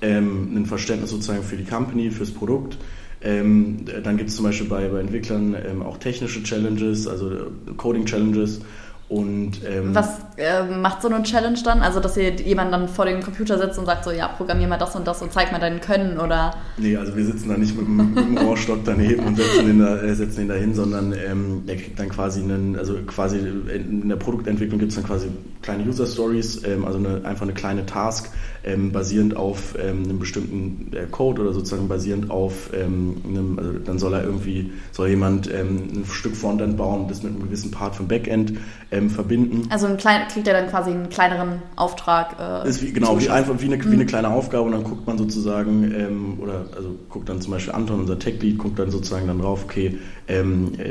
ein 0.00 0.64
Verständnis 0.66 1.10
sozusagen 1.10 1.42
für 1.42 1.56
die 1.56 1.64
Company, 1.64 2.12
fürs 2.12 2.30
Produkt, 2.30 2.78
ähm, 3.20 3.84
dann 4.04 4.16
gibt 4.16 4.30
es 4.30 4.36
zum 4.36 4.44
Beispiel 4.44 4.68
bei, 4.68 4.88
bei 4.88 5.00
Entwicklern 5.00 5.56
ähm, 5.68 5.82
auch 5.82 5.98
technische 5.98 6.42
Challenges, 6.42 7.08
also 7.08 7.50
Coding 7.76 8.04
Challenges. 8.04 8.60
Und, 9.08 9.52
ähm, 9.66 9.94
Was 9.94 10.18
äh, 10.36 10.64
macht 10.64 11.00
so 11.00 11.08
eine 11.08 11.22
Challenge 11.22 11.58
dann? 11.64 11.80
Also, 11.80 11.98
dass 11.98 12.16
ihr 12.18 12.30
jemanden 12.34 12.72
dann 12.72 12.88
vor 12.88 13.06
den 13.06 13.22
Computer 13.22 13.56
setzt 13.56 13.78
und 13.78 13.86
sagt 13.86 14.04
so, 14.04 14.10
ja, 14.10 14.28
programmier 14.28 14.68
mal 14.68 14.76
das 14.76 14.94
und 14.96 15.06
das 15.06 15.22
und 15.22 15.32
zeig 15.32 15.50
mal 15.50 15.58
dein 15.58 15.80
Können, 15.80 16.18
oder? 16.18 16.54
Nee, 16.76 16.94
also 16.94 17.16
wir 17.16 17.24
sitzen 17.24 17.48
da 17.48 17.56
nicht 17.56 17.74
mit, 17.74 17.88
mit 17.88 18.16
dem 18.18 18.36
Rohrstock 18.36 18.80
daneben 18.84 19.24
und 19.24 19.36
setzen 19.36 19.70
ihn 19.70 19.78
da, 19.78 20.02
äh, 20.02 20.14
setzen 20.14 20.42
ihn 20.42 20.48
da 20.48 20.54
hin, 20.54 20.74
sondern 20.74 21.14
ähm, 21.14 21.62
der 21.66 21.76
kriegt 21.76 21.98
dann 21.98 22.10
quasi 22.10 22.42
einen, 22.42 22.76
also 22.76 22.96
quasi 23.06 23.38
in 23.38 24.10
der 24.10 24.16
Produktentwicklung 24.16 24.78
gibt 24.78 24.90
es 24.92 24.96
dann 24.96 25.06
quasi 25.06 25.28
kleine 25.62 25.84
User 25.84 26.06
Stories, 26.06 26.62
ähm, 26.64 26.84
also 26.84 26.98
eine, 26.98 27.24
einfach 27.24 27.42
eine 27.42 27.54
kleine 27.54 27.86
Task, 27.86 28.30
ähm, 28.64 28.92
basierend 28.92 29.36
auf 29.36 29.74
ähm, 29.78 30.04
einem 30.04 30.18
bestimmten 30.18 30.92
äh, 30.94 31.06
Code 31.10 31.42
oder 31.42 31.52
sozusagen 31.52 31.88
basierend 31.88 32.30
auf 32.30 32.70
ähm, 32.74 33.16
einem, 33.26 33.58
also 33.58 33.72
dann 33.78 33.98
soll 33.98 34.14
er 34.14 34.24
irgendwie, 34.24 34.72
soll 34.92 35.08
jemand 35.08 35.52
ähm, 35.52 35.88
ein 35.94 36.04
Stück 36.10 36.36
Frontend 36.36 36.76
bauen 36.76 37.02
und 37.02 37.10
das 37.10 37.22
mit 37.22 37.32
einem 37.32 37.42
gewissen 37.42 37.70
Part 37.70 37.94
vom 37.94 38.08
Backend 38.08 38.54
ähm, 38.90 39.10
verbinden. 39.10 39.68
Also 39.70 39.86
ein 39.86 39.96
klein, 39.96 40.28
kriegt 40.28 40.46
er 40.48 40.54
dann 40.54 40.68
quasi 40.68 40.90
einen 40.90 41.08
kleineren 41.08 41.62
Auftrag. 41.76 42.36
Äh, 42.38 42.68
ist 42.68 42.82
wie, 42.82 42.92
genau, 42.92 43.18
wie 43.20 43.30
einfach 43.30 43.54
wie 43.58 43.66
eine, 43.66 43.76
mhm. 43.76 43.90
wie 43.90 43.94
eine 43.94 44.06
kleine 44.06 44.28
Aufgabe 44.28 44.64
und 44.64 44.72
dann 44.72 44.84
guckt 44.84 45.06
man 45.06 45.18
sozusagen, 45.18 46.38
oder 46.40 46.66
also 46.76 46.94
guckt 47.08 47.28
dann 47.28 47.40
zum 47.40 47.52
Beispiel 47.52 47.72
Anton, 47.74 48.00
unser 48.00 48.18
Tech-Lead, 48.18 48.58
guckt 48.58 48.78
dann 48.78 48.90
sozusagen 48.90 49.26
dann 49.26 49.40
drauf, 49.40 49.64
okay, 49.64 49.98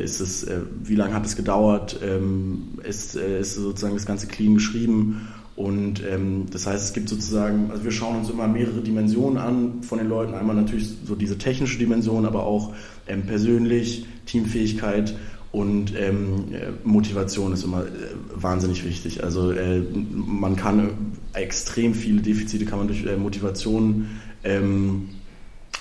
ist 0.04 0.20
es, 0.20 0.44
äh, 0.44 0.62
wie 0.84 0.96
lange 0.96 1.14
hat 1.14 1.26
es 1.26 1.36
gedauert, 1.36 2.00
ist, 2.84 3.16
äh, 3.16 3.40
ist 3.40 3.56
sozusagen 3.56 3.94
das 3.94 4.06
Ganze 4.06 4.28
clean 4.28 4.57
geschrieben 4.58 5.28
und 5.58 6.04
ähm, 6.08 6.46
das 6.52 6.68
heißt, 6.68 6.86
es 6.86 6.94
gibt 6.94 7.10
sozusagen, 7.10 7.72
also 7.72 7.84
wir 7.84 7.92
schauen 7.92 8.18
uns 8.18 8.30
immer 8.30 8.48
mehrere 8.48 8.80
Dimensionen 8.80 9.40
an 9.40 9.82
von 9.82 9.98
den 9.98 10.08
Leuten. 10.08 10.36
Einmal 10.36 10.56
natürlich 10.56 10.88
so 11.04 11.16
diese 11.16 11.40
technische 11.40 11.80
Dimension, 11.80 12.28
aber 12.28 12.44
auch 12.44 12.74
ähm, 13.08 13.26
persönlich, 13.26 14.06
Teamfähigkeit 14.28 15.16
und 15.52 15.94
ähm, 15.98 16.46
Motivation 16.84 17.54
ist 17.54 17.64
immer 17.64 17.82
äh, 17.82 17.88
wahnsinnig 18.36 18.86
wichtig. 18.86 19.24
Also 19.24 19.50
äh, 19.50 19.82
man 20.14 20.56
kann 20.56 20.92
extrem 21.34 21.96
viele 21.96 22.22
Defizite 22.22 22.66
kann 22.66 22.78
man 22.78 22.88
durch 22.88 23.04
äh, 23.04 23.18
Motivation 23.18 24.10
ähm, 24.44 25.10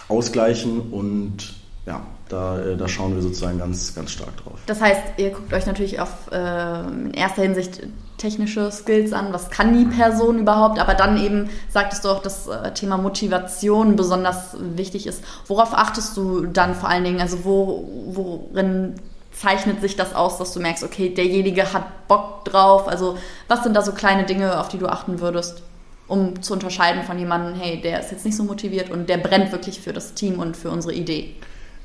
ausgleichen 0.09 0.81
und 0.81 1.55
ja, 1.85 2.01
da, 2.31 2.61
äh, 2.61 2.77
da 2.79 2.89
schauen 2.89 3.15
wir 3.15 3.21
sozusagen 3.21 3.59
ganz, 3.59 3.95
ganz 3.95 4.13
stark 4.13 4.39
drauf. 4.39 4.59
Das 4.65 4.81
heißt, 4.81 5.03
ihr 5.19 5.31
guckt 5.31 5.53
euch 5.53 5.67
natürlich 5.67 6.01
auf 6.01 6.31
äh, 6.33 6.81
in 6.89 7.13
erster 7.13 7.43
Hinsicht 7.43 7.83
technische 8.19 8.71
Skills 8.73 9.13
an, 9.13 9.33
was 9.33 9.51
kann 9.51 9.77
die 9.77 9.85
Person 9.85 10.39
überhaupt, 10.39 10.79
aber 10.79 10.95
dann 10.95 11.23
eben 11.23 11.51
sagtest 11.69 12.05
du 12.05 12.09
auch, 12.09 12.23
dass 12.23 12.49
äh, 12.49 12.73
Thema 12.73 12.97
Motivation 12.97 13.97
besonders 13.97 14.57
wichtig 14.59 15.07
ist. 15.07 15.23
Worauf 15.47 15.75
achtest 15.75 16.17
du 16.17 16.47
dann 16.47 16.75
vor 16.75 16.89
allen 16.89 17.05
Dingen? 17.05 17.21
Also 17.21 17.45
wo, 17.45 17.89
worin 18.07 18.95
zeichnet 19.33 19.81
sich 19.81 19.97
das 19.97 20.15
aus, 20.15 20.39
dass 20.39 20.53
du 20.53 20.61
merkst, 20.61 20.83
okay, 20.83 21.11
derjenige 21.11 21.73
hat 21.73 22.09
Bock 22.09 22.45
drauf? 22.47 22.89
Also 22.89 23.19
was 23.49 23.63
sind 23.63 23.75
da 23.75 23.83
so 23.83 23.93
kleine 23.93 24.25
Dinge, 24.25 24.59
auf 24.59 24.69
die 24.69 24.79
du 24.79 24.87
achten 24.87 25.21
würdest? 25.21 25.63
um 26.09 26.41
zu 26.43 26.53
unterscheiden 26.53 27.03
von 27.03 27.19
jemandem, 27.19 27.55
hey, 27.61 27.81
der 27.81 28.01
ist 28.01 28.13
jetzt 28.13 28.25
nicht 28.25 28.37
so 28.37 28.45
motiviert 28.45 28.91
und 28.91 29.09
der 29.09 29.19
brennt 29.19 29.53
wirklich 29.53 29.81
für 29.81 29.93
das 29.93 30.15
Team 30.15 30.39
und 30.39 30.57
für 30.57 30.71
unsere 30.71 30.95
Idee? 30.95 31.35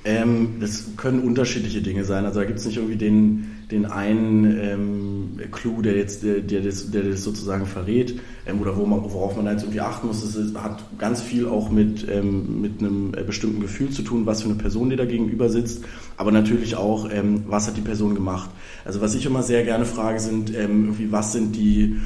Ähm, 0.04 0.58
das 0.60 0.86
können 0.98 1.22
unterschiedliche 1.22 1.82
Dinge 1.82 2.06
sein. 2.06 2.26
Also 2.26 2.40
da 2.40 2.46
gibt 2.46 2.60
es 2.60 2.66
nicht 2.66 2.78
irgendwie 2.78 2.98
den, 2.98 3.61
den 3.72 3.86
einen 3.86 4.60
ähm, 4.60 5.40
Clou, 5.52 5.82
der 5.82 5.96
jetzt, 5.96 6.24
der, 6.24 6.42
der, 6.42 6.62
das, 6.62 6.92
der 6.92 7.04
das 7.04 7.24
sozusagen 7.24 7.66
verrät 7.66 8.20
ähm, 8.46 8.62
oder 8.62 8.76
wo 8.78 8.86
man, 8.86 9.04
worauf 9.04 9.36
man 9.36 9.46
jetzt 9.46 9.64
irgendwie 9.64 9.82
achten 9.82 10.08
muss. 10.08 10.24
Es 10.24 10.54
hat 10.56 10.84
ganz 10.98 11.22
viel 11.22 11.48
auch 11.48 11.70
mit, 11.70 12.08
ähm, 12.10 12.62
mit 12.62 12.80
einem 12.80 13.14
äh, 13.16 13.24
bestimmten 13.24 13.62
Gefühl 13.62 13.90
zu 13.90 14.02
tun, 14.02 14.26
was 14.26 14.42
für 14.42 14.50
eine 14.50 14.58
Person 14.58 14.90
die 14.90 14.96
da 14.96 15.06
gegenüber 15.06 15.50
sitzt, 15.50 15.84
aber 16.18 16.32
natürlich 16.32 16.76
auch, 16.76 17.10
ähm, 17.12 17.44
was 17.48 17.68
hat 17.68 17.78
die 17.78 17.82
Person 17.82 18.14
gemacht. 18.14 18.50
Also 18.84 19.02
was 19.02 19.16
ich 19.16 19.26
immer 19.26 19.44
sehr 19.44 19.64
gerne 19.64 19.86
frage, 19.86 20.20
sind 20.20 20.50
ähm, 20.56 20.86
irgendwie, 20.86 21.12
was 21.12 21.32
sind 21.32 21.56
die, 21.56 21.98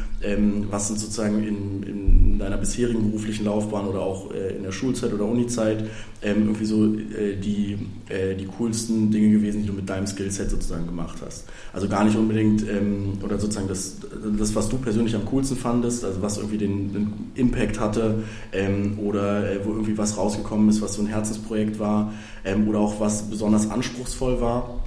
was 0.72 0.88
sind 0.88 1.00
sozusagen 1.00 1.44
in, 1.44 1.84
in 1.84 2.40
deiner 2.40 2.58
bisherigen 2.58 3.12
beruflichen 3.12 3.46
Laufbahn 3.46 3.86
oder 3.86 4.02
auch 4.02 4.32
äh, 4.32 4.56
in 4.56 4.64
der 4.64 4.72
Schulzeit 4.72 5.14
oder 5.14 5.26
Unizeit 5.26 5.88
irgendwie 6.22 6.66
so 6.66 6.86
äh, 6.86 7.36
die 7.36 7.78
äh, 8.10 8.36
die 8.36 8.46
coolsten 8.46 9.12
Dinge 9.12 9.32
gewesen, 9.32 9.62
die 9.62 9.68
du 9.68 9.74
mit 9.74 9.90
deinem 9.90 10.08
Skillset 10.08 10.50
sozusagen 10.50 10.86
gemacht 10.86 11.18
hast. 11.26 11.46
Also 11.74 11.88
gar 11.88 12.04
nicht 12.04 12.18
unbedingt, 12.18 12.68
ähm, 12.68 13.14
oder 13.24 13.38
sozusagen 13.38 13.68
das, 13.68 13.98
das, 14.38 14.56
was 14.56 14.70
du 14.70 14.78
persönlich 14.78 15.16
am 15.16 15.26
coolsten 15.26 15.58
fandest, 15.58 16.06
also 16.06 16.22
was 16.22 16.38
irgendwie 16.38 16.58
den, 16.58 16.94
den 16.94 17.14
Impact 17.36 17.80
hatte 17.80 18.24
ähm, 18.54 19.00
oder 19.00 19.52
äh, 19.52 19.66
wo 19.66 19.72
irgendwie 19.72 19.98
was 19.98 20.18
rausgekommen 20.18 20.70
ist, 20.70 20.82
was 20.82 20.94
so 20.94 21.02
ein 21.02 21.08
Herzensprojekt 21.08 21.80
war 21.80 22.14
ähm, 22.44 22.68
oder 22.68 22.80
auch 22.80 23.00
was 23.00 23.30
besonders 23.30 23.70
anspruchsvoll 23.70 24.42
war. 24.42 24.80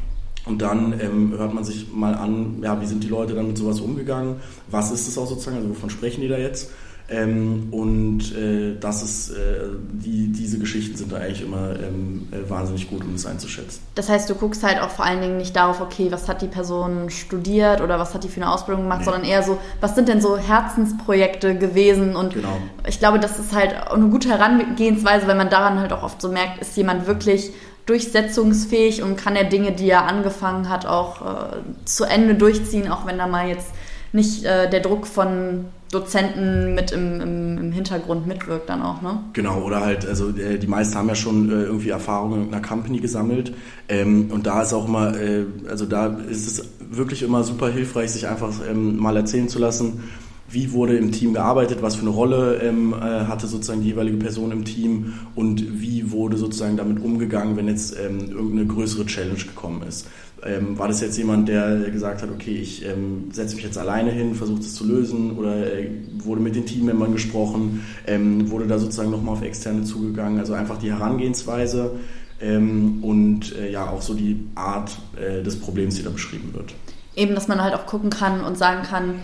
Und 0.47 0.63
dann 0.63 0.99
ähm, 0.99 1.35
hört 1.37 1.53
man 1.53 1.65
sich 1.65 1.93
mal 1.93 2.15
an, 2.15 2.61
ja, 2.63 2.81
wie 2.81 2.87
sind 2.87 3.05
die 3.05 3.09
Leute 3.09 3.35
dann 3.35 3.49
mit 3.49 3.59
sowas 3.59 3.81
umgegangen? 3.81 4.37
Was 4.71 4.91
ist 4.91 5.07
es 5.07 5.19
auch 5.19 5.27
sozusagen? 5.27 5.59
Also 5.59 5.69
wovon 5.69 5.91
sprechen 5.91 6.23
die 6.23 6.29
da 6.29 6.39
jetzt? 6.39 6.71
Ähm, 7.11 7.69
und 7.71 8.37
äh, 8.37 8.77
das 8.79 9.03
ist, 9.03 9.31
äh, 9.31 9.61
die, 9.93 10.31
diese 10.31 10.59
Geschichten 10.59 10.95
sind 10.95 11.11
da 11.11 11.17
eigentlich 11.17 11.43
immer 11.43 11.71
ähm, 11.71 12.29
äh, 12.33 12.49
wahnsinnig 12.51 12.91
gut, 12.91 13.03
um 13.03 13.15
es 13.15 13.25
einzuschätzen. 13.25 13.81
Das 13.95 14.11
heißt, 14.11 14.29
du 14.29 14.35
guckst 14.35 14.63
halt 14.63 14.79
auch 14.83 14.91
vor 14.91 15.07
allen 15.07 15.23
Dingen 15.23 15.39
nicht 15.39 15.57
darauf, 15.57 15.81
okay, 15.81 16.09
was 16.11 16.29
hat 16.29 16.43
die 16.43 16.49
Person 16.49 17.09
studiert 17.09 17.81
oder 17.81 17.99
was 17.99 18.13
hat 18.13 18.25
die 18.25 18.29
für 18.29 18.43
eine 18.43 18.53
Ausbildung 18.53 18.83
gemacht, 18.83 19.01
nee. 19.01 19.05
sondern 19.07 19.25
eher 19.25 19.43
so, 19.43 19.57
was 19.81 19.95
sind 19.95 20.09
denn 20.09 20.21
so 20.21 20.37
Herzensprojekte 20.37 21.57
gewesen? 21.57 22.15
Und 22.15 22.35
genau. 22.35 22.59
ich 22.87 22.99
glaube, 22.99 23.19
das 23.19 23.39
ist 23.39 23.55
halt 23.55 23.75
eine 23.91 24.09
gute 24.09 24.29
Herangehensweise, 24.29 25.27
weil 25.27 25.37
man 25.37 25.49
daran 25.49 25.81
halt 25.81 25.95
auch 25.95 26.03
oft 26.03 26.21
so 26.21 26.29
merkt, 26.29 26.61
ist 26.61 26.77
jemand 26.77 27.07
wirklich 27.07 27.53
durchsetzungsfähig 27.87 29.03
und 29.03 29.17
kann 29.17 29.35
er 29.35 29.45
Dinge, 29.45 29.73
die 29.73 29.89
er 29.89 30.05
angefangen 30.05 30.69
hat, 30.69 30.85
auch 30.85 31.23
äh, 31.23 31.57
zu 31.87 32.05
Ende 32.05 32.35
durchziehen, 32.35 32.93
auch 32.93 33.07
wenn 33.07 33.17
da 33.17 33.27
mal 33.27 33.49
jetzt 33.49 33.69
nicht 34.13 34.45
äh, 34.45 34.69
der 34.69 34.81
Druck 34.81 35.07
von 35.07 35.65
Dozenten 35.91 36.75
mit 36.75 36.93
im, 36.93 37.21
im, 37.21 37.59
im, 37.59 37.73
Hintergrund 37.73 38.27
mitwirkt 38.27 38.69
dann 38.69 38.83
auch, 38.83 39.01
ne? 39.01 39.21
Genau, 39.33 39.63
oder 39.63 39.81
halt, 39.81 40.07
also 40.07 40.29
äh, 40.31 40.59
die 40.59 40.67
meisten 40.67 40.97
haben 40.97 41.09
ja 41.09 41.15
schon 41.15 41.51
äh, 41.51 41.63
irgendwie 41.63 41.89
Erfahrungen 41.89 42.49
in 42.49 42.55
einer 42.55 42.67
Company 42.67 42.99
gesammelt 42.99 43.55
ähm, 43.89 44.31
und 44.31 44.47
da 44.47 44.63
ist 44.63 44.75
auch 44.75 44.87
immer, 44.87 45.19
äh, 45.19 45.47
also 45.69 45.87
da 45.87 46.07
ist 46.29 46.47
es 46.47 46.69
wirklich 46.91 47.23
immer 47.23 47.43
super 47.43 47.71
hilfreich, 47.71 48.11
sich 48.11 48.29
einfach 48.29 48.53
ähm, 48.69 48.99
mal 48.99 49.17
erzählen 49.17 49.49
zu 49.49 49.59
lassen, 49.59 50.05
wie 50.51 50.73
wurde 50.73 50.97
im 50.97 51.13
Team 51.13 51.35
gearbeitet, 51.35 51.83
was 51.83 51.97
für 51.97 52.03
eine 52.03 52.11
Rolle 52.11 52.61
ähm, 52.63 52.95
äh, 52.95 53.27
hatte 53.27 53.47
sozusagen 53.47 53.83
die 53.83 53.89
jeweilige 53.89 54.17
Person 54.17 54.51
im 54.51 54.65
Team 54.65 55.15
und 55.35 55.81
wie 55.81 56.11
wurde 56.11 56.37
sozusagen 56.39 56.77
damit 56.77 57.03
umgegangen, 57.03 57.57
wenn 57.57 57.69
jetzt 57.69 57.95
ähm, 57.99 58.31
irgendeine 58.31 58.67
größere 58.67 59.05
Challenge 59.05 59.39
gekommen 59.39 59.83
ist. 59.87 60.09
Ähm, 60.45 60.79
war 60.79 60.89
das 60.89 61.01
jetzt 61.01 61.19
jemand, 61.19 61.49
der 61.49 61.91
gesagt 61.91 62.23
hat, 62.23 62.31
okay, 62.31 62.55
ich 62.55 62.87
ähm, 62.87 63.29
setze 63.33 63.57
mich 63.57 63.65
jetzt 63.65 63.77
alleine 63.77 64.11
hin, 64.11 64.35
versuche 64.35 64.61
es 64.61 64.75
zu 64.75 64.87
lösen 64.87 65.37
oder 65.37 65.73
äh, 65.73 65.91
wurde 66.19 66.41
mit 66.41 66.55
den 66.55 66.65
Teammembern 66.65 67.13
gesprochen, 67.13 67.85
ähm, 68.07 68.49
wurde 68.51 68.67
da 68.67 68.79
sozusagen 68.79 69.11
nochmal 69.11 69.35
auf 69.35 69.43
Externe 69.43 69.85
zugegangen, 69.85 70.39
also 70.39 70.55
einfach 70.55 70.79
die 70.79 70.91
Herangehensweise 70.91 71.97
ähm, 72.41 73.03
und 73.03 73.55
äh, 73.57 73.71
ja 73.71 73.91
auch 73.91 74.01
so 74.01 74.15
die 74.15 74.47
Art 74.55 74.99
äh, 75.17 75.43
des 75.43 75.61
Problems, 75.61 75.97
die 75.97 76.05
da 76.05 76.11
beschrieben 76.11 76.55
wird. 76.55 76.75
Eben, 77.17 77.35
dass 77.35 77.49
man 77.49 77.61
halt 77.61 77.75
auch 77.75 77.87
gucken 77.87 78.11
kann 78.11 78.45
und 78.45 78.57
sagen 78.57 78.85
kann, 78.85 79.17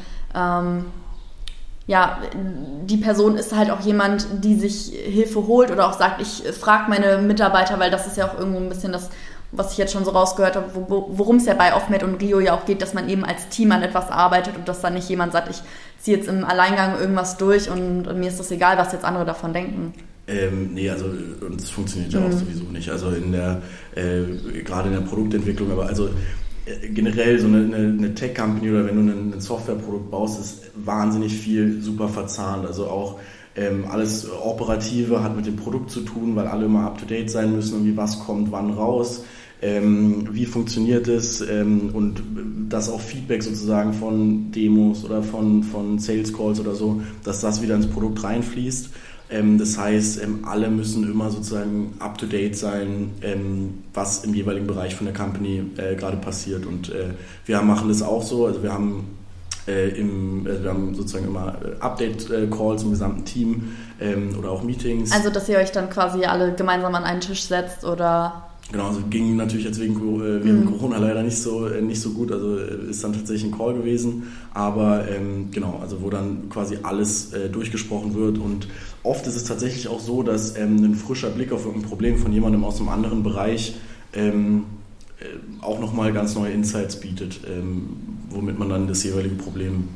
ja, 1.86 2.18
die 2.84 2.96
Person 2.96 3.36
ist 3.36 3.54
halt 3.54 3.70
auch 3.70 3.80
jemand, 3.80 4.26
die 4.42 4.54
sich 4.54 4.92
Hilfe 4.94 5.46
holt 5.46 5.70
oder 5.70 5.88
auch 5.88 5.98
sagt, 5.98 6.22
ich 6.22 6.42
frage 6.52 6.88
meine 6.88 7.18
Mitarbeiter, 7.18 7.78
weil 7.78 7.90
das 7.90 8.06
ist 8.06 8.16
ja 8.16 8.28
auch 8.28 8.38
irgendwo 8.38 8.58
ein 8.58 8.68
bisschen 8.68 8.92
das 8.92 9.10
was 9.56 9.72
ich 9.72 9.78
jetzt 9.78 9.92
schon 9.92 10.04
so 10.04 10.10
rausgehört 10.10 10.56
habe, 10.56 10.66
worum 10.88 11.36
es 11.36 11.46
ja 11.46 11.54
bei 11.54 11.74
Offmed 11.74 12.02
und 12.02 12.20
Rio 12.20 12.40
ja 12.40 12.54
auch 12.54 12.64
geht, 12.64 12.82
dass 12.82 12.94
man 12.94 13.08
eben 13.08 13.24
als 13.24 13.48
Team 13.48 13.72
an 13.72 13.82
etwas 13.82 14.10
arbeitet 14.10 14.56
und 14.56 14.68
dass 14.68 14.80
dann 14.80 14.94
nicht 14.94 15.08
jemand 15.08 15.32
sagt, 15.32 15.50
ich 15.50 15.62
ziehe 15.98 16.16
jetzt 16.16 16.28
im 16.28 16.44
Alleingang 16.44 16.98
irgendwas 16.98 17.36
durch 17.36 17.70
und 17.70 18.02
mir 18.18 18.28
ist 18.28 18.40
das 18.40 18.50
egal, 18.50 18.78
was 18.78 18.92
jetzt 18.92 19.04
andere 19.04 19.24
davon 19.24 19.52
denken. 19.52 19.94
Ähm, 20.26 20.72
nee, 20.72 20.88
also 20.88 21.04
und 21.04 21.60
das 21.60 21.70
funktioniert 21.70 22.12
ja 22.12 22.20
mhm. 22.20 22.26
auch 22.26 22.32
sowieso 22.32 22.64
nicht. 22.64 22.88
Also 22.90 23.10
in 23.10 23.32
der 23.32 23.60
äh, 23.94 24.62
gerade 24.62 24.88
in 24.88 24.94
der 24.94 25.02
Produktentwicklung, 25.02 25.70
aber 25.70 25.86
also 25.86 26.08
äh, 26.08 26.10
generell 26.92 27.38
so 27.38 27.46
eine, 27.46 27.58
eine, 27.58 27.96
eine 27.98 28.14
Tech-Company 28.14 28.70
oder 28.70 28.86
wenn 28.86 29.06
du 29.06 29.12
ein, 29.12 29.32
ein 29.34 29.40
Softwareprodukt 29.40 30.10
baust, 30.10 30.40
ist 30.40 30.70
wahnsinnig 30.74 31.34
viel 31.34 31.82
super 31.82 32.08
verzahnt. 32.08 32.66
Also 32.66 32.86
auch 32.86 33.20
ähm, 33.56 33.84
alles 33.90 34.28
Operative 34.30 35.22
hat 35.22 35.36
mit 35.36 35.46
dem 35.46 35.56
Produkt 35.56 35.90
zu 35.90 36.00
tun, 36.00 36.34
weil 36.36 36.46
alle 36.46 36.66
immer 36.66 36.84
up-to-date 36.86 37.30
sein 37.30 37.54
müssen, 37.54 37.74
irgendwie 37.74 37.96
was 37.96 38.20
kommt 38.20 38.50
wann 38.50 38.70
raus 38.70 39.24
ähm, 39.64 40.28
wie 40.30 40.44
funktioniert 40.44 41.08
es 41.08 41.40
ähm, 41.40 41.90
und 41.94 42.22
dass 42.68 42.90
auch 42.90 43.00
Feedback 43.00 43.42
sozusagen 43.42 43.94
von 43.94 44.50
Demos 44.52 45.04
oder 45.04 45.22
von, 45.22 45.62
von 45.62 45.98
Sales 45.98 46.34
Calls 46.34 46.60
oder 46.60 46.74
so, 46.74 47.00
dass 47.24 47.40
das 47.40 47.62
wieder 47.62 47.74
ins 47.74 47.86
Produkt 47.86 48.22
reinfließt. 48.22 48.90
Ähm, 49.34 49.58
das 49.58 49.76
heißt, 49.76 50.22
ähm, 50.22 50.44
alle 50.48 50.70
müssen 50.70 51.10
immer 51.10 51.30
sozusagen 51.30 51.94
up-to-date 51.98 52.56
sein, 52.56 53.10
ähm, 53.20 53.82
was 53.92 54.24
im 54.24 54.32
jeweiligen 54.32 54.66
Bereich 54.66 54.94
von 54.94 55.06
der 55.06 55.14
Company 55.14 55.64
äh, 55.76 55.96
gerade 55.96 56.16
passiert. 56.16 56.66
Und 56.66 56.90
äh, 56.90 57.10
wir 57.44 57.60
machen 57.62 57.88
das 57.88 58.02
auch 58.02 58.22
so, 58.22 58.46
also 58.46 58.62
wir 58.62 58.72
haben 58.72 59.16
äh, 59.66 59.88
im, 59.98 60.46
also 60.46 60.62
wir 60.62 60.70
haben 60.70 60.94
sozusagen 60.94 61.26
immer 61.26 61.56
äh, 61.64 61.80
Update-Calls 61.80 62.84
im 62.84 62.90
gesamten 62.90 63.24
Team 63.24 63.76
ähm, 64.00 64.36
oder 64.38 64.50
auch 64.52 64.62
Meetings. 64.62 65.10
Also, 65.10 65.30
dass 65.30 65.48
ihr 65.48 65.58
euch 65.58 65.72
dann 65.72 65.90
quasi 65.90 66.24
alle 66.24 66.54
gemeinsam 66.54 66.94
an 66.94 67.02
einen 67.02 67.20
Tisch 67.20 67.42
setzt 67.42 67.84
oder 67.84 68.44
Genau, 68.74 68.88
also 68.88 69.02
ging 69.08 69.36
natürlich 69.36 69.66
jetzt 69.66 69.78
wegen, 69.78 69.94
äh, 69.94 70.44
wegen 70.44 70.64
mhm. 70.64 70.66
Corona 70.66 70.98
leider 70.98 71.22
nicht 71.22 71.40
so, 71.40 71.68
äh, 71.68 71.80
nicht 71.80 72.00
so 72.00 72.10
gut. 72.10 72.32
Also 72.32 72.58
äh, 72.58 72.90
ist 72.90 73.04
dann 73.04 73.12
tatsächlich 73.12 73.52
ein 73.52 73.56
Call 73.56 73.74
gewesen. 73.74 74.32
Aber 74.52 75.08
ähm, 75.08 75.52
genau, 75.52 75.78
also 75.80 76.02
wo 76.02 76.10
dann 76.10 76.48
quasi 76.50 76.78
alles 76.82 77.32
äh, 77.32 77.48
durchgesprochen 77.50 78.16
wird. 78.16 78.38
Und 78.38 78.66
oft 79.04 79.28
ist 79.28 79.36
es 79.36 79.44
tatsächlich 79.44 79.86
auch 79.86 80.00
so, 80.00 80.24
dass 80.24 80.56
ähm, 80.58 80.78
ein 80.78 80.96
frischer 80.96 81.30
Blick 81.30 81.52
auf 81.52 81.66
irgendein 81.66 81.88
Problem 81.88 82.18
von 82.18 82.32
jemandem 82.32 82.64
aus 82.64 82.80
einem 82.80 82.88
anderen 82.88 83.22
Bereich 83.22 83.76
ähm, 84.12 84.64
äh, 85.20 85.26
auch 85.64 85.78
nochmal 85.78 86.12
ganz 86.12 86.34
neue 86.34 86.50
Insights 86.50 86.98
bietet, 86.98 87.42
ähm, 87.48 87.90
womit 88.30 88.58
man 88.58 88.70
dann 88.70 88.88
das 88.88 89.04
jeweilige 89.04 89.36
Problem 89.36 89.86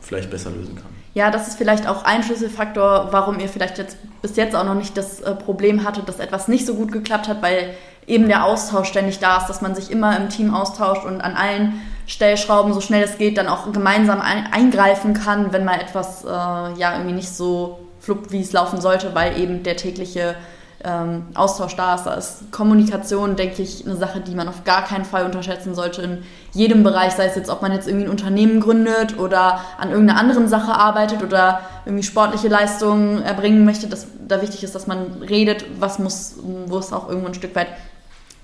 vielleicht 0.00 0.30
besser 0.30 0.50
lösen 0.50 0.76
kann. 0.76 0.94
Ja, 1.14 1.30
das 1.30 1.46
ist 1.46 1.58
vielleicht 1.58 1.86
auch 1.86 2.04
ein 2.04 2.24
Schlüsselfaktor, 2.24 3.08
warum 3.12 3.38
ihr 3.38 3.48
vielleicht 3.48 3.78
jetzt 3.78 3.96
bis 4.20 4.34
jetzt 4.36 4.56
auch 4.56 4.64
noch 4.64 4.74
nicht 4.74 4.96
das 4.96 5.20
äh, 5.20 5.34
Problem 5.34 5.84
hattet, 5.84 6.08
dass 6.08 6.18
etwas 6.18 6.48
nicht 6.48 6.66
so 6.66 6.74
gut 6.74 6.90
geklappt 6.90 7.28
hat, 7.28 7.40
weil 7.40 7.74
eben 8.06 8.28
der 8.28 8.44
Austausch 8.44 8.88
ständig 8.88 9.18
da 9.18 9.38
ist, 9.38 9.46
dass 9.46 9.62
man 9.62 9.74
sich 9.74 9.90
immer 9.90 10.16
im 10.16 10.28
Team 10.28 10.54
austauscht 10.54 11.04
und 11.04 11.20
an 11.20 11.34
allen 11.34 11.80
Stellschrauben, 12.06 12.74
so 12.74 12.80
schnell 12.80 13.02
es 13.02 13.18
geht, 13.18 13.38
dann 13.38 13.48
auch 13.48 13.72
gemeinsam 13.72 14.20
ein, 14.20 14.46
eingreifen 14.52 15.14
kann, 15.14 15.52
wenn 15.52 15.64
mal 15.64 15.80
etwas 15.80 16.24
äh, 16.24 16.28
ja 16.28 16.92
irgendwie 16.92 17.14
nicht 17.14 17.34
so 17.34 17.78
fluppt, 18.00 18.30
wie 18.30 18.40
es 18.40 18.52
laufen 18.52 18.80
sollte, 18.80 19.14
weil 19.14 19.38
eben 19.38 19.62
der 19.62 19.76
tägliche 19.76 20.36
ähm, 20.84 21.24
Austausch 21.34 21.74
da 21.76 21.94
ist. 21.94 22.04
Da 22.04 22.14
ist 22.14 22.52
Kommunikation, 22.52 23.36
denke 23.36 23.62
ich, 23.62 23.86
eine 23.86 23.96
Sache, 23.96 24.20
die 24.20 24.34
man 24.34 24.48
auf 24.48 24.64
gar 24.64 24.84
keinen 24.84 25.06
Fall 25.06 25.24
unterschätzen 25.24 25.74
sollte 25.74 26.02
in 26.02 26.22
jedem 26.52 26.84
Bereich, 26.84 27.12
sei 27.14 27.24
es 27.24 27.36
jetzt, 27.36 27.48
ob 27.48 27.62
man 27.62 27.72
jetzt 27.72 27.88
irgendwie 27.88 28.04
ein 28.06 28.10
Unternehmen 28.10 28.60
gründet 28.60 29.18
oder 29.18 29.60
an 29.78 29.90
irgendeiner 29.90 30.20
anderen 30.20 30.46
Sache 30.46 30.72
arbeitet 30.72 31.22
oder 31.22 31.60
irgendwie 31.86 32.04
sportliche 32.04 32.48
Leistungen 32.48 33.22
erbringen 33.22 33.64
möchte, 33.64 33.86
dass 33.86 34.06
da 34.28 34.42
wichtig 34.42 34.62
ist, 34.62 34.74
dass 34.74 34.86
man 34.86 35.22
redet, 35.22 35.64
was 35.80 35.98
muss, 35.98 36.34
wo 36.66 36.78
es 36.78 36.92
auch 36.92 37.08
irgendwo 37.08 37.28
ein 37.28 37.34
Stück 37.34 37.56
weit 37.56 37.68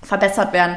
verbessert 0.02 0.52
werden. 0.52 0.76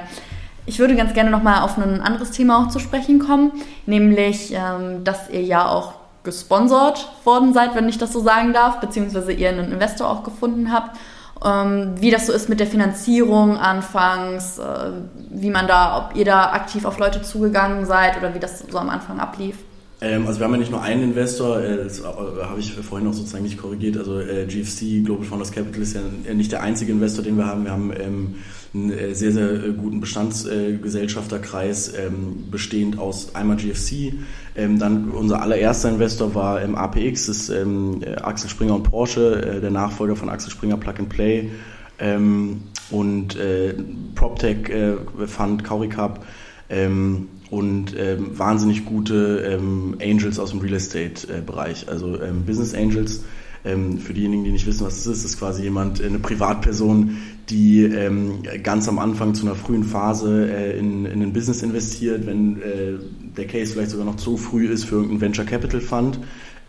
Ich 0.65 0.79
würde 0.79 0.95
ganz 0.95 1.13
gerne 1.13 1.29
nochmal 1.29 1.61
auf 1.61 1.77
ein 1.77 2.01
anderes 2.01 2.31
Thema 2.31 2.63
auch 2.63 2.69
zu 2.69 2.79
sprechen 2.79 3.19
kommen, 3.19 3.51
nämlich, 3.85 4.53
ähm, 4.53 5.03
dass 5.03 5.29
ihr 5.29 5.41
ja 5.41 5.67
auch 5.67 5.95
gesponsert 6.23 7.09
worden 7.25 7.53
seid, 7.53 7.75
wenn 7.75 7.89
ich 7.89 7.97
das 7.97 8.13
so 8.13 8.21
sagen 8.21 8.53
darf, 8.53 8.79
beziehungsweise 8.79 9.33
ihr 9.33 9.49
einen 9.49 9.71
Investor 9.73 10.09
auch 10.09 10.23
gefunden 10.23 10.71
habt. 10.71 10.97
Ähm, 11.43 11.95
wie 11.99 12.11
das 12.11 12.27
so 12.27 12.33
ist 12.33 12.47
mit 12.47 12.61
der 12.61 12.67
Finanzierung 12.67 13.57
anfangs, 13.57 14.59
äh, 14.59 14.91
wie 15.29 15.49
man 15.49 15.67
da, 15.67 15.97
ob 15.97 16.15
ihr 16.15 16.23
da 16.23 16.51
aktiv 16.51 16.85
auf 16.85 16.97
Leute 16.97 17.21
zugegangen 17.21 17.85
seid 17.85 18.17
oder 18.17 18.33
wie 18.33 18.39
das 18.39 18.59
so 18.59 18.77
am 18.77 18.89
Anfang 18.89 19.19
ablief. 19.19 19.57
Ähm, 19.99 20.25
also 20.25 20.39
wir 20.39 20.45
haben 20.45 20.53
ja 20.53 20.59
nicht 20.59 20.71
nur 20.71 20.81
einen 20.81 21.03
Investor, 21.03 21.59
äh, 21.59 21.83
das 21.83 21.99
äh, 21.99 22.03
habe 22.03 22.59
ich 22.59 22.73
vorhin 22.73 23.07
auch 23.09 23.13
sozusagen 23.13 23.43
nicht 23.43 23.57
korrigiert. 23.57 23.97
Also 23.97 24.21
äh, 24.21 24.45
GFC, 24.45 25.03
Global 25.03 25.25
Founders 25.25 25.51
Capital, 25.51 25.81
ist 25.81 25.95
ja 25.95 26.33
nicht 26.33 26.53
der 26.53 26.61
einzige 26.61 26.93
Investor, 26.93 27.25
den 27.25 27.37
wir 27.37 27.45
haben. 27.45 27.65
Wir 27.65 27.71
haben 27.71 27.91
ähm, 27.99 28.35
einen 28.73 28.91
äh, 28.91 29.13
sehr, 29.13 29.31
sehr 29.31 29.51
äh, 29.51 29.71
guten 29.73 29.99
Bestandsgesellschafterkreis, 29.99 31.93
ähm, 31.95 32.45
bestehend 32.49 32.97
aus 32.97 33.35
einmal 33.35 33.57
GFC, 33.57 34.13
ähm, 34.55 34.79
dann 34.79 35.11
unser 35.11 35.41
allererster 35.41 35.89
Investor 35.89 36.33
war 36.33 36.61
ähm, 36.61 36.75
APX, 36.75 37.27
das 37.27 37.37
ist 37.37 37.49
ähm, 37.49 38.01
äh, 38.03 38.15
Axel 38.15 38.49
Springer 38.49 38.75
und 38.75 38.83
Porsche, 38.83 39.41
äh, 39.41 39.61
der 39.61 39.71
Nachfolger 39.71 40.15
von 40.15 40.29
Axel 40.29 40.51
Springer 40.51 40.77
Plug 40.77 40.95
and 40.97 41.09
Play 41.09 41.51
ähm, 41.99 42.63
und 42.89 43.35
äh, 43.35 43.75
PropTech 44.15 44.69
äh, 44.69 45.27
Fund, 45.27 45.63
Kauricap 45.63 46.25
ähm, 46.69 47.27
und 47.51 47.95
wahnsinnig 47.95 48.83
gute 48.83 49.59
Angels 50.01 50.39
aus 50.39 50.49
dem 50.49 50.61
Real 50.61 50.73
Estate 50.73 51.31
äh, 51.31 51.39
Bereich, 51.39 51.87
also 51.87 52.17
Business 52.47 52.73
Angels. 52.73 53.23
Ähm, 53.65 53.97
für 53.97 54.13
diejenigen, 54.13 54.43
die 54.43 54.51
nicht 54.51 54.67
wissen, 54.67 54.85
was 54.85 54.97
es 54.97 55.07
ist, 55.07 55.23
ist 55.23 55.39
quasi 55.39 55.63
jemand, 55.63 56.01
eine 56.01 56.19
Privatperson, 56.19 57.17
die 57.49 57.83
ähm, 57.83 58.43
ganz 58.61 58.87
am 58.87 58.99
Anfang 58.99 59.33
zu 59.33 59.45
einer 59.45 59.55
frühen 59.55 59.83
Phase 59.83 60.49
äh, 60.49 60.77
in, 60.77 61.05
in 61.05 61.21
ein 61.21 61.33
Business 61.33 61.63
investiert, 61.63 62.25
wenn 62.25 62.61
äh, 62.61 62.93
der 63.37 63.47
Case 63.47 63.73
vielleicht 63.73 63.91
sogar 63.91 64.05
noch 64.05 64.17
zu 64.17 64.37
früh 64.37 64.67
ist 64.67 64.85
für 64.85 64.95
irgendeinen 64.95 65.21
Venture 65.21 65.45
Capital 65.45 65.81
Fund. 65.81 66.19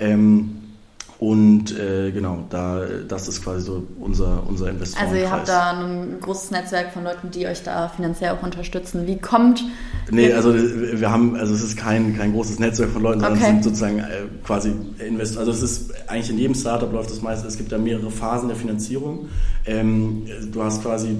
Ähm, 0.00 0.50
und 1.24 1.74
äh, 1.78 2.10
genau, 2.10 2.44
da, 2.50 2.82
das 3.08 3.28
ist 3.28 3.42
quasi 3.42 3.62
so 3.62 3.86
unser, 3.98 4.42
unser 4.46 4.68
Investorenkreis. 4.68 5.10
Also 5.10 5.24
ihr 5.24 5.30
habt 5.30 5.48
da 5.48 5.70
ein 5.70 6.20
großes 6.20 6.50
Netzwerk 6.50 6.92
von 6.92 7.02
Leuten, 7.04 7.30
die 7.30 7.46
euch 7.46 7.62
da 7.62 7.88
finanziell 7.88 8.32
auch 8.32 8.42
unterstützen. 8.42 9.06
Wie 9.06 9.16
kommt... 9.16 9.64
Nee, 10.10 10.34
also 10.34 10.54
wir 10.54 11.10
haben, 11.10 11.34
also 11.34 11.54
es 11.54 11.62
ist 11.62 11.78
kein, 11.78 12.14
kein 12.14 12.34
großes 12.34 12.58
Netzwerk 12.58 12.90
von 12.90 13.00
Leuten, 13.00 13.20
sondern 13.20 13.38
okay. 13.38 13.46
es 13.46 13.52
sind 13.52 13.64
sozusagen 13.64 13.98
äh, 14.00 14.26
quasi 14.44 14.74
Investoren. 14.98 15.48
Also 15.48 15.52
es 15.52 15.62
ist 15.62 16.10
eigentlich 16.10 16.28
in 16.28 16.38
jedem 16.38 16.54
Startup 16.54 16.92
läuft 16.92 17.10
das 17.10 17.22
meist, 17.22 17.46
es 17.46 17.56
gibt 17.56 17.72
da 17.72 17.78
mehrere 17.78 18.10
Phasen 18.10 18.48
der 18.48 18.58
Finanzierung. 18.58 19.30
Ähm, 19.64 20.26
du 20.52 20.62
hast 20.62 20.82
quasi 20.82 21.16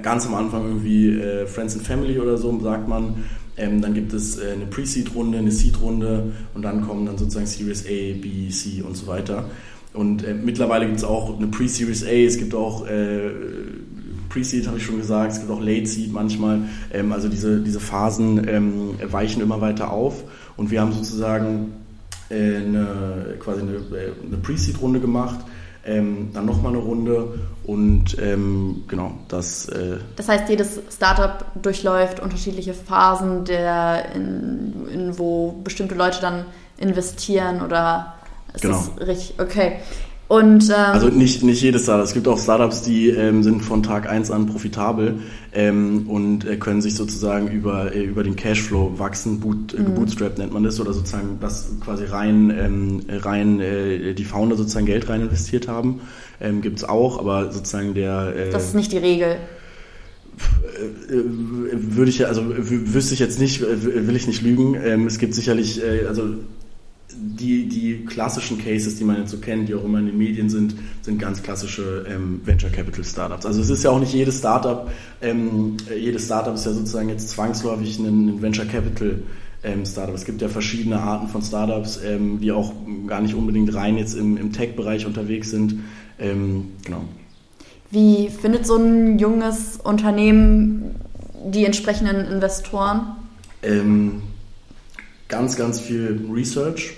ganz 0.00 0.24
am 0.24 0.36
Anfang 0.36 0.66
irgendwie 0.66 1.18
äh, 1.18 1.46
Friends 1.48 1.74
and 1.74 1.84
Family 1.84 2.20
oder 2.20 2.36
so, 2.38 2.56
sagt 2.60 2.86
man. 2.86 3.24
Ähm, 3.56 3.82
dann 3.82 3.94
gibt 3.94 4.12
es 4.12 4.38
äh, 4.38 4.52
eine 4.52 4.66
Pre-Seed-Runde, 4.66 5.38
eine 5.38 5.52
Seed-Runde 5.52 6.32
und 6.54 6.62
dann 6.62 6.86
kommen 6.86 7.06
dann 7.06 7.18
sozusagen 7.18 7.46
Series 7.46 7.84
A, 7.84 8.18
B, 8.20 8.48
C 8.48 8.82
und 8.82 8.96
so 8.96 9.06
weiter. 9.06 9.44
Und 9.92 10.24
äh, 10.24 10.34
mittlerweile 10.34 10.86
gibt 10.86 10.98
es 10.98 11.04
auch 11.04 11.36
eine 11.36 11.48
Pre-Series 11.48 12.04
A, 12.04 12.10
es 12.10 12.38
gibt 12.38 12.54
auch 12.54 12.86
äh, 12.86 13.30
Pre-Seed, 14.30 14.66
habe 14.66 14.78
ich 14.78 14.84
schon 14.84 14.96
gesagt, 14.96 15.32
es 15.32 15.40
gibt 15.40 15.50
auch 15.50 15.60
Late-Seed 15.60 16.12
manchmal. 16.12 16.60
Ähm, 16.92 17.12
also 17.12 17.28
diese, 17.28 17.60
diese 17.60 17.80
Phasen 17.80 18.48
ähm, 18.48 18.94
weichen 19.10 19.42
immer 19.42 19.60
weiter 19.60 19.92
auf 19.92 20.24
und 20.56 20.70
wir 20.70 20.80
haben 20.80 20.92
sozusagen 20.92 21.74
äh, 22.30 22.56
eine, 22.56 23.34
quasi 23.38 23.60
eine, 23.60 23.72
äh, 23.72 24.12
eine 24.26 24.38
Pre-Seed-Runde 24.38 25.00
gemacht 25.00 25.40
ähm, 25.84 26.30
dann 26.32 26.46
nochmal 26.46 26.72
eine 26.72 26.82
Runde 26.82 27.40
und 27.64 28.16
ähm, 28.20 28.84
genau, 28.88 29.12
das. 29.28 29.68
Äh 29.68 29.98
das 30.16 30.28
heißt, 30.28 30.48
jedes 30.48 30.80
Startup 30.90 31.44
durchläuft 31.60 32.20
unterschiedliche 32.20 32.74
Phasen, 32.74 33.44
der 33.44 34.12
in, 34.14 34.86
in, 34.88 35.18
wo 35.18 35.52
bestimmte 35.64 35.94
Leute 35.94 36.20
dann 36.20 36.44
investieren 36.78 37.62
oder. 37.62 38.14
Ist 38.54 38.62
genau. 38.62 38.84
richtig? 39.00 39.34
Okay. 39.38 39.78
Und, 40.28 40.70
ähm, 40.70 40.74
also 40.76 41.08
nicht, 41.08 41.42
nicht 41.42 41.60
jedes 41.60 41.82
Startup. 41.82 42.06
Es 42.06 42.14
gibt 42.14 42.26
auch 42.26 42.38
Startups, 42.38 42.80
die 42.80 43.10
ähm, 43.10 43.42
sind 43.42 43.60
von 43.60 43.82
Tag 43.82 44.08
eins 44.08 44.30
an 44.30 44.46
profitabel 44.46 45.16
ähm, 45.52 46.08
und 46.08 46.46
äh, 46.46 46.56
können 46.56 46.80
sich 46.80 46.94
sozusagen 46.94 47.48
über, 47.48 47.94
äh, 47.94 48.02
über 48.02 48.22
den 48.22 48.34
Cashflow 48.34 48.98
wachsen. 48.98 49.40
Boot, 49.40 49.74
äh, 49.74 49.80
mhm. 49.80 49.94
Bootstrap 49.94 50.38
nennt 50.38 50.54
man 50.54 50.62
das 50.62 50.80
oder 50.80 50.94
sozusagen, 50.94 51.38
dass 51.40 51.68
quasi 51.84 52.06
rein, 52.06 52.50
ähm, 52.50 53.02
rein 53.10 53.60
äh, 53.60 54.14
die 54.14 54.24
Founder 54.24 54.56
sozusagen 54.56 54.86
Geld 54.86 55.06
rein 55.10 55.20
investiert 55.20 55.68
haben. 55.68 56.00
Ähm, 56.40 56.62
gibt 56.62 56.78
es 56.78 56.84
auch, 56.84 57.18
aber 57.18 57.52
sozusagen 57.52 57.92
der... 57.92 58.34
Äh, 58.34 58.50
das 58.52 58.68
ist 58.68 58.74
nicht 58.74 58.92
die 58.92 58.98
Regel 58.98 59.36
äh, 61.10 61.14
würde 61.14 62.10
ich 62.10 62.26
also 62.26 62.42
wüsste 62.46 63.12
ich 63.12 63.20
jetzt 63.20 63.38
nicht, 63.38 63.60
will 63.60 64.16
ich 64.16 64.26
nicht 64.26 64.40
lügen. 64.40 64.78
Ähm, 64.82 65.06
es 65.06 65.18
gibt 65.18 65.34
sicherlich, 65.34 65.82
also 66.08 66.22
die, 67.16 67.68
die 67.68 68.04
klassischen 68.04 68.58
Cases, 68.58 68.96
die 68.96 69.04
man 69.04 69.18
jetzt 69.18 69.30
so 69.30 69.38
kennt, 69.38 69.68
die 69.68 69.74
auch 69.74 69.84
immer 69.84 69.98
in 69.98 70.06
den 70.06 70.18
Medien 70.18 70.48
sind, 70.48 70.74
sind 71.02 71.18
ganz 71.18 71.42
klassische 71.42 72.06
ähm, 72.08 72.40
Venture 72.44 72.70
Capital 72.70 73.04
Startups. 73.04 73.46
Also 73.46 73.60
es 73.60 73.70
ist 73.70 73.82
ja 73.82 73.90
auch 73.90 74.00
nicht 74.00 74.12
jedes 74.12 74.38
Startup, 74.38 74.90
ähm, 75.20 75.76
jedes 75.96 76.26
Startup 76.26 76.54
ist 76.54 76.66
ja 76.66 76.72
sozusagen 76.72 77.08
jetzt 77.08 77.28
zwangsläufig 77.30 77.98
ein, 77.98 78.06
ein 78.06 78.42
Venture 78.42 78.66
Capital 78.66 79.22
ähm, 79.64 79.84
Startup. 79.86 80.14
Es 80.14 80.24
gibt 80.24 80.42
ja 80.42 80.48
verschiedene 80.48 81.00
Arten 81.00 81.28
von 81.28 81.42
Startups, 81.42 82.00
ähm, 82.04 82.40
die 82.40 82.52
auch 82.52 82.72
gar 83.06 83.20
nicht 83.20 83.34
unbedingt 83.34 83.74
rein 83.74 83.96
jetzt 83.96 84.14
im, 84.14 84.36
im 84.36 84.52
Tech-Bereich 84.52 85.06
unterwegs 85.06 85.50
sind. 85.50 85.80
Ähm, 86.18 86.72
genau. 86.84 87.02
Wie 87.90 88.28
findet 88.30 88.66
so 88.66 88.76
ein 88.76 89.18
junges 89.18 89.76
Unternehmen 89.82 90.96
die 91.44 91.64
entsprechenden 91.64 92.26
Investoren? 92.26 93.16
Ähm, 93.62 94.22
ganz, 95.28 95.56
ganz 95.56 95.80
viel 95.80 96.26
Research 96.32 96.94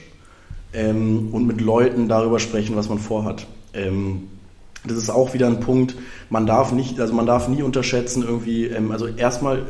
ähm, 0.74 1.28
und 1.32 1.46
mit 1.46 1.60
Leuten 1.60 2.08
darüber 2.08 2.38
sprechen, 2.38 2.76
was 2.76 2.88
man 2.88 2.98
vorhat. 2.98 3.46
Ähm, 3.72 4.24
das 4.86 4.98
ist 4.98 5.10
auch 5.10 5.32
wieder 5.32 5.46
ein 5.46 5.60
Punkt, 5.60 5.96
man 6.28 6.46
darf 6.46 6.72
nicht, 6.72 7.00
also 7.00 7.14
man 7.14 7.26
darf 7.26 7.48
nie 7.48 7.62
unterschätzen, 7.62 8.22
irgendwie, 8.22 8.66
ähm, 8.66 8.90
also 8.90 9.06
erstmal, 9.06 9.62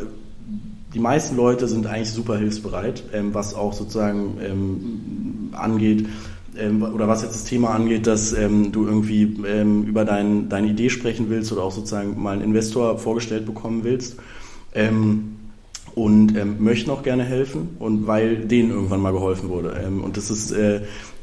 die 0.92 0.98
meisten 0.98 1.36
Leute 1.36 1.68
sind 1.68 1.86
eigentlich 1.86 2.10
super 2.10 2.36
hilfsbereit, 2.36 3.04
ähm, 3.12 3.34
was 3.34 3.54
auch 3.54 3.72
sozusagen 3.72 4.38
ähm, 4.42 5.50
angeht, 5.52 6.06
ähm, 6.56 6.82
oder 6.82 7.06
was 7.08 7.22
jetzt 7.22 7.34
das 7.34 7.44
Thema 7.44 7.70
angeht, 7.70 8.06
dass 8.06 8.30
du 8.30 8.86
irgendwie 8.86 9.22
über 9.22 10.04
dein, 10.04 10.48
deine 10.48 10.68
Idee 10.68 10.88
sprechen 10.88 11.26
willst 11.28 11.52
oder 11.52 11.62
auch 11.62 11.72
sozusagen 11.72 12.20
mal 12.22 12.32
einen 12.32 12.42
Investor 12.42 12.98
vorgestellt 12.98 13.44
bekommen 13.44 13.82
willst 13.82 14.16
und 15.94 16.36
ähm, 16.36 16.56
möchten 16.58 16.90
auch 16.90 17.02
gerne 17.02 17.24
helfen 17.24 17.76
und 17.78 18.06
weil 18.06 18.36
denen 18.36 18.70
irgendwann 18.70 19.00
mal 19.00 19.12
geholfen 19.12 19.48
wurde. 19.48 19.80
Ähm, 19.84 20.02
und 20.02 20.16
das 20.16 20.30
ist, 20.30 20.50
äh, 20.50 20.80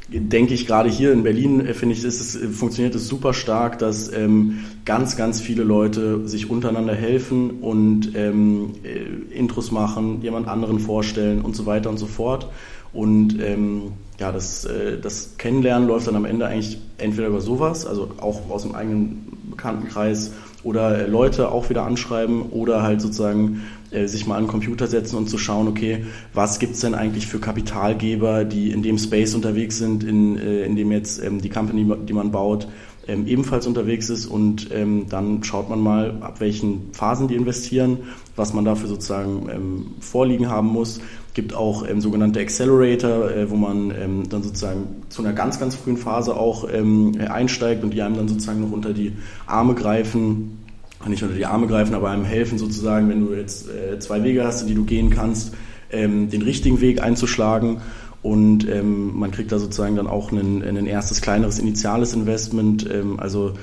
denke 0.08 0.54
ich, 0.54 0.66
gerade 0.66 0.88
hier 0.88 1.12
in 1.12 1.22
Berlin, 1.22 1.66
äh, 1.66 1.74
finde 1.74 1.94
ich, 1.94 2.04
ist 2.04 2.20
es, 2.20 2.36
äh, 2.36 2.48
funktioniert 2.48 2.94
es 2.94 3.06
super 3.06 3.34
stark, 3.34 3.78
dass 3.78 4.12
ähm, 4.12 4.60
ganz, 4.84 5.16
ganz 5.16 5.40
viele 5.40 5.62
Leute 5.62 6.26
sich 6.26 6.48
untereinander 6.48 6.94
helfen 6.94 7.50
und 7.60 8.12
ähm, 8.14 8.72
äh, 8.82 9.36
Intros 9.36 9.72
machen, 9.72 10.22
jemand 10.22 10.48
anderen 10.48 10.78
vorstellen 10.78 11.42
und 11.42 11.54
so 11.54 11.66
weiter 11.66 11.90
und 11.90 11.98
so 11.98 12.06
fort. 12.06 12.48
Und 12.94 13.40
ähm, 13.40 13.92
ja, 14.18 14.32
das, 14.32 14.64
äh, 14.64 14.98
das 15.00 15.36
Kennenlernen 15.36 15.88
läuft 15.88 16.06
dann 16.06 16.16
am 16.16 16.24
Ende 16.24 16.46
eigentlich 16.46 16.78
entweder 16.98 17.28
über 17.28 17.40
sowas, 17.40 17.86
also 17.86 18.10
auch 18.20 18.50
aus 18.50 18.62
dem 18.62 18.74
eigenen 18.74 19.26
Bekanntenkreis 19.50 20.32
oder 20.62 20.98
äh, 20.98 21.06
Leute 21.06 21.50
auch 21.50 21.70
wieder 21.70 21.84
anschreiben 21.84 22.42
oder 22.50 22.82
halt 22.82 23.00
sozusagen 23.00 23.62
äh, 23.92 24.06
sich 24.06 24.26
mal 24.26 24.36
an 24.36 24.44
den 24.44 24.50
Computer 24.50 24.86
setzen 24.86 25.16
und 25.16 25.28
zu 25.28 25.38
schauen, 25.38 25.68
okay, 25.68 26.04
was 26.34 26.58
gibt's 26.58 26.80
denn 26.80 26.94
eigentlich 26.94 27.26
für 27.26 27.38
Kapitalgeber, 27.38 28.44
die 28.44 28.70
in 28.70 28.82
dem 28.82 28.98
Space 28.98 29.34
unterwegs 29.34 29.78
sind, 29.78 30.04
in, 30.04 30.38
äh, 30.38 30.64
in 30.64 30.76
dem 30.76 30.92
jetzt 30.92 31.22
ähm, 31.22 31.40
die 31.40 31.48
Company, 31.48 31.86
die 32.06 32.12
man 32.12 32.30
baut, 32.30 32.68
ähm, 33.08 33.26
ebenfalls 33.26 33.66
unterwegs 33.66 34.10
ist 34.10 34.26
und 34.26 34.68
ähm, 34.72 35.06
dann 35.08 35.42
schaut 35.42 35.68
man 35.68 35.80
mal, 35.80 36.18
ab 36.20 36.40
welchen 36.40 36.92
Phasen 36.92 37.26
die 37.26 37.34
investieren, 37.34 37.98
was 38.36 38.54
man 38.54 38.64
dafür 38.64 38.88
sozusagen 38.88 39.48
ähm, 39.50 39.86
vorliegen 40.00 40.48
haben 40.48 40.68
muss. 40.68 41.00
Gibt 41.34 41.54
auch 41.54 41.88
ähm, 41.88 42.00
sogenannte 42.00 42.40
Accelerator, 42.40 43.30
äh, 43.30 43.50
wo 43.50 43.56
man 43.56 43.90
ähm, 43.90 44.28
dann 44.28 44.42
sozusagen 44.42 45.02
zu 45.08 45.22
einer 45.22 45.32
ganz, 45.32 45.58
ganz 45.58 45.74
frühen 45.74 45.96
Phase 45.96 46.36
auch 46.36 46.68
ähm, 46.72 47.12
einsteigt 47.28 47.82
und 47.82 47.92
die 47.92 48.02
einem 48.02 48.16
dann 48.16 48.28
sozusagen 48.28 48.60
noch 48.60 48.70
unter 48.70 48.92
die 48.92 49.12
Arme 49.46 49.74
greifen, 49.74 50.61
nicht 51.08 51.22
unter 51.22 51.34
die 51.34 51.46
Arme 51.46 51.66
greifen, 51.66 51.94
aber 51.94 52.10
einem 52.10 52.24
helfen 52.24 52.58
sozusagen, 52.58 53.08
wenn 53.08 53.26
du 53.26 53.34
jetzt 53.34 53.68
äh, 53.68 53.98
zwei 53.98 54.22
Wege 54.22 54.44
hast, 54.44 54.68
die 54.68 54.74
du 54.74 54.84
gehen 54.84 55.10
kannst, 55.10 55.54
ähm, 55.90 56.30
den 56.30 56.42
richtigen 56.42 56.80
Weg 56.80 57.02
einzuschlagen. 57.02 57.80
Und 58.22 58.68
ähm, 58.68 59.18
man 59.18 59.32
kriegt 59.32 59.50
da 59.50 59.58
sozusagen 59.58 59.96
dann 59.96 60.06
auch 60.06 60.30
ein, 60.30 60.86
erstes 60.86 61.20
kleineres 61.20 61.58
initiales 61.58 62.14
Investment, 62.14 62.88
ähm, 62.88 63.18
also 63.18 63.54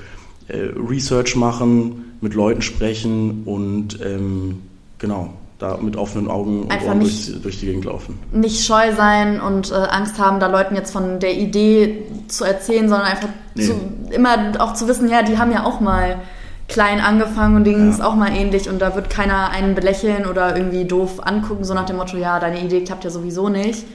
äh, 0.50 0.70
Research 0.76 1.36
machen, 1.36 2.06
mit 2.22 2.34
Leuten 2.34 2.62
sprechen 2.62 3.44
und 3.46 4.00
ähm, 4.04 4.60
genau, 4.98 5.34
da 5.60 5.78
mit 5.78 5.96
offenen 5.96 6.30
Augen 6.30 6.64
und 6.64 6.82
Ohren 6.84 7.00
durch, 7.00 7.32
durch, 7.42 7.60
die 7.60 7.68
Gegend 7.68 7.86
laufen. 7.86 8.18
Nicht 8.34 8.66
scheu 8.66 8.94
sein 8.96 9.40
und 9.40 9.72
äh, 9.72 9.76
Angst 9.76 10.20
haben, 10.20 10.40
da 10.40 10.48
Leuten 10.48 10.76
jetzt 10.76 10.92
von 10.92 11.20
der 11.20 11.38
Idee 11.38 12.04
zu 12.28 12.44
erzählen, 12.44 12.90
sondern 12.90 13.08
einfach 13.08 13.30
nee. 13.56 13.64
zu, 13.64 13.76
immer 14.10 14.54
auch 14.60 14.74
zu 14.74 14.88
wissen, 14.88 15.10
ja, 15.10 15.22
die 15.22 15.38
haben 15.38 15.52
ja 15.52 15.66
auch 15.66 15.80
mal 15.80 16.18
klein 16.70 17.00
angefangen 17.00 17.56
und 17.56 17.64
denen 17.66 17.88
ja. 17.88 17.90
ist 17.92 18.02
auch 18.02 18.16
mal 18.16 18.32
ähnlich 18.32 18.70
und 18.70 18.80
da 18.80 18.96
wird 18.96 19.10
keiner 19.10 19.50
einen 19.50 19.76
belächeln 19.76 20.26
oder 20.26 20.56
irgendwie 20.56 20.86
doof 20.86 21.20
angucken, 21.26 21.64
so 21.64 21.74
nach 21.74 21.86
dem 21.86 21.98
Motto, 21.98 22.18
ja, 22.18 22.40
deine 22.40 22.64
Idee 22.64 22.84
klappt 22.84 23.04
ja 23.04 23.10
sowieso 23.10 23.50
nicht. 23.50 23.86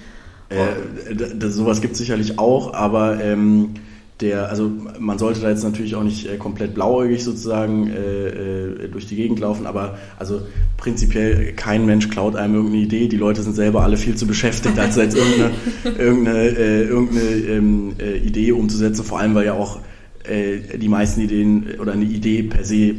Äh, 0.51 1.15
das, 1.15 1.55
sowas 1.55 1.81
gibt 1.81 1.93
es 1.93 1.99
sicherlich 1.99 2.39
auch, 2.39 2.75
aber 2.75 3.23
ähm, 3.23 3.75
der, 4.21 4.49
also 4.49 4.71
man 4.99 5.19
sollte 5.19 5.41
da 5.41 5.51
jetzt 5.51 5.65
natürlich 5.65 5.97
auch 5.97 6.05
nicht 6.05 6.31
äh, 6.31 6.37
komplett 6.37 6.75
blauäugig 6.75 7.25
sozusagen 7.25 7.91
äh, 7.91 8.29
äh, 8.29 8.89
durch 8.89 9.07
die 9.07 9.17
Gegend 9.17 9.41
laufen, 9.41 9.67
aber 9.67 9.99
also 10.19 10.43
prinzipiell 10.77 11.53
kein 11.55 11.85
Mensch 11.85 12.09
klaut 12.11 12.37
einem 12.37 12.55
irgendeine 12.55 12.83
Idee. 12.83 13.09
Die 13.09 13.17
Leute 13.17 13.43
sind 13.43 13.55
selber 13.55 13.83
alle 13.83 13.97
viel 13.97 14.15
zu 14.15 14.27
beschäftigt, 14.27 14.79
als 14.79 14.97
jetzt 14.97 15.17
irgendeine, 15.17 15.51
irgendeine, 15.99 16.49
äh, 16.49 16.83
irgendeine 16.85 17.29
ähm, 17.29 17.93
äh, 17.99 18.17
Idee 18.19 18.53
umzusetzen, 18.53 19.05
vor 19.05 19.19
allem 19.19 19.35
weil 19.35 19.47
ja 19.47 19.55
auch 19.55 19.81
äh, 20.25 20.79
die 20.79 20.89
meisten 20.89 21.21
Ideen 21.21 21.79
oder 21.81 21.93
eine 21.93 22.05
Idee 22.05 22.43
per 22.43 22.65
se 22.65 22.95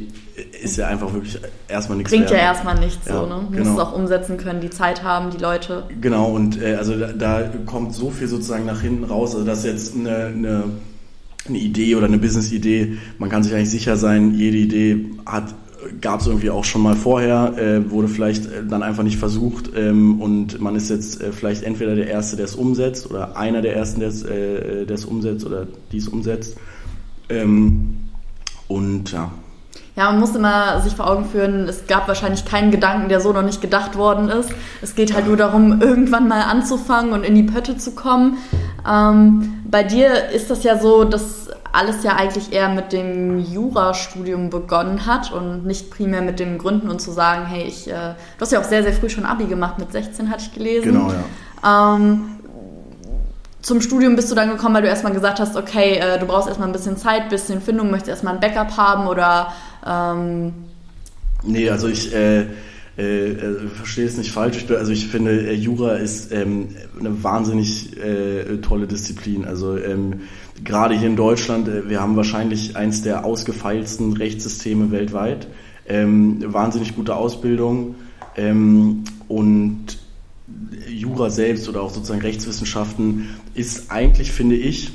ist 0.62 0.78
ja 0.78 0.88
einfach 0.88 1.14
wirklich 1.14 1.40
erstmal 1.68 1.98
nichts 1.98 2.12
Bringt 2.12 2.30
wert. 2.30 2.40
ja 2.40 2.46
erstmal 2.48 2.78
nichts, 2.80 3.08
ja, 3.08 3.20
so, 3.20 3.26
ne? 3.26 3.48
Du 3.50 3.58
genau. 3.58 3.74
es 3.74 3.80
auch 3.80 3.96
umsetzen 3.96 4.38
können, 4.38 4.62
die 4.62 4.70
Zeit 4.70 5.04
haben, 5.04 5.32
die 5.32 5.38
Leute. 5.38 5.84
Genau, 6.02 6.32
und 6.32 6.62
äh, 6.62 6.76
also 6.76 6.98
da, 6.98 7.14
da, 7.14 7.50
kommt 7.66 7.94
so 7.94 8.10
viel 8.10 8.28
sozusagen 8.28 8.66
nach 8.66 8.82
hinten 8.82 9.06
raus, 9.06 9.34
also 9.34 9.46
dass 9.46 9.64
jetzt 9.64 9.96
eine, 9.96 10.26
eine, 10.26 10.64
eine 11.48 11.58
Idee 11.58 11.96
oder 11.96 12.08
eine 12.08 12.18
Business-Idee, 12.18 12.98
man 13.18 13.30
kann 13.30 13.44
sich 13.44 13.54
eigentlich 13.54 13.70
sicher 13.70 13.96
sein, 13.96 14.34
jede 14.34 14.58
Idee 14.58 15.06
hat 15.26 15.56
gab 16.02 16.20
es 16.20 16.26
irgendwie 16.26 16.50
auch 16.50 16.64
schon 16.64 16.82
mal 16.82 16.96
vorher, 16.96 17.54
äh, 17.58 17.92
wurde 17.92 18.08
vielleicht 18.08 18.48
äh, 18.48 18.66
dann 18.68 18.82
einfach 18.82 19.04
nicht 19.04 19.18
versucht 19.18 19.70
ähm, 19.76 20.20
und 20.20 20.60
man 20.60 20.76
ist 20.76 20.90
jetzt 20.90 21.22
äh, 21.22 21.32
vielleicht 21.32 21.62
entweder 21.62 21.96
der 21.96 22.08
Erste, 22.08 22.36
der 22.38 22.46
es 22.46 22.56
umsetzt 22.56 23.10
oder 23.10 23.38
einer 23.38 23.62
der 23.62 23.76
Ersten, 23.76 24.00
der 24.00 24.10
es 24.10 24.24
äh, 24.24 24.86
umsetzt 25.08 25.46
oder 25.46 25.68
die 25.92 25.98
es 25.98 26.08
umsetzt 26.08 26.58
ähm, 27.30 28.10
und 28.68 29.12
ja. 29.12 29.32
Ja, 29.96 30.12
man 30.12 30.20
muss 30.20 30.36
immer 30.36 30.82
sich 30.82 30.94
vor 30.94 31.10
Augen 31.10 31.24
führen, 31.24 31.70
es 31.70 31.88
gab 31.88 32.10
wahrscheinlich 32.10 32.44
keinen 32.44 32.70
Gedanken, 32.70 33.08
der 33.08 33.22
so 33.22 33.32
noch 33.32 33.44
nicht 33.44 33.62
gedacht 33.62 33.98
worden 33.98 34.28
ist. 34.28 34.50
Es 34.82 34.94
geht 34.94 35.14
halt 35.14 35.26
nur 35.26 35.38
darum, 35.38 35.82
irgendwann 35.82 36.28
mal 36.28 36.42
anzufangen 36.42 37.14
und 37.14 37.24
in 37.24 37.34
die 37.34 37.44
Pötte 37.44 37.78
zu 37.78 37.92
kommen. 37.96 38.38
Ähm, 38.90 39.64
bei 39.72 39.84
dir 39.84 40.30
ist 40.32 40.52
das 40.52 40.64
ja 40.64 40.78
so, 40.78 41.06
dass 41.06 41.50
alles 41.72 42.04
ja 42.04 42.16
eigentlich 42.16 42.52
eher 42.52 42.70
mit 42.70 42.92
dem 42.92 43.40
Jurastudium 43.40 44.50
begonnen 44.50 45.06
hat 45.06 45.32
und 45.32 45.66
nicht 45.66 45.92
primär 45.92 46.22
mit 46.22 46.40
dem 46.40 46.58
Gründen 46.58 46.90
und 46.90 47.02
zu 47.02 47.12
sagen, 47.12 47.46
hey, 47.46 47.64
ich, 47.64 47.88
äh, 47.90 48.16
du 48.38 48.42
hast 48.42 48.52
ja 48.52 48.60
auch 48.60 48.66
sehr, 48.66 48.84
sehr 48.84 48.94
früh 48.94 49.10
schon 49.10 49.26
Abi 49.26 49.46
gemacht, 49.46 49.80
mit 49.80 49.94
16 49.94 50.30
hatte 50.30 50.44
ich 50.44 50.54
gelesen. 50.54 50.94
Genau, 50.94 51.12
ja. 51.12 51.96
Ähm, 51.96 52.40
zum 53.66 53.82
Studium 53.82 54.16
bist 54.16 54.30
du 54.30 54.36
dann 54.36 54.50
gekommen, 54.50 54.76
weil 54.76 54.84
du 54.84 54.88
erstmal 54.88 55.14
gesagt 55.14 55.40
hast, 55.40 55.56
okay, 55.56 55.96
äh, 55.96 56.20
du 56.20 56.28
brauchst 56.28 56.48
erstmal 56.48 56.70
ein 56.70 56.72
bisschen 56.72 56.98
Zeit, 56.98 57.30
bisschen 57.30 57.62
Findung, 57.62 57.90
möchtest 57.90 58.10
erstmal 58.10 58.36
ein 58.36 58.40
Backup 58.40 58.78
haben 58.78 59.08
oder. 59.08 59.54
Ähm 59.86 60.54
nee, 61.44 61.70
also 61.70 61.88
ich. 61.88 62.14
Äh 62.14 62.46
äh, 62.98 63.32
äh, 63.32 63.68
verstehe 63.68 64.06
es 64.06 64.16
nicht 64.16 64.32
falsch. 64.32 64.56
Ich, 64.58 64.72
also 64.72 64.94
ich 64.94 65.08
finde, 65.08 65.50
äh, 65.50 65.54
Jura 65.54 65.96
ist 65.96 66.32
ähm, 66.32 66.70
eine 66.98 67.24
wahnsinnig 67.24 67.98
äh, 67.98 68.62
tolle 68.62 68.88
Disziplin. 68.88 69.44
Also 69.44 69.78
ähm, 69.78 70.22
gerade 70.64 70.96
hier 70.96 71.10
in 71.10 71.18
Deutschland, 71.18 71.68
äh, 71.68 71.90
wir 71.90 72.00
haben 72.00 72.16
wahrscheinlich 72.16 72.78
eins 72.78 73.02
der 73.02 73.26
ausgefeilsten 73.26 74.16
Rechtssysteme 74.16 74.92
weltweit. 74.92 75.48
Ähm, 75.88 76.42
wahnsinnig 76.48 76.96
gute 76.96 77.18
Ausbildung 77.18 77.96
ähm, 78.38 79.04
und 79.28 79.98
Jura 80.88 81.30
selbst 81.30 81.68
oder 81.68 81.82
auch 81.82 81.90
sozusagen 81.90 82.22
Rechtswissenschaften 82.22 83.28
ist 83.56 83.92
eigentlich, 83.92 84.32
finde 84.32 84.56
ich, 84.56 84.92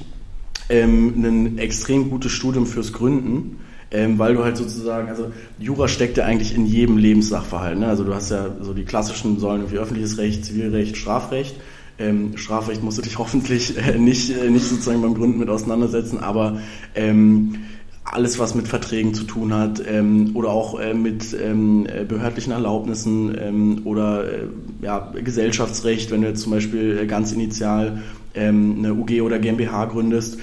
ähm, 0.69 1.25
ein 1.25 1.59
extrem 1.59 2.11
gutes 2.11 2.33
Studium 2.33 2.67
fürs 2.67 2.93
Gründen. 2.93 3.59
Ähm, 3.93 4.21
weil 4.21 4.35
du 4.35 4.45
halt 4.45 4.57
sozusagen, 4.57 5.09
also 5.09 5.33
Jura 5.59 5.89
steckt 5.89 6.17
ja 6.17 6.25
eigentlich 6.25 6.55
in 6.55 6.65
jedem 6.65 6.97
Lebenssachverhalt. 6.97 7.77
Ne? 7.77 7.89
Also 7.89 8.05
du 8.05 8.15
hast 8.15 8.31
ja 8.31 8.55
so 8.61 8.73
die 8.73 8.85
klassischen 8.85 9.41
Säulen 9.41 9.69
wie 9.73 9.79
öffentliches 9.79 10.17
Recht, 10.17 10.45
Zivilrecht, 10.45 10.97
Strafrecht. 10.97 11.57
Ähm, 11.99 12.37
Strafrecht 12.37 12.85
musst 12.85 12.99
du 12.99 13.03
dich 13.03 13.19
hoffentlich 13.19 13.77
äh, 13.77 13.99
nicht, 13.99 14.31
äh, 14.31 14.49
nicht 14.49 14.65
sozusagen 14.65 15.03
beim 15.03 15.15
Gründen 15.15 15.41
mit 15.41 15.49
auseinandersetzen, 15.49 16.21
aber 16.21 16.61
ähm, 16.95 17.57
alles, 18.05 18.39
was 18.39 18.55
mit 18.55 18.67
Verträgen 18.67 19.13
zu 19.13 19.25
tun 19.25 19.55
hat 19.55 19.83
ähm, 19.87 20.31
oder 20.35 20.51
auch 20.51 20.79
äh, 20.81 20.95
mit 20.95 21.37
ähm, 21.41 21.87
äh, 21.87 22.05
behördlichen 22.05 22.53
Erlaubnissen 22.53 23.37
ähm, 23.41 23.83
oder 23.85 24.25
äh, 24.25 24.47
ja, 24.83 25.13
Gesellschaftsrecht, 25.13 26.11
wenn 26.11 26.23
du 26.23 26.29
jetzt 26.29 26.43
zum 26.43 26.53
Beispiel 26.53 26.99
äh, 26.99 27.07
ganz 27.07 27.33
initial 27.33 28.03
ähm, 28.35 28.77
eine 28.79 28.95
UG 28.95 29.23
oder 29.23 29.39
GmbH 29.39 29.87
gründest. 29.87 30.39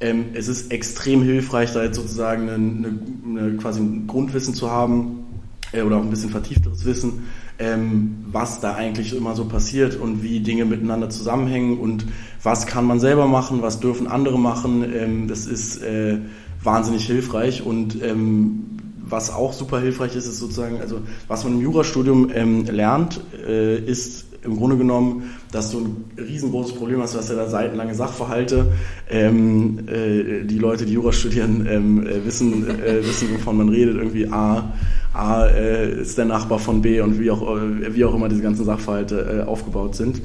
Ähm, 0.00 0.26
es 0.34 0.48
ist 0.48 0.72
extrem 0.72 1.22
hilfreich, 1.22 1.72
da 1.72 1.84
jetzt 1.84 1.96
sozusagen 1.96 2.48
eine, 2.48 2.98
eine, 3.24 3.56
quasi 3.56 3.80
ein 3.80 4.06
Grundwissen 4.06 4.54
zu 4.54 4.70
haben 4.70 5.24
äh, 5.72 5.82
oder 5.82 5.96
auch 5.96 6.02
ein 6.02 6.10
bisschen 6.10 6.30
vertiefteres 6.30 6.84
Wissen, 6.84 7.24
ähm, 7.58 8.24
was 8.30 8.60
da 8.60 8.74
eigentlich 8.74 9.16
immer 9.16 9.36
so 9.36 9.44
passiert 9.44 9.96
und 9.96 10.22
wie 10.22 10.40
Dinge 10.40 10.64
miteinander 10.64 11.08
zusammenhängen 11.10 11.78
und 11.78 12.06
was 12.42 12.66
kann 12.66 12.84
man 12.84 12.98
selber 12.98 13.28
machen, 13.28 13.62
was 13.62 13.78
dürfen 13.78 14.08
andere 14.08 14.38
machen. 14.38 14.84
Ähm, 14.92 15.28
das 15.28 15.46
ist 15.46 15.80
äh, 15.82 16.18
wahnsinnig 16.62 17.06
hilfreich 17.06 17.64
und 17.64 18.02
ähm, 18.02 18.64
was 19.04 19.30
auch 19.32 19.52
super 19.52 19.80
hilfreich 19.80 20.16
ist, 20.16 20.26
ist 20.26 20.38
sozusagen, 20.38 20.80
also 20.80 21.00
was 21.28 21.44
man 21.44 21.54
im 21.54 21.60
Jurastudium 21.60 22.30
ähm, 22.34 22.64
lernt, 22.64 23.20
äh, 23.46 23.78
ist 23.78 24.24
im 24.44 24.56
Grunde 24.56 24.76
genommen, 24.76 25.30
dass 25.52 25.70
du 25.70 25.80
ein 25.80 26.04
riesengroßes 26.18 26.74
Problem 26.74 27.00
hast, 27.00 27.14
du 27.14 27.18
hast 27.18 27.30
ja 27.30 27.36
da 27.36 27.48
seitenlange 27.48 27.94
Sachverhalte. 27.94 28.72
Ähm, 29.08 29.80
äh, 29.86 30.44
die 30.44 30.58
Leute, 30.58 30.84
die 30.84 30.94
Jura 30.94 31.12
studieren, 31.12 31.66
ähm, 31.70 32.06
äh, 32.06 32.24
wissen, 32.24 32.68
äh, 32.68 33.06
wissen, 33.06 33.28
wovon 33.34 33.56
man 33.56 33.68
redet. 33.68 33.96
Irgendwie 33.96 34.26
A, 34.28 34.72
A 35.12 35.46
äh, 35.46 36.00
ist 36.02 36.18
der 36.18 36.24
Nachbar 36.24 36.58
von 36.58 36.82
B 36.82 37.00
und 37.00 37.20
wie 37.20 37.30
auch, 37.30 37.56
äh, 37.56 37.94
wie 37.94 38.04
auch 38.04 38.14
immer 38.14 38.28
diese 38.28 38.42
ganzen 38.42 38.64
Sachverhalte 38.64 39.44
äh, 39.44 39.48
aufgebaut 39.48 39.94
sind. 39.94 40.22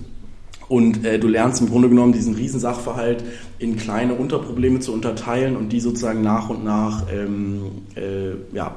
Und 0.68 1.06
äh, 1.06 1.20
du 1.20 1.28
lernst 1.28 1.62
im 1.62 1.70
Grunde 1.70 1.88
genommen 1.88 2.12
diesen 2.12 2.36
Riesensachverhalt 2.36 3.24
in 3.60 3.78
kleine 3.78 4.16
Unterprobleme 4.16 4.80
zu 4.80 4.94
unterteilen 4.94 5.56
und 5.56 5.70
die 5.70 5.80
sozusagen 5.80 6.22
nach 6.22 6.50
und 6.50 6.66
nach 6.66 7.06
ähm, 7.14 7.84
äh, 7.96 8.56
ja, 8.56 8.76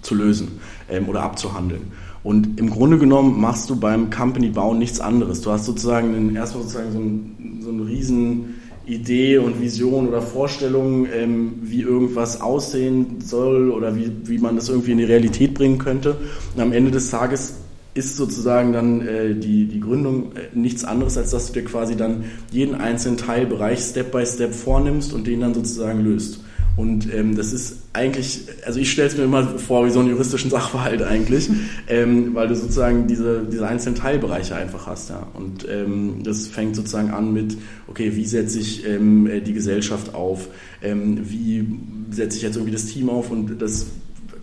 zu 0.00 0.14
lösen 0.14 0.60
ähm, 0.88 1.08
oder 1.08 1.22
abzuhandeln. 1.22 1.92
Und 2.26 2.58
im 2.58 2.70
Grunde 2.70 2.98
genommen 2.98 3.40
machst 3.40 3.70
du 3.70 3.76
beim 3.76 4.10
Company-Bau 4.10 4.74
nichts 4.74 4.98
anderes. 4.98 5.42
Du 5.42 5.52
hast 5.52 5.64
sozusagen 5.64 6.12
einen, 6.12 6.34
erstmal 6.34 6.64
sozusagen 6.64 6.92
so, 6.92 6.98
ein, 6.98 7.60
so 7.62 7.70
eine 7.70 7.86
riesen 7.86 8.54
Idee 8.84 9.38
und 9.38 9.60
Vision 9.60 10.08
oder 10.08 10.20
Vorstellung, 10.20 11.06
ähm, 11.14 11.52
wie 11.62 11.82
irgendwas 11.82 12.40
aussehen 12.40 13.20
soll 13.20 13.70
oder 13.70 13.94
wie, 13.94 14.10
wie 14.24 14.38
man 14.38 14.56
das 14.56 14.68
irgendwie 14.68 14.90
in 14.90 14.98
die 14.98 15.04
Realität 15.04 15.54
bringen 15.54 15.78
könnte. 15.78 16.16
Und 16.56 16.60
am 16.60 16.72
Ende 16.72 16.90
des 16.90 17.12
Tages 17.12 17.58
ist 17.94 18.16
sozusagen 18.16 18.72
dann 18.72 19.06
äh, 19.06 19.36
die, 19.36 19.68
die 19.68 19.78
Gründung 19.78 20.32
äh, 20.32 20.48
nichts 20.52 20.82
anderes, 20.82 21.16
als 21.16 21.30
dass 21.30 21.46
du 21.46 21.52
dir 21.52 21.64
quasi 21.64 21.94
dann 21.94 22.24
jeden 22.50 22.74
einzelnen 22.74 23.18
Teilbereich 23.18 23.78
Step 23.78 24.10
by 24.10 24.26
Step 24.26 24.52
vornimmst 24.52 25.12
und 25.12 25.28
den 25.28 25.42
dann 25.42 25.54
sozusagen 25.54 26.00
löst. 26.00 26.40
Und 26.76 27.08
ähm, 27.14 27.36
das 27.36 27.52
ist 27.52 27.85
eigentlich, 27.96 28.42
also 28.64 28.78
ich 28.78 28.92
stelle 28.92 29.08
es 29.08 29.16
mir 29.16 29.24
immer 29.24 29.58
vor 29.58 29.86
wie 29.86 29.90
so 29.90 30.00
einen 30.00 30.10
juristischen 30.10 30.50
Sachverhalt 30.56 31.02
eigentlich, 31.02 31.48
ähm, 31.88 32.34
weil 32.34 32.46
du 32.48 32.54
sozusagen 32.54 33.06
diese, 33.06 33.42
diese 33.50 33.66
einzelnen 33.66 33.96
Teilbereiche 33.96 34.54
einfach 34.54 34.86
hast. 34.86 35.10
Ja. 35.10 35.26
Und 35.34 35.66
ähm, 35.68 36.22
das 36.22 36.46
fängt 36.46 36.76
sozusagen 36.76 37.10
an 37.10 37.32
mit, 37.32 37.56
okay, 37.88 38.14
wie 38.14 38.26
setze 38.26 38.60
ich 38.60 38.86
ähm, 38.86 39.28
die 39.44 39.52
Gesellschaft 39.52 40.14
auf, 40.14 40.48
ähm, 40.82 41.18
wie 41.24 41.66
setze 42.10 42.36
ich 42.36 42.42
jetzt 42.42 42.56
irgendwie 42.56 42.72
das 42.72 42.86
Team 42.86 43.08
auf 43.08 43.30
und 43.30 43.60
das 43.60 43.86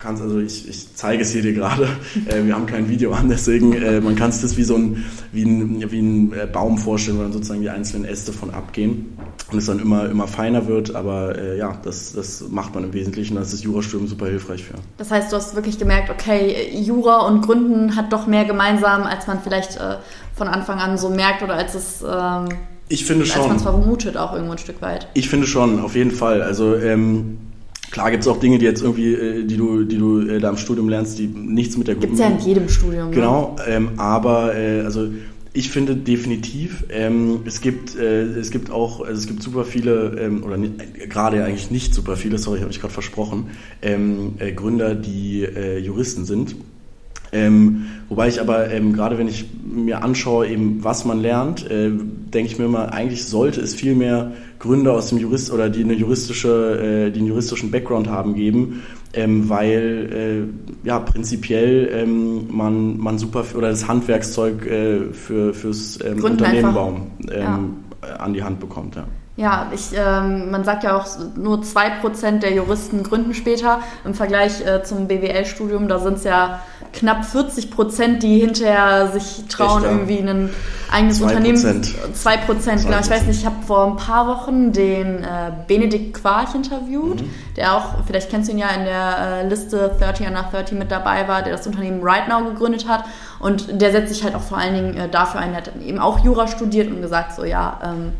kannst, 0.04 0.22
also 0.22 0.38
ich, 0.38 0.68
ich 0.68 0.94
zeige 0.94 1.22
es 1.22 1.32
hier 1.32 1.42
dir 1.42 1.54
gerade, 1.54 1.88
äh, 2.26 2.44
wir 2.44 2.54
haben 2.54 2.66
kein 2.66 2.88
Video 2.88 3.12
an, 3.12 3.28
deswegen 3.28 3.72
äh, 3.72 4.00
man 4.00 4.14
kann 4.14 4.30
es 4.30 4.42
das 4.42 4.56
wie 4.56 4.62
so 4.62 4.76
ein, 4.76 5.04
wie 5.32 5.44
ein, 5.44 5.90
wie 5.90 6.00
ein 6.00 6.32
äh, 6.32 6.46
Baum 6.46 6.78
vorstellen, 6.78 7.18
wo 7.18 7.22
dann 7.22 7.32
sozusagen 7.32 7.62
die 7.62 7.70
einzelnen 7.70 8.04
Äste 8.04 8.32
von 8.32 8.50
abgehen 8.50 9.16
und 9.50 9.58
es 9.58 9.66
dann 9.66 9.80
immer, 9.80 10.08
immer 10.08 10.28
feiner 10.28 10.66
wird, 10.66 10.94
aber 10.94 11.36
äh, 11.38 11.58
ja, 11.58 11.76
das, 11.82 12.12
das 12.12 12.44
macht 12.50 12.74
man 12.74 12.84
im 12.84 12.92
Wesentlichen, 12.92 13.34
da 13.34 13.40
ist 13.40 13.52
das 13.52 13.62
Jurastudium 13.62 14.06
super 14.06 14.26
hilfreich 14.26 14.64
für. 14.64 14.74
Das 14.98 15.10
heißt, 15.10 15.32
du 15.32 15.36
hast 15.36 15.54
wirklich 15.54 15.78
gemerkt, 15.78 16.10
okay, 16.10 16.70
Jura 16.72 17.26
und 17.26 17.42
Gründen 17.42 17.96
hat 17.96 18.12
doch 18.12 18.26
mehr 18.26 18.44
gemeinsam, 18.44 19.02
als 19.04 19.26
man 19.26 19.40
vielleicht 19.42 19.76
äh, 19.76 19.96
von 20.36 20.48
Anfang 20.48 20.78
an 20.78 20.98
so 20.98 21.08
merkt 21.08 21.42
oder 21.42 21.54
als 21.54 21.74
es... 21.74 22.04
Ähm 22.06 22.48
ich 22.88 23.06
finde 23.06 23.24
schon. 23.24 23.40
Als 23.40 23.48
man 23.48 23.56
es 23.56 23.62
vermutet 23.62 24.16
auch 24.18 24.34
irgendwo 24.34 24.52
ein 24.52 24.58
Stück 24.58 24.82
weit. 24.82 25.08
Ich 25.14 25.30
finde 25.30 25.46
schon, 25.46 25.80
auf 25.80 25.94
jeden 25.94 26.10
Fall. 26.10 26.42
Also 26.42 26.76
ähm, 26.76 27.38
Klar 27.90 28.10
gibt 28.10 28.22
es 28.22 28.28
auch 28.28 28.40
Dinge, 28.40 28.58
die 28.58 28.64
jetzt 28.64 28.82
irgendwie, 28.82 29.14
äh, 29.14 29.44
die 29.44 29.56
du, 29.56 29.84
die 29.84 29.98
du 29.98 30.20
äh, 30.20 30.40
da 30.40 30.50
im 30.50 30.56
Studium 30.56 30.88
lernst, 30.88 31.18
die 31.18 31.26
nichts 31.26 31.76
mit 31.76 31.88
der 31.88 31.94
Gruppe. 31.94 32.08
Gibt 32.08 32.20
es 32.20 32.26
ja 32.26 32.28
in 32.28 32.38
jedem 32.40 32.68
Studium. 32.68 33.10
Ne? 33.10 33.14
Genau, 33.14 33.56
ähm, 33.66 33.90
aber 33.96 34.56
äh, 34.56 34.80
also 34.80 35.08
ich 35.52 35.70
finde 35.70 35.94
definitiv, 35.94 36.84
ähm, 36.90 37.42
es 37.44 37.60
gibt 37.60 37.96
äh, 37.96 38.22
es 38.22 38.50
gibt 38.50 38.70
auch, 38.72 39.00
also 39.00 39.20
es 39.20 39.26
gibt 39.28 39.42
super 39.42 39.64
viele 39.64 40.16
ähm, 40.20 40.42
oder 40.42 40.56
äh, 40.56 41.06
gerade 41.06 41.44
eigentlich 41.44 41.70
nicht 41.70 41.94
super 41.94 42.16
viele, 42.16 42.38
sorry, 42.38 42.60
habe 42.60 42.72
ich 42.72 42.80
gerade 42.80 42.92
versprochen, 42.92 43.46
ähm, 43.80 44.34
äh, 44.38 44.52
Gründer, 44.52 44.96
die 44.96 45.44
äh, 45.44 45.78
Juristen 45.78 46.24
sind 46.24 46.56
ähm, 47.34 47.86
wobei 48.08 48.28
ich 48.28 48.40
aber 48.40 48.70
ähm, 48.70 48.92
gerade 48.92 49.18
wenn 49.18 49.26
ich 49.26 49.46
mir 49.64 50.04
anschaue, 50.04 50.46
eben 50.46 50.84
was 50.84 51.04
man 51.04 51.20
lernt, 51.20 51.68
äh, 51.68 51.90
denke 51.90 52.52
ich 52.52 52.58
mir 52.58 52.66
immer, 52.66 52.92
eigentlich 52.92 53.24
sollte 53.24 53.60
es 53.60 53.74
viel 53.74 53.96
mehr 53.96 54.32
Gründer 54.60 54.92
aus 54.92 55.08
dem 55.08 55.18
Jurist 55.18 55.52
oder 55.52 55.68
die 55.68 55.82
eine 55.82 55.94
juristische, 55.94 57.08
äh, 57.08 57.10
die 57.10 57.18
einen 57.18 57.28
juristischen 57.28 57.72
Background 57.72 58.08
haben 58.08 58.34
geben, 58.34 58.84
ähm, 59.14 59.48
weil 59.48 60.48
äh, 60.84 60.86
ja 60.86 61.00
prinzipiell 61.00 61.90
ähm, 61.92 62.46
man 62.54 62.98
man 62.98 63.18
super 63.18 63.44
oder 63.56 63.70
das 63.70 63.88
Handwerkszeug 63.88 64.64
äh, 64.66 65.12
für 65.12 65.52
fürs 65.54 65.98
ähm, 66.04 66.22
Unternehmen 66.22 66.72
bauen 66.72 67.02
ähm, 67.32 67.74
ja. 68.00 68.16
an 68.16 68.32
die 68.32 68.44
Hand 68.44 68.60
bekommt. 68.60 68.94
Ja. 68.94 69.06
Ja, 69.36 69.66
ich, 69.74 69.90
ähm, 69.94 70.52
man 70.52 70.62
sagt 70.62 70.84
ja 70.84 70.96
auch, 70.96 71.06
nur 71.34 71.58
2% 71.58 72.38
der 72.38 72.52
Juristen 72.52 73.02
gründen 73.02 73.34
später. 73.34 73.80
Im 74.04 74.14
Vergleich 74.14 74.64
äh, 74.64 74.84
zum 74.84 75.08
BWL-Studium, 75.08 75.88
da 75.88 75.98
sind 75.98 76.18
es 76.18 76.24
ja 76.24 76.60
knapp 76.92 77.24
40 77.24 77.72
Prozent, 77.72 78.22
die 78.22 78.38
hinterher 78.38 79.08
sich 79.08 79.44
trauen, 79.48 79.82
Echt, 79.82 79.86
ja. 79.86 79.90
irgendwie 79.90 80.18
ein 80.18 80.50
eigenes 80.88 81.20
2%. 81.20 81.24
Unternehmen. 81.24 81.82
2 82.14 82.36
Prozent, 82.36 82.84
genau. 82.84 83.00
Ich 83.00 83.10
weiß 83.10 83.26
nicht, 83.26 83.40
ich 83.40 83.44
habe 83.44 83.56
vor 83.66 83.86
ein 83.86 83.96
paar 83.96 84.28
Wochen 84.28 84.72
den 84.72 85.24
äh, 85.24 85.50
Benedikt 85.66 86.14
Quarch 86.14 86.54
interviewt, 86.54 87.22
mhm. 87.22 87.30
der 87.56 87.74
auch, 87.74 88.04
vielleicht 88.06 88.30
kennst 88.30 88.48
du 88.48 88.52
ihn 88.52 88.58
ja, 88.58 88.68
in 88.68 88.84
der 88.84 89.40
äh, 89.42 89.48
Liste 89.48 89.96
30 89.98 90.28
under 90.28 90.44
30 90.44 90.78
mit 90.78 90.92
dabei 90.92 91.26
war, 91.26 91.42
der 91.42 91.56
das 91.56 91.66
Unternehmen 91.66 92.04
Right 92.04 92.28
Now 92.28 92.44
gegründet 92.44 92.86
hat. 92.86 93.02
Und 93.40 93.80
der 93.80 93.90
setzt 93.90 94.14
sich 94.14 94.22
halt 94.22 94.36
auch 94.36 94.42
vor 94.42 94.58
allen 94.58 94.74
Dingen 94.74 94.96
äh, 94.96 95.08
dafür 95.08 95.40
ein, 95.40 95.50
er 95.50 95.56
hat 95.56 95.72
eben 95.84 95.98
auch 95.98 96.20
Jura 96.20 96.46
studiert 96.46 96.88
und 96.88 97.02
gesagt, 97.02 97.34
so 97.34 97.44
ja, 97.44 97.80
ähm, 97.82 98.12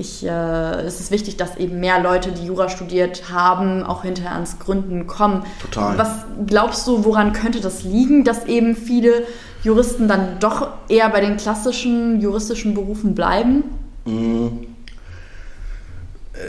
ich, 0.00 0.24
äh, 0.24 0.80
es 0.82 1.00
ist 1.00 1.10
wichtig, 1.10 1.36
dass 1.36 1.56
eben 1.56 1.78
mehr 1.78 2.00
Leute, 2.00 2.32
die 2.32 2.46
Jura 2.46 2.68
studiert 2.68 3.30
haben, 3.30 3.84
auch 3.84 4.02
hinterher 4.02 4.32
ans 4.32 4.58
Gründen 4.58 5.06
kommen. 5.06 5.44
Total. 5.62 5.98
Was 5.98 6.24
glaubst 6.46 6.86
du, 6.86 7.04
woran 7.04 7.32
könnte 7.32 7.60
das 7.60 7.84
liegen, 7.84 8.24
dass 8.24 8.46
eben 8.46 8.74
viele 8.74 9.24
Juristen 9.62 10.08
dann 10.08 10.38
doch 10.40 10.68
eher 10.88 11.08
bei 11.10 11.20
den 11.20 11.36
klassischen 11.36 12.20
juristischen 12.20 12.74
Berufen 12.74 13.14
bleiben? 13.14 13.64
Mhm 14.06 14.69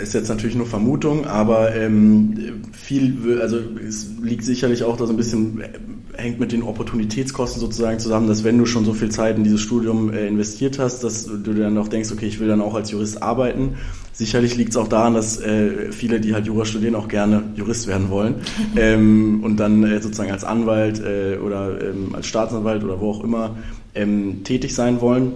ist 0.01 0.13
jetzt 0.13 0.29
natürlich 0.29 0.55
nur 0.55 0.67
Vermutung, 0.67 1.25
aber 1.25 1.75
ähm, 1.75 2.61
viel, 2.71 3.39
also 3.41 3.57
es 3.87 4.07
liegt 4.21 4.43
sicherlich 4.43 4.83
auch 4.83 4.95
da 4.95 5.07
so 5.07 5.13
ein 5.13 5.17
bisschen, 5.17 5.61
äh, 5.61 5.69
hängt 6.15 6.39
mit 6.39 6.51
den 6.51 6.61
Opportunitätskosten 6.61 7.59
sozusagen 7.59 7.97
zusammen, 7.99 8.27
dass 8.27 8.43
wenn 8.43 8.57
du 8.57 8.65
schon 8.65 8.85
so 8.85 8.93
viel 8.93 9.09
Zeit 9.09 9.37
in 9.37 9.43
dieses 9.43 9.61
Studium 9.61 10.13
äh, 10.13 10.27
investiert 10.27 10.77
hast, 10.77 11.03
dass 11.03 11.25
du 11.25 11.53
dann 11.53 11.77
auch 11.79 11.87
denkst, 11.87 12.11
okay, 12.11 12.27
ich 12.27 12.39
will 12.39 12.47
dann 12.47 12.61
auch 12.61 12.75
als 12.75 12.91
Jurist 12.91 13.23
arbeiten. 13.23 13.75
Sicherlich 14.13 14.55
liegt 14.55 14.71
es 14.71 14.77
auch 14.77 14.87
daran, 14.87 15.15
dass 15.15 15.39
äh, 15.41 15.91
viele, 15.91 16.19
die 16.19 16.35
halt 16.35 16.45
Jura 16.45 16.65
studieren, 16.65 16.93
auch 16.93 17.07
gerne 17.07 17.43
Jurist 17.55 17.87
werden 17.87 18.09
wollen 18.09 18.35
ähm, 18.75 19.39
und 19.43 19.57
dann 19.57 19.83
äh, 19.83 19.99
sozusagen 19.99 20.31
als 20.31 20.43
Anwalt 20.43 21.01
äh, 21.03 21.37
oder 21.37 21.81
ähm, 21.81 22.13
als 22.13 22.27
Staatsanwalt 22.27 22.83
oder 22.83 22.99
wo 22.99 23.09
auch 23.09 23.23
immer 23.23 23.57
ähm, 23.95 24.43
tätig 24.43 24.75
sein 24.75 25.01
wollen. 25.01 25.31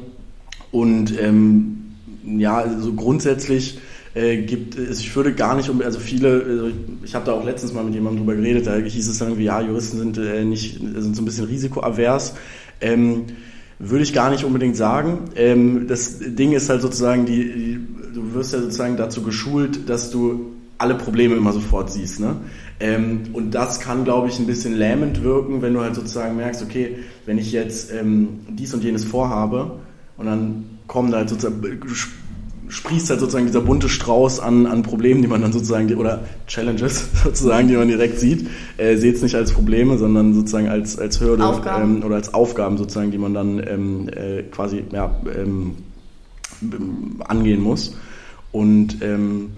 Und 0.71 1.19
ähm, 1.19 1.77
ja, 2.25 2.57
also 2.57 2.93
grundsätzlich 2.93 3.79
äh, 4.15 4.37
gibt 4.37 4.77
ich 4.77 5.15
würde 5.15 5.33
gar 5.33 5.55
nicht 5.55 5.69
um, 5.69 5.81
also 5.81 5.99
viele, 5.99 6.43
also 6.47 6.71
ich 7.03 7.13
habe 7.13 7.25
da 7.25 7.33
auch 7.33 7.45
letztens 7.45 7.73
mal 7.73 7.83
mit 7.83 7.93
jemandem 7.93 8.25
drüber 8.25 8.35
geredet, 8.35 8.65
da 8.65 8.77
hieß 8.77 9.07
es 9.07 9.19
dann 9.19 9.27
irgendwie, 9.29 9.45
ja, 9.45 9.61
Juristen 9.61 9.99
sind 9.99 10.17
äh, 10.17 10.43
nicht, 10.43 10.79
sind 10.79 11.15
so 11.15 11.21
ein 11.21 11.25
bisschen 11.25 11.45
risikoavers. 11.45 12.35
Ähm, 12.81 13.25
würde 13.77 14.03
ich 14.03 14.13
gar 14.13 14.29
nicht 14.29 14.45
unbedingt 14.45 14.77
sagen. 14.77 15.25
Ähm, 15.35 15.87
das 15.87 16.19
Ding 16.19 16.53
ist 16.53 16.69
halt 16.69 16.81
sozusagen, 16.81 17.25
die, 17.25 17.43
die, 17.43 17.79
du 18.13 18.33
wirst 18.33 18.53
ja 18.53 18.61
sozusagen 18.61 18.95
dazu 18.95 19.21
geschult, 19.21 19.89
dass 19.89 20.11
du 20.11 20.53
alle 20.77 20.95
Probleme 20.95 21.35
immer 21.35 21.51
sofort 21.51 21.91
siehst. 21.91 22.19
Ne? 22.21 22.37
Ähm, 22.79 23.23
und 23.33 23.51
das 23.51 23.79
kann, 23.79 24.05
glaube 24.05 24.29
ich, 24.29 24.39
ein 24.39 24.47
bisschen 24.47 24.75
lähmend 24.75 25.23
wirken, 25.23 25.61
wenn 25.61 25.73
du 25.73 25.81
halt 25.81 25.95
sozusagen 25.95 26.37
merkst, 26.37 26.63
okay, 26.63 26.97
wenn 27.25 27.37
ich 27.37 27.51
jetzt 27.51 27.91
ähm, 27.91 28.39
dies 28.49 28.73
und 28.73 28.83
jenes 28.83 29.03
vorhabe 29.03 29.79
und 30.17 30.25
dann 30.25 30.65
kommen 30.87 31.11
da 31.11 31.17
halt 31.17 31.29
sozusagen 31.29 31.61
sprießt 32.67 33.09
halt 33.09 33.19
sozusagen 33.19 33.45
dieser 33.45 33.61
bunte 33.61 33.89
Strauß 33.89 34.39
an, 34.39 34.65
an 34.65 34.83
Problemen, 34.83 35.21
die 35.21 35.27
man 35.27 35.41
dann 35.41 35.51
sozusagen, 35.51 35.93
oder 35.95 36.23
Challenges 36.47 37.09
sozusagen, 37.23 37.67
die 37.67 37.75
man 37.75 37.87
direkt 37.87 38.19
sieht. 38.19 38.47
Äh, 38.77 38.97
Seht 38.97 39.15
es 39.15 39.21
nicht 39.21 39.35
als 39.35 39.51
Probleme, 39.53 39.97
sondern 39.97 40.33
sozusagen 40.33 40.67
als, 40.67 40.97
als 40.97 41.19
Hürde 41.19 41.43
ähm, 41.77 42.03
oder 42.03 42.15
als 42.15 42.33
Aufgaben 42.33 42.77
sozusagen, 42.77 43.11
die 43.11 43.17
man 43.17 43.33
dann 43.33 43.61
ähm, 43.67 44.09
äh, 44.09 44.43
quasi 44.43 44.83
ja, 44.91 45.15
ähm, 45.35 45.75
angehen 47.27 47.61
muss. 47.61 47.95
Und 48.51 49.01
ähm, 49.01 49.51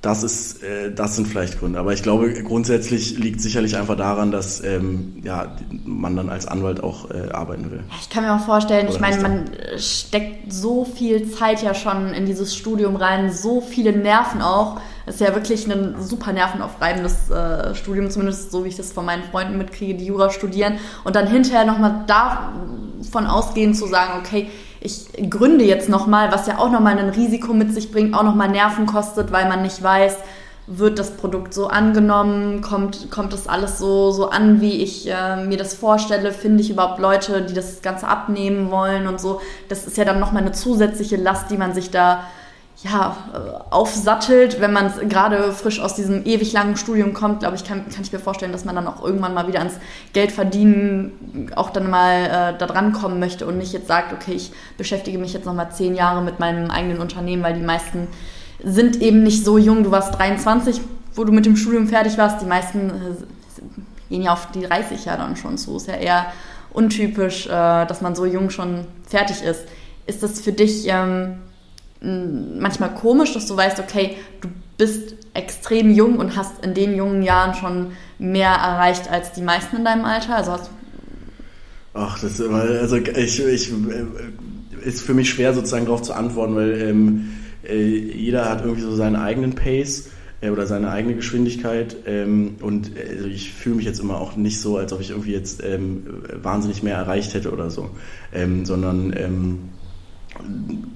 das 0.00 0.22
ist, 0.22 0.62
äh, 0.62 0.92
das 0.92 1.16
sind 1.16 1.26
vielleicht 1.26 1.58
Gründe. 1.58 1.80
Aber 1.80 1.92
ich 1.92 2.04
glaube, 2.04 2.32
grundsätzlich 2.44 3.18
liegt 3.18 3.40
sicherlich 3.40 3.76
einfach 3.76 3.96
daran, 3.96 4.30
dass 4.30 4.62
ähm, 4.62 5.20
ja, 5.24 5.56
man 5.84 6.14
dann 6.14 6.28
als 6.28 6.46
Anwalt 6.46 6.84
auch 6.84 7.10
äh, 7.10 7.30
arbeiten 7.32 7.72
will. 7.72 7.82
Ich 8.00 8.08
kann 8.08 8.22
mir 8.22 8.32
auch 8.32 8.44
vorstellen, 8.44 8.86
Oder 8.86 8.94
ich 8.94 9.00
meine, 9.00 9.20
man 9.20 9.50
steckt 9.76 10.52
so 10.52 10.84
viel 10.84 11.28
Zeit 11.30 11.62
ja 11.62 11.74
schon 11.74 12.14
in 12.14 12.26
dieses 12.26 12.54
Studium 12.54 12.94
rein, 12.94 13.32
so 13.32 13.60
viele 13.60 13.92
Nerven 13.92 14.40
auch. 14.40 14.80
Es 15.06 15.16
ist 15.16 15.20
ja 15.20 15.34
wirklich 15.34 15.66
ein 15.66 15.96
super 16.00 16.32
nervenaufreibendes 16.32 17.30
äh, 17.30 17.74
Studium, 17.74 18.08
zumindest 18.10 18.52
so 18.52 18.64
wie 18.64 18.68
ich 18.68 18.76
das 18.76 18.92
von 18.92 19.04
meinen 19.04 19.24
Freunden 19.24 19.58
mitkriege, 19.58 19.94
die 19.94 20.06
Jura 20.06 20.30
studieren. 20.30 20.78
Und 21.02 21.16
dann 21.16 21.26
hinterher 21.26 21.64
nochmal 21.64 22.04
davon 22.06 23.26
ausgehen 23.26 23.74
zu 23.74 23.88
sagen, 23.88 24.20
okay, 24.24 24.48
ich 24.80 25.30
gründe 25.30 25.64
jetzt 25.64 25.88
nochmal, 25.88 26.30
was 26.32 26.46
ja 26.46 26.58
auch 26.58 26.70
nochmal 26.70 26.98
ein 26.98 27.08
Risiko 27.08 27.52
mit 27.52 27.74
sich 27.74 27.90
bringt, 27.90 28.14
auch 28.14 28.22
nochmal 28.22 28.48
Nerven 28.48 28.86
kostet, 28.86 29.32
weil 29.32 29.48
man 29.48 29.62
nicht 29.62 29.82
weiß, 29.82 30.16
wird 30.68 30.98
das 30.98 31.12
Produkt 31.12 31.54
so 31.54 31.68
angenommen, 31.68 32.60
kommt, 32.60 33.10
kommt 33.10 33.32
das 33.32 33.48
alles 33.48 33.78
so, 33.78 34.10
so 34.10 34.28
an, 34.28 34.60
wie 34.60 34.82
ich 34.82 35.10
äh, 35.10 35.44
mir 35.44 35.56
das 35.56 35.74
vorstelle, 35.74 36.30
finde 36.32 36.62
ich 36.62 36.70
überhaupt 36.70 36.98
Leute, 36.98 37.42
die 37.42 37.54
das 37.54 37.80
Ganze 37.80 38.06
abnehmen 38.06 38.70
wollen 38.70 39.06
und 39.06 39.18
so. 39.18 39.40
Das 39.68 39.86
ist 39.86 39.96
ja 39.96 40.04
dann 40.04 40.20
nochmal 40.20 40.42
eine 40.42 40.52
zusätzliche 40.52 41.16
Last, 41.16 41.50
die 41.50 41.56
man 41.56 41.72
sich 41.72 41.90
da 41.90 42.24
ja, 42.84 43.16
äh, 43.32 43.72
aufsattelt, 43.74 44.60
wenn 44.60 44.72
man 44.72 44.92
gerade 45.08 45.52
frisch 45.52 45.80
aus 45.80 45.94
diesem 45.94 46.24
ewig 46.24 46.52
langen 46.52 46.76
Studium 46.76 47.12
kommt, 47.12 47.40
glaube 47.40 47.56
ich, 47.56 47.64
kann, 47.64 47.88
kann 47.88 48.02
ich 48.02 48.12
mir 48.12 48.20
vorstellen, 48.20 48.52
dass 48.52 48.64
man 48.64 48.76
dann 48.76 48.86
auch 48.86 49.04
irgendwann 49.04 49.34
mal 49.34 49.48
wieder 49.48 49.58
ans 49.58 49.74
Geld 50.12 50.30
verdienen 50.30 51.50
auch 51.56 51.70
dann 51.70 51.90
mal 51.90 52.24
äh, 52.54 52.58
da 52.58 52.66
dran 52.66 52.92
kommen 52.92 53.18
möchte 53.18 53.46
und 53.46 53.58
nicht 53.58 53.72
jetzt 53.72 53.88
sagt, 53.88 54.12
okay, 54.12 54.32
ich 54.32 54.52
beschäftige 54.76 55.18
mich 55.18 55.32
jetzt 55.32 55.44
noch 55.44 55.54
mal 55.54 55.70
zehn 55.70 55.96
Jahre 55.96 56.22
mit 56.22 56.38
meinem 56.38 56.70
eigenen 56.70 56.98
Unternehmen, 56.98 57.42
weil 57.42 57.54
die 57.54 57.64
meisten 57.64 58.06
sind 58.62 59.02
eben 59.02 59.24
nicht 59.24 59.44
so 59.44 59.58
jung. 59.58 59.82
Du 59.82 59.90
warst 59.90 60.16
23, 60.16 60.80
wo 61.14 61.24
du 61.24 61.32
mit 61.32 61.46
dem 61.46 61.56
Studium 61.56 61.88
fertig 61.88 62.16
warst. 62.16 62.40
Die 62.40 62.46
meisten 62.46 62.90
äh, 62.90 63.72
gehen 64.08 64.22
ja 64.22 64.32
auf 64.32 64.52
die 64.52 64.62
30 64.62 65.04
ja 65.04 65.16
dann 65.16 65.34
schon 65.34 65.58
zu. 65.58 65.76
Ist 65.76 65.88
ja 65.88 65.94
eher 65.94 66.26
untypisch, 66.72 67.46
äh, 67.46 67.50
dass 67.86 68.02
man 68.02 68.14
so 68.14 68.24
jung 68.24 68.50
schon 68.50 68.84
fertig 69.04 69.42
ist. 69.42 69.64
Ist 70.06 70.22
das 70.22 70.40
für 70.40 70.52
dich 70.52 70.86
ähm, 70.86 71.38
manchmal 72.00 72.94
komisch, 72.94 73.34
dass 73.34 73.46
du 73.46 73.56
weißt, 73.56 73.80
okay, 73.80 74.16
du 74.40 74.48
bist 74.76 75.14
extrem 75.34 75.90
jung 75.90 76.18
und 76.18 76.36
hast 76.36 76.64
in 76.64 76.74
den 76.74 76.96
jungen 76.96 77.22
Jahren 77.22 77.54
schon 77.54 77.92
mehr 78.18 78.50
erreicht 78.50 79.10
als 79.10 79.32
die 79.32 79.42
meisten 79.42 79.76
in 79.76 79.84
deinem 79.84 80.04
Alter? 80.04 80.36
Also 80.36 80.52
hast 80.52 80.70
Ach, 81.94 82.18
das 82.20 82.38
ist 82.38 82.48
also 82.48 82.96
ich, 82.96 83.44
ich 83.44 83.72
äh, 83.72 84.86
ist 84.86 85.02
für 85.02 85.14
mich 85.14 85.30
schwer 85.30 85.52
sozusagen 85.52 85.86
darauf 85.86 86.02
zu 86.02 86.12
antworten, 86.12 86.54
weil 86.54 86.80
ähm, 86.80 87.30
äh, 87.68 87.84
jeder 87.84 88.48
hat 88.48 88.60
irgendwie 88.60 88.82
so 88.82 88.94
seinen 88.94 89.16
eigenen 89.16 89.54
Pace 89.54 90.10
äh, 90.40 90.50
oder 90.50 90.66
seine 90.66 90.90
eigene 90.90 91.16
Geschwindigkeit 91.16 91.96
ähm, 92.06 92.56
und 92.60 92.96
äh, 92.96 93.26
ich 93.26 93.52
fühle 93.52 93.76
mich 93.76 93.84
jetzt 93.84 93.98
immer 93.98 94.20
auch 94.20 94.36
nicht 94.36 94.60
so, 94.60 94.76
als 94.76 94.92
ob 94.92 95.00
ich 95.00 95.10
irgendwie 95.10 95.32
jetzt 95.32 95.62
ähm, 95.64 96.04
wahnsinnig 96.40 96.84
mehr 96.84 96.96
erreicht 96.96 97.34
hätte 97.34 97.50
oder 97.50 97.70
so, 97.70 97.90
ähm, 98.32 98.64
sondern 98.64 99.12
ähm, 99.16 99.58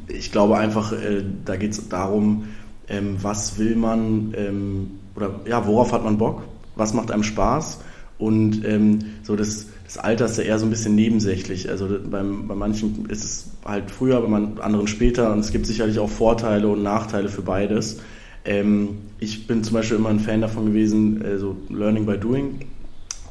ich 0.09 0.32
glaube 0.32 0.59
einfach, 0.59 0.93
äh, 0.93 1.22
da 1.45 1.57
geht 1.57 1.72
es 1.72 1.88
darum, 1.88 2.45
ähm, 2.88 3.16
was 3.20 3.59
will 3.59 3.76
man 3.76 4.34
ähm, 4.36 4.90
oder 5.14 5.40
ja, 5.47 5.66
worauf 5.66 5.93
hat 5.93 6.05
man 6.05 6.18
Bock, 6.18 6.43
was 6.76 6.95
macht 6.95 7.11
einem 7.11 7.22
Spaß 7.22 7.80
und 8.18 8.64
ähm, 8.64 9.01
so 9.22 9.36
das, 9.36 9.66
das 9.84 9.99
Alter 9.99 10.26
ist 10.26 10.38
ja 10.38 10.45
eher 10.45 10.59
so 10.59 10.66
ein 10.66 10.70
bisschen 10.70 10.95
nebensächlich. 10.95 11.68
Also 11.68 11.88
beim, 12.09 12.47
bei 12.47 12.55
manchen 12.55 13.07
ist 13.07 13.24
es 13.24 13.51
halt 13.64 13.90
früher, 13.90 14.20
bei 14.20 14.62
anderen 14.62 14.86
später 14.86 15.32
und 15.32 15.40
es 15.40 15.51
gibt 15.51 15.66
sicherlich 15.66 15.99
auch 15.99 16.09
Vorteile 16.09 16.68
und 16.68 16.82
Nachteile 16.82 17.28
für 17.28 17.43
beides. 17.43 17.99
Ähm, 18.45 18.99
ich 19.18 19.47
bin 19.47 19.64
zum 19.64 19.74
Beispiel 19.74 19.97
immer 19.97 20.11
ein 20.11 20.20
Fan 20.20 20.40
davon 20.40 20.66
gewesen, 20.66 21.22
äh, 21.24 21.38
so 21.38 21.57
Learning 21.68 22.07
by 22.07 22.18
Doing 22.18 22.61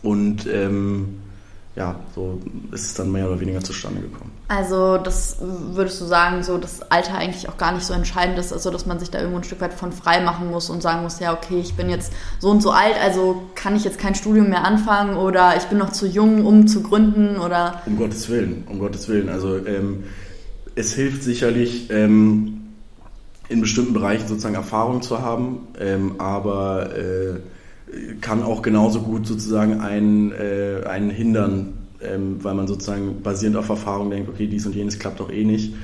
und 0.03 0.47
ähm, 0.51 1.19
ja, 1.75 1.99
so 2.13 2.39
ist 2.71 2.87
es 2.87 2.93
dann 2.93 3.11
mehr 3.11 3.27
oder 3.27 3.39
weniger 3.39 3.61
zustande 3.61 4.01
gekommen. 4.01 4.30
Also 4.53 4.97
das 4.97 5.37
würdest 5.39 6.01
du 6.01 6.05
sagen, 6.05 6.43
so 6.43 6.57
das 6.57 6.81
Alter 6.91 7.17
eigentlich 7.17 7.47
auch 7.47 7.55
gar 7.55 7.71
nicht 7.71 7.85
so 7.85 7.93
entscheidend 7.93 8.37
ist, 8.37 8.51
also 8.51 8.69
dass 8.69 8.85
man 8.85 8.99
sich 8.99 9.09
da 9.09 9.19
irgendwo 9.19 9.37
ein 9.37 9.45
Stück 9.45 9.61
weit 9.61 9.73
von 9.73 9.93
frei 9.93 10.19
machen 10.19 10.51
muss 10.51 10.69
und 10.69 10.81
sagen 10.81 11.03
muss, 11.03 11.21
ja 11.21 11.31
okay, 11.31 11.57
ich 11.61 11.75
bin 11.75 11.89
jetzt 11.89 12.11
so 12.39 12.49
und 12.49 12.61
so 12.61 12.71
alt, 12.71 12.95
also 13.01 13.43
kann 13.55 13.77
ich 13.77 13.85
jetzt 13.85 13.97
kein 13.97 14.13
Studium 14.13 14.49
mehr 14.49 14.65
anfangen 14.65 15.15
oder 15.15 15.55
ich 15.55 15.63
bin 15.63 15.77
noch 15.77 15.93
zu 15.93 16.05
jung, 16.05 16.45
um 16.45 16.67
zu 16.67 16.83
gründen 16.83 17.37
oder... 17.37 17.81
Um 17.85 17.97
Gottes 17.97 18.27
Willen, 18.27 18.65
um 18.67 18.79
Gottes 18.79 19.07
Willen. 19.07 19.29
Also 19.29 19.55
ähm, 19.65 20.03
es 20.75 20.93
hilft 20.95 21.23
sicherlich... 21.23 21.89
Ähm, 21.89 22.57
in 23.47 23.59
bestimmten 23.59 23.93
Bereichen 23.93 24.27
sozusagen 24.29 24.55
Erfahrung 24.55 25.01
zu 25.01 25.21
haben, 25.21 25.67
ähm, 25.77 26.15
aber 26.19 26.95
äh, 26.95 27.39
kann 28.21 28.43
auch 28.43 28.61
genauso 28.61 29.01
gut 29.01 29.27
sozusagen 29.27 29.81
einen, 29.81 30.31
äh, 30.31 30.85
einen 30.87 31.09
hindern, 31.09 31.73
ähm, 32.03 32.43
weil 32.43 32.53
man 32.53 32.67
sozusagen 32.67 33.21
basierend 33.21 33.57
auf 33.57 33.69
Erfahrung 33.69 34.09
denkt, 34.09 34.29
okay, 34.29 34.47
dies 34.47 34.65
und 34.65 34.75
jenes 34.75 34.99
klappt 34.99 35.19
doch 35.19 35.31
eh 35.31 35.43
nicht. 35.43 35.75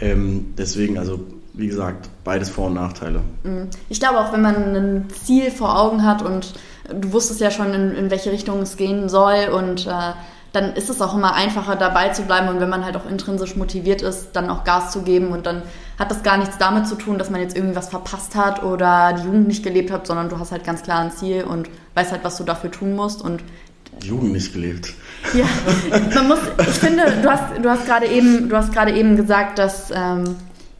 Ähm, 0.00 0.54
deswegen, 0.56 0.98
also 0.98 1.20
wie 1.54 1.68
gesagt, 1.68 2.10
beides 2.22 2.50
Vor- 2.50 2.66
und 2.66 2.74
Nachteile. 2.74 3.20
Mhm. 3.42 3.68
Ich 3.88 3.98
glaube 3.98 4.18
auch, 4.18 4.32
wenn 4.32 4.42
man 4.42 4.76
ein 4.76 5.04
Ziel 5.10 5.50
vor 5.50 5.78
Augen 5.78 6.04
hat 6.04 6.22
und 6.22 6.52
du 6.92 7.12
wusstest 7.12 7.40
ja 7.40 7.50
schon, 7.50 7.72
in, 7.72 7.94
in 7.94 8.10
welche 8.10 8.30
Richtung 8.30 8.60
es 8.60 8.76
gehen 8.76 9.08
soll 9.08 9.48
und 9.52 9.86
äh, 9.86 10.12
dann 10.52 10.72
ist 10.74 10.88
es 10.88 11.02
auch 11.02 11.14
immer 11.14 11.34
einfacher 11.34 11.76
dabei 11.76 12.10
zu 12.10 12.22
bleiben 12.22 12.48
und 12.48 12.60
wenn 12.60 12.70
man 12.70 12.84
halt 12.84 12.96
auch 12.96 13.08
intrinsisch 13.08 13.56
motiviert 13.56 14.00
ist, 14.00 14.30
dann 14.32 14.48
auch 14.48 14.64
Gas 14.64 14.90
zu 14.90 15.02
geben 15.02 15.28
und 15.28 15.44
dann 15.44 15.62
hat 15.98 16.10
das 16.10 16.22
gar 16.22 16.38
nichts 16.38 16.56
damit 16.58 16.86
zu 16.86 16.94
tun, 16.94 17.18
dass 17.18 17.30
man 17.30 17.40
jetzt 17.40 17.56
irgendwie 17.56 17.76
was 17.76 17.88
verpasst 17.88 18.34
hat 18.34 18.62
oder 18.62 19.12
die 19.12 19.24
Jugend 19.24 19.48
nicht 19.48 19.62
gelebt 19.62 19.90
hat, 19.90 20.06
sondern 20.06 20.28
du 20.28 20.38
hast 20.38 20.52
halt 20.52 20.64
ganz 20.64 20.82
klar 20.82 21.00
ein 21.00 21.10
Ziel 21.10 21.44
und 21.44 21.68
weißt 21.94 22.12
halt, 22.12 22.24
was 22.24 22.36
du 22.36 22.44
dafür 22.44 22.70
tun 22.70 22.94
musst 22.94 23.22
und 23.22 23.42
Jugend 24.02 24.32
nicht 24.32 24.52
gelebt. 24.52 24.94
Ja, 25.34 25.46
man 26.14 26.28
muss, 26.28 26.38
ich 26.60 26.66
finde, 26.66 27.02
du 27.22 27.30
hast, 27.30 27.44
du 27.60 27.68
hast 27.68 27.86
gerade 27.86 28.06
eben, 28.06 28.48
du 28.48 28.56
hast 28.56 28.72
gerade 28.72 28.92
eben 28.92 29.16
gesagt, 29.16 29.58
dass 29.58 29.90
ähm, 29.94 30.36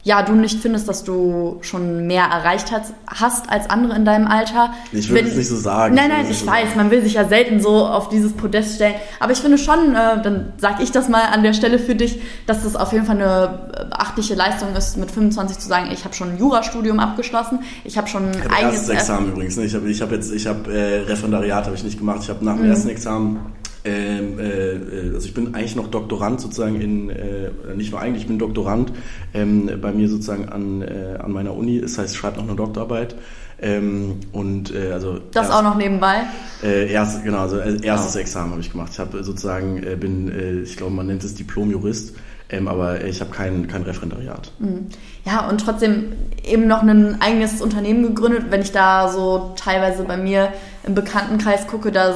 ja, 0.07 0.23
du 0.23 0.31
nicht 0.35 0.61
findest, 0.61 0.87
dass 0.87 1.03
du 1.03 1.57
schon 1.59 2.07
mehr 2.07 2.23
erreicht 2.23 2.71
hast, 2.71 3.49
als 3.49 3.69
andere 3.69 3.93
in 3.97 4.05
deinem 4.05 4.25
Alter. 4.25 4.73
Ich 4.93 5.09
würde 5.09 5.27
es 5.27 5.35
nicht 5.35 5.49
so 5.49 5.57
sagen. 5.57 5.95
Nein, 5.95 6.07
nein, 6.07 6.25
ich, 6.29 6.41
ich 6.41 6.47
weiß, 6.47 6.69
sagen. 6.69 6.77
man 6.77 6.91
will 6.91 7.01
sich 7.01 7.15
ja 7.15 7.27
selten 7.27 7.59
so 7.59 7.85
auf 7.85 8.07
dieses 8.07 8.31
Podest 8.31 8.75
stellen. 8.75 8.95
Aber 9.19 9.33
ich 9.33 9.39
finde 9.39 9.57
schon, 9.57 9.93
äh, 9.95 10.21
dann 10.23 10.53
sage 10.55 10.81
ich 10.81 10.93
das 10.93 11.09
mal 11.09 11.23
an 11.23 11.43
der 11.43 11.51
Stelle 11.51 11.77
für 11.77 11.93
dich, 11.93 12.21
dass 12.45 12.63
das 12.63 12.77
auf 12.77 12.93
jeden 12.93 13.05
Fall 13.05 13.17
eine 13.17 13.89
beachtliche 13.89 14.35
Leistung 14.35 14.73
ist, 14.77 14.95
mit 14.95 15.11
25 15.11 15.59
zu 15.59 15.67
sagen, 15.67 15.89
ich 15.91 16.05
habe 16.05 16.15
schon 16.15 16.29
ein 16.29 16.37
Jurastudium 16.37 17.01
abgeschlossen, 17.01 17.59
ich 17.83 17.97
habe 17.97 18.07
schon 18.07 18.27
ein 18.27 18.43
ich 18.45 18.49
eigenes... 18.49 18.87
Examen 18.87 19.33
übrigens, 19.33 19.57
ne? 19.57 19.65
ich 19.65 19.75
habe 19.75 19.89
ich 19.89 20.01
hab 20.01 20.11
jetzt, 20.13 20.31
ich 20.31 20.47
habe 20.47 20.73
äh, 20.73 20.99
Referendariat 21.01 21.65
habe 21.65 21.75
ich 21.75 21.83
nicht 21.83 21.97
gemacht, 21.97 22.19
ich 22.23 22.29
habe 22.29 22.45
nach 22.45 22.55
dem 22.55 22.63
mhm. 22.63 22.71
ersten 22.71 22.87
Examen 22.87 23.39
ähm, 23.87 24.39
äh, 24.39 24.73
äh, 24.73 25.13
also 25.13 25.27
ich 25.27 25.33
bin 25.33 25.55
eigentlich 25.55 25.75
noch 25.75 25.87
Doktorand 25.87 26.41
sozusagen 26.41 26.81
in, 26.81 27.09
äh, 27.09 27.49
nicht 27.75 27.91
nur 27.91 28.01
eigentlich, 28.01 28.23
ich 28.23 28.27
bin 28.27 28.39
Doktorand 28.39 28.91
ähm, 29.33 29.69
bei 29.81 29.91
mir 29.91 30.09
sozusagen 30.09 30.49
an, 30.49 30.81
äh, 30.81 31.17
an 31.19 31.31
meiner 31.31 31.55
Uni. 31.55 31.79
Das 31.79 31.97
heißt, 31.97 32.13
ich 32.13 32.19
schreibe 32.19 32.37
noch 32.37 32.47
eine 32.47 32.55
Doktorarbeit. 32.55 33.15
Ähm, 33.59 34.19
und 34.33 34.75
äh, 34.75 34.91
also 34.91 35.19
das 35.31 35.47
erst, 35.47 35.57
auch 35.57 35.63
noch 35.63 35.75
nebenbei? 35.75 36.21
Äh, 36.61 36.91
erst, 36.91 37.23
genau, 37.23 37.39
also 37.39 37.57
äh, 37.57 37.81
erstes 37.81 38.15
oh. 38.15 38.19
Examen 38.19 38.51
habe 38.51 38.61
ich 38.61 38.71
gemacht. 38.71 38.91
Ich 38.93 38.99
habe 38.99 39.23
sozusagen 39.23 39.81
äh, 39.81 39.95
bin, 39.95 40.29
äh, 40.29 40.59
ich 40.59 40.77
glaube, 40.77 40.93
man 40.93 41.07
nennt 41.07 41.23
es 41.23 41.33
Diplom-Jurist. 41.33 42.15
Ähm, 42.49 42.67
aber 42.69 43.03
ich 43.03 43.19
habe 43.19 43.31
kein, 43.31 43.67
kein 43.67 43.83
Referendariat. 43.83 44.51
Mhm. 44.59 44.87
Ja, 45.25 45.49
und 45.49 45.59
trotzdem 45.59 46.13
eben 46.45 46.67
noch 46.67 46.81
ein 46.81 47.21
eigenes 47.21 47.61
Unternehmen 47.61 48.03
gegründet. 48.03 48.45
Wenn 48.49 48.61
ich 48.61 48.71
da 48.71 49.09
so 49.09 49.53
teilweise 49.57 50.03
bei 50.03 50.15
mir 50.15 50.53
im 50.87 50.95
Bekanntenkreis 50.95 51.67
gucke, 51.67 51.91
da 51.91 52.15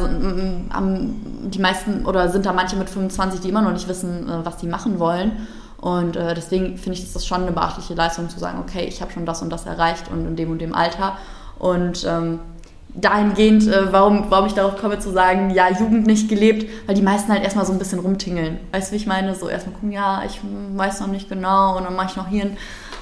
haben 0.72 1.50
die 1.52 1.60
meisten 1.60 2.06
oder 2.06 2.30
sind 2.30 2.46
da 2.46 2.54
manche 2.54 2.78
mit 2.78 2.90
25, 2.90 3.42
die 3.42 3.50
immer 3.50 3.62
noch 3.62 3.74
nicht 3.74 3.88
wissen, 3.88 4.30
äh, 4.30 4.46
was 4.46 4.60
sie 4.62 4.68
machen 4.68 4.98
wollen. 4.98 5.48
Und 5.80 6.16
äh, 6.16 6.34
deswegen 6.34 6.78
finde 6.78 6.98
ich, 6.98 7.04
ist 7.04 7.16
das 7.16 7.26
schon 7.26 7.42
eine 7.42 7.52
beachtliche 7.52 7.96
Leistung 7.96 8.30
zu 8.30 8.40
sagen, 8.40 8.60
okay, 8.60 8.86
ich 8.86 9.02
habe 9.02 9.12
schon 9.12 9.26
das 9.26 9.42
und 9.42 9.50
das 9.50 9.66
erreicht 9.66 10.10
und 10.12 10.26
in 10.26 10.36
dem 10.36 10.52
und 10.52 10.60
dem 10.60 10.74
Alter. 10.74 11.18
Und 11.60 12.06
ähm, 12.08 12.40
dahingehend, 12.94 13.68
äh, 13.68 13.92
warum, 13.92 14.26
warum 14.30 14.46
ich 14.46 14.54
darauf 14.54 14.80
komme 14.80 15.00
zu 15.00 15.12
sagen, 15.12 15.50
ja, 15.50 15.70
Jugend 15.70 16.08
nicht 16.08 16.30
gelebt, 16.30 16.70
weil 16.86 16.96
die 16.96 17.02
meisten 17.02 17.32
halt 17.32 17.44
erstmal 17.44 17.66
so 17.66 17.74
ein 17.74 17.80
bisschen 17.80 18.00
rumtingeln. 18.00 18.60
Weißt 18.72 18.90
du, 18.90 18.94
wie 18.94 18.98
ich 18.98 19.08
meine? 19.08 19.36
So 19.36 19.50
erstmal 19.50 19.74
gucken, 19.74 19.92
ja, 19.92 20.24
ich 20.26 20.40
weiß 20.76 21.02
noch 21.02 21.08
nicht 21.08 21.28
genau 21.28 21.78
und 21.78 21.84
dann 21.84 21.96
mache 21.96 22.08
ich 22.12 22.16
noch 22.16 22.28
hier 22.28 22.44
ein 22.44 22.58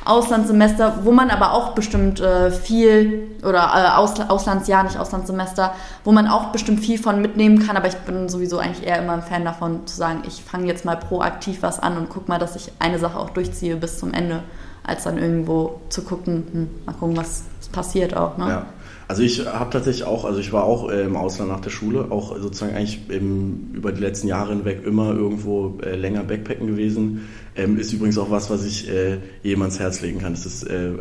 Auslandssemester, 0.06 1.00
wo 1.04 1.12
man 1.12 1.30
aber 1.30 1.54
auch 1.54 1.74
bestimmt 1.74 2.20
äh, 2.20 2.52
viel, 2.52 3.28
oder 3.44 3.72
äh, 3.76 3.98
Aus, 3.98 4.20
Auslandsjahr, 4.20 4.84
nicht 4.84 4.98
Auslandssemester, 4.98 5.74
wo 6.04 6.12
man 6.12 6.28
auch 6.28 6.52
bestimmt 6.52 6.80
viel 6.80 6.98
von 6.98 7.22
mitnehmen 7.22 7.60
kann, 7.60 7.78
aber 7.78 7.88
ich 7.88 7.98
bin 7.98 8.30
sowieso 8.30 8.60
eigentlich 8.60 8.88
eher 8.88 9.02
immer 9.02 9.14
ein 9.14 9.22
Fan 9.22 9.46
davon 9.46 9.86
zu 9.86 9.96
sagen, 9.96 10.24
ich 10.28 10.44
fange 10.44 10.68
jetzt 10.68 10.86
mal 10.86 10.96
proaktiv 10.98 11.62
was 11.62 11.80
an 11.80 11.98
und 11.98 12.10
guck 12.10 12.28
mal, 12.28 12.40
dass 12.40 12.56
ich 12.56 12.72
eine 12.80 13.00
Sache 13.00 13.20
auch 13.20 13.30
durchziehe 13.30 13.76
bis 13.76 14.00
zum 14.00 14.14
Ende. 14.14 14.44
als 14.84 15.04
dann 15.04 15.20
irgendwo 15.20 15.82
zu 15.90 16.02
gucken, 16.02 16.48
hm, 16.52 16.70
mal 16.86 16.94
gucken, 16.94 17.16
was 17.16 17.44
passiert 17.72 18.16
auch. 18.16 18.38
Ne? 18.38 18.50
Ja. 18.50 18.66
Also 19.08 19.24
ich 19.24 19.44
habe 19.44 19.72
tatsächlich 19.72 20.04
auch, 20.04 20.24
also 20.24 20.40
ich 20.40 20.54
war 20.54 20.66
auch 20.66 20.92
äh, 20.92 21.02
im 21.02 21.16
Ausland 21.16 21.50
nach 21.50 21.62
der 21.62 21.72
Schule, 21.72 22.12
auch 22.12 22.38
sozusagen 22.38 22.76
eigentlich 22.76 23.10
im, 23.10 23.72
über 23.74 23.92
die 23.92 24.02
letzten 24.02 24.28
Jahre 24.28 24.54
hinweg 24.54 24.86
immer 24.86 25.16
irgendwo 25.16 25.80
äh, 25.84 25.96
länger 25.96 26.24
Backpacken 26.24 26.68
gewesen. 26.68 27.28
Ähm, 27.60 27.78
ist 27.78 27.92
übrigens 27.92 28.18
auch 28.18 28.32
was, 28.32 28.50
was 28.50 28.66
ich 28.66 28.90
äh, 28.90 29.18
jedem 29.44 29.62
ans 29.64 29.80
Herz 29.80 30.02
legen 30.02 30.20
kann. 30.20 30.34
Es 30.34 30.46
ist 30.46 30.64
äh, 30.64 30.92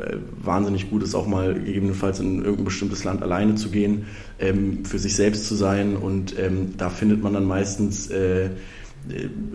wahnsinnig 0.43 0.91
gut, 0.91 1.03
ist 1.03 1.15
auch 1.15 1.27
mal 1.27 1.55
gegebenenfalls 1.55 2.19
in 2.19 2.39
irgendein 2.39 2.65
bestimmtes 2.65 3.05
Land 3.05 3.23
alleine 3.23 3.55
zu 3.55 3.71
gehen, 3.71 4.07
ähm, 4.41 4.85
für 4.85 4.99
sich 4.99 5.15
selbst 5.15 5.47
zu 5.47 5.55
sein 5.55 5.97
und 5.97 6.39
ähm, 6.39 6.75
da 6.77 6.91
findet 6.91 7.23
man 7.23 7.35
dann 7.35 7.45
meistens 7.45 8.11
äh, 8.11 8.51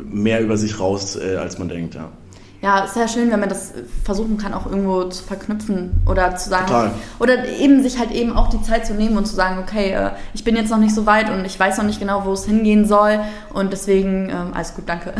mehr 0.09 0.41
über 0.41 0.55
sich 0.55 0.79
raus, 0.79 1.17
äh, 1.17 1.35
als 1.35 1.59
man 1.59 1.67
denkt, 1.67 1.95
ja 1.95 2.11
ja, 2.63 2.87
sehr 2.87 3.09
schön, 3.09 3.29
wenn 3.29 3.41
man 3.41 3.49
das 3.49 3.73
versuchen 4.05 4.37
kann, 4.37 4.53
auch 4.53 4.65
irgendwo 4.65 5.03
zu 5.03 5.21
verknüpfen 5.21 6.01
oder 6.05 6.37
zu 6.37 6.49
sagen, 6.49 6.67
Total. 6.67 6.91
oder 7.19 7.45
eben 7.45 7.83
sich 7.83 7.99
halt 7.99 8.11
eben 8.11 8.37
auch 8.37 8.47
die 8.47 8.61
Zeit 8.61 8.87
zu 8.87 8.93
nehmen 8.93 9.17
und 9.17 9.25
zu 9.27 9.35
sagen, 9.35 9.59
okay, 9.61 9.91
äh, 9.91 10.11
ich 10.33 10.45
bin 10.45 10.55
jetzt 10.55 10.71
noch 10.71 10.77
nicht 10.77 10.95
so 10.95 11.05
weit 11.05 11.29
und 11.29 11.43
ich 11.43 11.59
weiß 11.59 11.77
noch 11.77 11.83
nicht 11.83 11.99
genau, 11.99 12.23
wo 12.23 12.31
es 12.31 12.45
hingehen 12.45 12.87
soll 12.87 13.19
und 13.53 13.73
deswegen, 13.73 14.29
ähm, 14.29 14.53
alles 14.53 14.75
gut, 14.75 14.85
danke. 14.87 15.13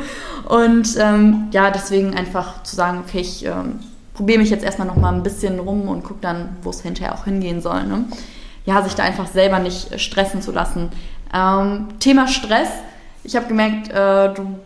und 0.50 0.94
ähm, 0.98 1.48
ja, 1.52 1.70
deswegen 1.70 2.14
einfach 2.14 2.62
zu 2.64 2.76
sagen, 2.76 3.02
okay, 3.02 3.20
ich 3.20 3.46
ähm, 3.46 3.80
probiere 4.12 4.40
mich 4.40 4.50
jetzt 4.50 4.62
erstmal 4.62 4.86
noch 4.86 4.96
mal 4.96 5.14
ein 5.14 5.22
bisschen 5.22 5.58
rum 5.58 5.88
und 5.88 6.04
gucke 6.04 6.20
dann, 6.20 6.50
wo 6.62 6.68
es 6.68 6.82
hinterher 6.82 7.14
auch 7.14 7.24
hingehen 7.24 7.62
soll. 7.62 7.82
Ne? 7.84 8.04
Ja, 8.66 8.82
sich 8.82 8.94
da 8.94 9.04
einfach 9.04 9.26
selber 9.26 9.58
nicht 9.58 9.98
stressen 9.98 10.42
zu 10.42 10.52
lassen. 10.52 10.90
Thema 12.00 12.26
Stress. 12.26 12.68
Ich 13.22 13.36
habe 13.36 13.46
gemerkt, 13.46 13.88
äh, 13.88 14.34
du 14.34 14.58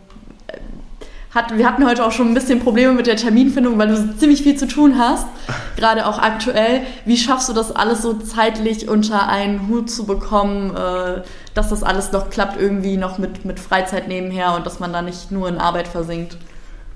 hat, 1.35 1.57
wir 1.57 1.67
hatten 1.67 1.85
heute 1.85 2.05
auch 2.05 2.13
schon 2.13 2.29
ein 2.29 2.33
bisschen 2.33 2.61
Probleme 2.61 2.93
mit 2.93 3.07
der 3.07 3.17
Terminfindung, 3.17 3.77
weil 3.77 3.89
du 3.89 4.17
ziemlich 4.17 4.41
viel 4.41 4.55
zu 4.55 4.67
tun 4.67 4.97
hast, 4.97 5.27
gerade 5.75 6.07
auch 6.07 6.17
aktuell. 6.17 6.81
Wie 7.03 7.17
schaffst 7.17 7.49
du 7.49 7.53
das 7.53 7.75
alles 7.75 8.01
so 8.01 8.13
zeitlich 8.13 8.87
unter 8.87 9.27
einen 9.27 9.67
Hut 9.67 9.91
zu 9.91 10.05
bekommen, 10.05 10.73
äh, 10.73 11.21
dass 11.53 11.69
das 11.69 11.83
alles 11.83 12.13
noch 12.13 12.29
klappt, 12.29 12.59
irgendwie 12.59 12.95
noch 12.95 13.17
mit, 13.17 13.43
mit 13.43 13.59
Freizeit 13.59 14.07
nebenher 14.07 14.55
und 14.55 14.65
dass 14.65 14.79
man 14.79 14.93
da 14.93 15.01
nicht 15.01 15.31
nur 15.31 15.49
in 15.49 15.57
Arbeit 15.57 15.89
versinkt? 15.89 16.37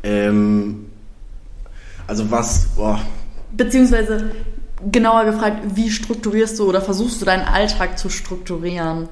Ähm, 0.04 0.86
also 2.08 2.32
was, 2.32 2.68
boah. 2.78 3.02
Beziehungsweise 3.52 4.32
genauer 4.90 5.26
gefragt, 5.26 5.64
wie 5.76 5.90
strukturierst 5.90 6.58
du 6.60 6.70
oder 6.70 6.82
versuchst 6.82 7.22
du 7.22 7.26
deinen 7.26 7.46
Alltag 7.46 8.00
zu 8.00 8.10
strukturieren? 8.10 9.10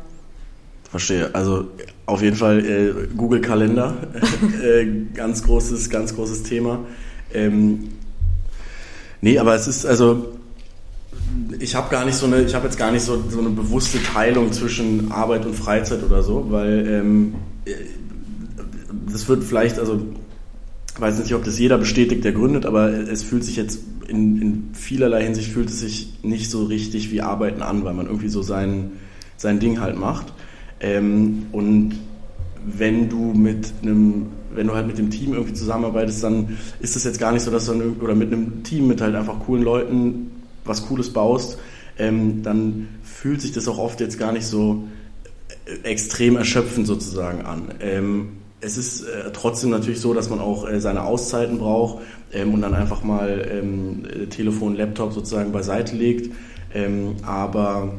Verstehe. 0.90 1.34
Also 1.36 1.68
auf 2.06 2.22
jeden 2.22 2.36
Fall 2.36 2.66
äh, 2.66 3.08
Google 3.16 3.42
Kalender, 3.42 3.96
äh, 4.64 4.88
ganz 5.14 5.44
großes, 5.44 5.90
ganz 5.90 6.16
großes 6.16 6.44
Thema. 6.44 6.80
Ähm, 7.34 7.90
nee, 9.22 9.38
aber 9.38 9.56
es 9.56 9.68
ist 9.68 9.86
also 9.86 10.34
ich 11.60 11.76
habe 11.76 11.90
gar 11.90 12.06
nicht 12.06 12.16
so 12.16 12.26
eine, 12.26 12.42
ich 12.42 12.56
habe 12.56 12.66
jetzt 12.66 12.78
gar 12.78 12.92
nicht 12.92 13.04
so, 13.04 13.24
so 13.30 13.40
eine 13.40 13.50
bewusste 13.50 14.02
Teilung 14.02 14.52
zwischen 14.52 15.12
Arbeit 15.12 15.46
und 15.46 15.56
Freizeit 15.56 16.04
oder 16.04 16.24
so, 16.24 16.48
weil 16.50 16.88
ähm, 16.88 17.36
äh, 17.66 17.74
das 19.12 19.28
wird 19.28 19.44
vielleicht, 19.44 19.80
also 19.80 20.02
ich 20.94 21.02
weiß 21.02 21.20
nicht, 21.20 21.34
ob 21.34 21.44
das 21.44 21.60
jeder 21.60 21.78
bestätigt, 21.78 22.24
der 22.24 22.32
gründet, 22.32 22.66
aber 22.66 22.90
es 22.90 23.24
fühlt 23.24 23.44
sich 23.44 23.56
jetzt 23.56 23.80
in, 24.08 24.42
in 24.42 24.70
vielerlei 24.74 25.24
Hinsicht 25.24 25.52
fühlt 25.52 25.70
es 25.70 25.80
sich 25.80 26.20
nicht 26.24 26.50
so 26.50 26.64
richtig 26.66 27.12
wie 27.12 27.22
Arbeiten 27.22 27.62
an, 27.62 27.84
weil 27.84 27.94
man 27.94 28.08
irgendwie 28.08 28.30
so 28.30 28.42
sein, 28.42 28.92
sein 29.36 29.60
Ding 29.60 29.80
halt 29.80 29.98
macht. 29.98 30.34
Ähm, 30.80 31.48
und 31.52 31.96
wenn 32.66 33.10
du 33.10 33.34
mit 33.34 33.74
einem, 33.82 34.28
wenn 34.54 34.68
du 34.68 34.76
halt 34.76 34.88
mit 34.88 34.98
dem 34.98 35.10
Team 35.10 35.34
irgendwie 35.34 35.54
zusammenarbeitest, 35.54 36.24
dann 36.24 36.58
ist 36.80 36.96
es 36.96 37.04
jetzt 37.04 37.20
gar 37.20 37.32
nicht 37.32 37.44
so, 37.44 37.52
dass 37.52 37.66
du 37.66 37.74
dann, 37.74 37.96
oder 38.02 38.16
mit 38.16 38.32
einem 38.32 38.64
Team 38.64 38.88
mit 38.88 39.02
halt 39.02 39.16
einfach 39.16 39.40
coolen 39.40 39.64
Leuten 39.64 40.32
was 40.66 40.86
Cooles 40.88 41.12
baust, 41.14 41.58
ähm, 41.98 42.44
dann 42.44 42.90
fühlt 43.04 43.42
sich 43.42 43.54
das 43.54 43.68
auch 43.68 43.78
oft 43.78 44.00
jetzt 44.02 44.20
gar 44.20 44.32
nicht 44.32 44.46
so 44.46 44.84
äh, 45.66 45.88
extrem 45.88 46.36
erschöpfend 46.36 46.86
sozusagen 46.86 47.42
an. 47.42 47.74
Ähm, 47.80 48.30
es 48.60 48.78
ist 48.78 49.04
äh, 49.04 49.32
trotzdem 49.34 49.70
natürlich 49.70 50.02
so, 50.02 50.14
dass 50.14 50.30
man 50.30 50.40
auch 50.40 50.68
äh, 50.68 50.80
seine 50.80 51.04
Auszeiten 51.04 51.58
braucht 51.58 52.04
ähm, 52.34 52.54
und 52.54 52.62
dann 52.62 52.74
einfach 52.74 53.04
mal 53.04 53.48
ähm, 53.52 54.30
Telefon, 54.30 54.76
Laptop 54.76 55.14
sozusagen 55.14 55.52
beiseite 55.52 55.96
legt. 55.96 56.34
Ähm, 56.74 57.16
aber 57.24 57.94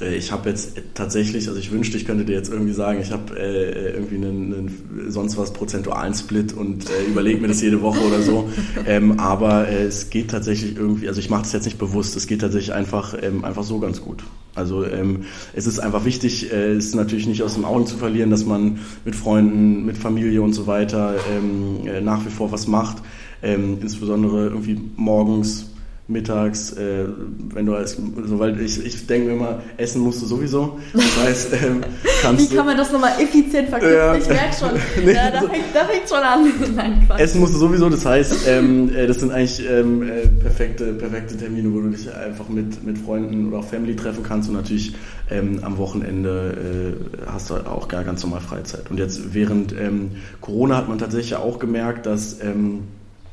ich 0.00 0.32
habe 0.32 0.48
jetzt 0.50 0.80
tatsächlich, 0.94 1.48
also 1.48 1.58
ich 1.58 1.70
wünschte, 1.70 1.96
ich 1.96 2.04
könnte 2.04 2.24
dir 2.24 2.34
jetzt 2.34 2.50
irgendwie 2.50 2.72
sagen, 2.72 3.00
ich 3.00 3.10
habe 3.10 3.38
äh, 3.38 3.92
irgendwie 3.94 4.16
einen, 4.16 4.54
einen, 4.54 5.10
sonst 5.10 5.36
was 5.36 5.52
prozentualen 5.52 6.14
Split 6.14 6.52
und 6.52 6.88
äh, 6.88 7.08
überlege 7.08 7.40
mir 7.40 7.48
das 7.48 7.60
jede 7.60 7.82
Woche 7.82 8.00
oder 8.00 8.22
so. 8.22 8.48
Ähm, 8.86 9.18
aber 9.18 9.68
äh, 9.68 9.84
es 9.84 10.08
geht 10.08 10.30
tatsächlich 10.30 10.76
irgendwie, 10.76 11.08
also 11.08 11.20
ich 11.20 11.30
mache 11.30 11.42
das 11.42 11.52
jetzt 11.52 11.64
nicht 11.64 11.78
bewusst, 11.78 12.16
es 12.16 12.26
geht 12.26 12.40
tatsächlich 12.40 12.72
einfach, 12.72 13.14
ähm, 13.20 13.44
einfach 13.44 13.64
so 13.64 13.80
ganz 13.80 14.00
gut. 14.00 14.22
Also 14.54 14.84
ähm, 14.84 15.24
es 15.54 15.66
ist 15.66 15.78
einfach 15.78 16.04
wichtig, 16.04 16.52
äh, 16.52 16.72
es 16.72 16.86
ist 16.86 16.94
natürlich 16.94 17.26
nicht 17.26 17.42
aus 17.42 17.54
den 17.54 17.64
Augen 17.64 17.86
zu 17.86 17.96
verlieren, 17.96 18.30
dass 18.30 18.46
man 18.46 18.78
mit 19.04 19.14
Freunden, 19.14 19.84
mit 19.84 19.98
Familie 19.98 20.42
und 20.42 20.52
so 20.52 20.66
weiter 20.66 21.16
ähm, 21.30 21.86
äh, 21.86 22.00
nach 22.00 22.24
wie 22.24 22.30
vor 22.30 22.50
was 22.50 22.66
macht. 22.66 22.98
Ähm, 23.42 23.78
insbesondere 23.80 24.46
irgendwie 24.46 24.80
morgens 24.96 25.66
mittags, 26.08 26.72
äh, 26.72 27.04
wenn 27.52 27.66
du 27.66 27.74
als, 27.74 27.92
so, 27.96 28.38
weil 28.38 28.58
ich, 28.62 28.84
ich 28.84 29.06
denke 29.06 29.28
mir 29.28 29.34
immer, 29.34 29.62
essen 29.76 30.00
musst 30.00 30.22
du 30.22 30.26
sowieso. 30.26 30.78
Das 30.94 31.22
heißt, 31.22 31.52
ähm, 31.62 31.82
kannst 32.22 32.50
Wie 32.50 32.56
kann 32.56 32.64
man 32.64 32.78
das 32.78 32.90
nochmal 32.90 33.12
effizient 33.20 33.68
verknüpfen? 33.68 33.98
Ja. 33.98 34.16
Ich 34.16 34.26
merke 34.26 34.56
schon, 34.58 34.70
nee, 35.04 35.12
ja, 35.12 35.30
da, 35.30 35.40
fängt, 35.40 35.64
da 35.74 35.84
fängt 35.84 36.08
schon 36.08 36.18
an. 36.18 36.52
Nein, 36.76 37.04
Quatsch. 37.06 37.20
Essen 37.20 37.40
musst 37.40 37.54
du 37.54 37.58
sowieso, 37.58 37.90
das 37.90 38.06
heißt, 38.06 38.48
ähm, 38.48 38.90
äh, 38.96 39.06
das 39.06 39.20
sind 39.20 39.32
eigentlich 39.32 39.62
ähm, 39.68 40.02
äh, 40.02 40.26
perfekte, 40.28 40.94
perfekte 40.94 41.36
Termine, 41.36 41.72
wo 41.74 41.80
du 41.80 41.90
dich 41.90 42.10
einfach 42.14 42.48
mit, 42.48 42.82
mit 42.84 42.96
Freunden 42.96 43.48
oder 43.48 43.58
auch 43.58 43.66
Family 43.66 43.94
treffen 43.94 44.22
kannst 44.22 44.48
und 44.48 44.54
natürlich 44.54 44.94
ähm, 45.30 45.60
am 45.62 45.76
Wochenende 45.76 46.96
äh, 47.26 47.30
hast 47.30 47.50
du 47.50 47.54
auch 47.54 47.86
gar 47.86 48.02
ganz 48.02 48.22
normal 48.22 48.40
Freizeit. 48.40 48.90
Und 48.90 48.98
jetzt 48.98 49.34
während 49.34 49.72
ähm, 49.72 50.12
Corona 50.40 50.78
hat 50.78 50.88
man 50.88 50.96
tatsächlich 50.96 51.36
auch 51.36 51.58
gemerkt, 51.58 52.06
dass 52.06 52.42
ähm, 52.42 52.84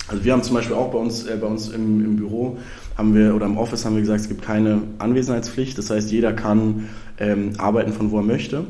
also 0.07 0.23
wir 0.23 0.33
haben 0.33 0.43
zum 0.43 0.55
Beispiel 0.55 0.75
auch 0.75 0.91
bei 0.91 0.99
uns, 0.99 1.25
äh, 1.25 1.37
bei 1.39 1.47
uns 1.47 1.69
im, 1.69 2.03
im, 2.03 2.15
Büro 2.15 2.57
haben 2.97 3.15
wir 3.15 3.35
oder 3.35 3.45
im 3.45 3.57
Office 3.57 3.85
haben 3.85 3.95
wir 3.95 4.01
gesagt, 4.01 4.21
es 4.21 4.27
gibt 4.27 4.41
keine 4.43 4.81
Anwesenheitspflicht. 4.99 5.77
Das 5.77 5.89
heißt, 5.89 6.11
jeder 6.11 6.33
kann 6.33 6.89
ähm, 7.17 7.53
arbeiten 7.57 7.93
von 7.93 8.11
wo 8.11 8.17
er 8.17 8.23
möchte. 8.23 8.65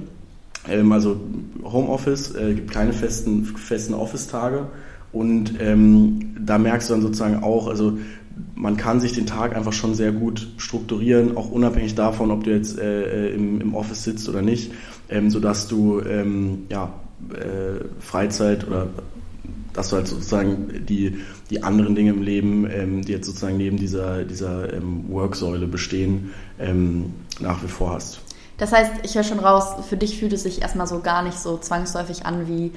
Ähm, 0.69 0.91
also 0.91 1.19
Homeoffice 1.63 2.35
äh, 2.35 2.53
gibt 2.53 2.71
keine 2.71 2.93
festen, 2.93 3.45
festen 3.45 3.93
Office-Tage. 3.93 4.67
Und 5.11 5.53
ähm, 5.59 6.35
da 6.39 6.57
merkst 6.57 6.89
du 6.89 6.93
dann 6.93 7.01
sozusagen 7.01 7.43
auch, 7.43 7.67
also 7.67 7.97
man 8.53 8.75
kann 8.75 8.99
sich 8.99 9.13
den 9.13 9.25
Tag 9.25 9.55
einfach 9.55 9.73
schon 9.73 9.95
sehr 9.95 10.11
gut 10.11 10.47
strukturieren, 10.57 11.37
auch 11.37 11.51
unabhängig 11.51 11.95
davon, 11.95 12.31
ob 12.31 12.43
du 12.43 12.51
jetzt 12.51 12.77
äh, 12.77 13.29
äh 13.29 13.33
im, 13.33 13.61
im, 13.61 13.75
Office 13.75 14.03
sitzt 14.03 14.27
oder 14.27 14.41
nicht, 14.41 14.73
ähm, 15.09 15.29
sodass 15.29 15.67
du 15.67 16.01
ähm, 16.01 16.63
ja, 16.69 16.93
äh, 17.33 17.85
Freizeit 17.99 18.67
oder 18.67 18.87
dass 19.75 19.89
du 19.89 19.97
halt 19.97 20.07
sozusagen 20.07 20.85
die, 20.85 21.19
die 21.49 21.63
anderen 21.63 21.95
Dinge 21.95 22.11
im 22.11 22.21
Leben, 22.21 22.69
ähm, 22.69 23.03
die 23.03 23.11
jetzt 23.11 23.27
sozusagen 23.27 23.57
neben 23.57 23.77
dieser, 23.77 24.23
dieser 24.23 24.73
ähm, 24.73 25.05
Worksäule 25.09 25.67
bestehen, 25.67 26.33
ähm, 26.59 27.13
nach 27.39 27.61
wie 27.63 27.67
vor 27.67 27.93
hast. 27.93 28.21
Das 28.57 28.71
heißt, 28.71 28.91
ich 29.03 29.15
höre 29.15 29.23
schon 29.23 29.39
raus, 29.39 29.85
für 29.87 29.97
dich 29.97 30.17
fühlt 30.17 30.31
es 30.33 30.43
sich 30.43 30.61
erstmal 30.61 30.87
so 30.87 31.01
gar 31.01 31.23
nicht 31.23 31.37
so 31.37 31.57
zwangsläufig 31.57 32.25
an 32.25 32.47
wie, 32.47 32.71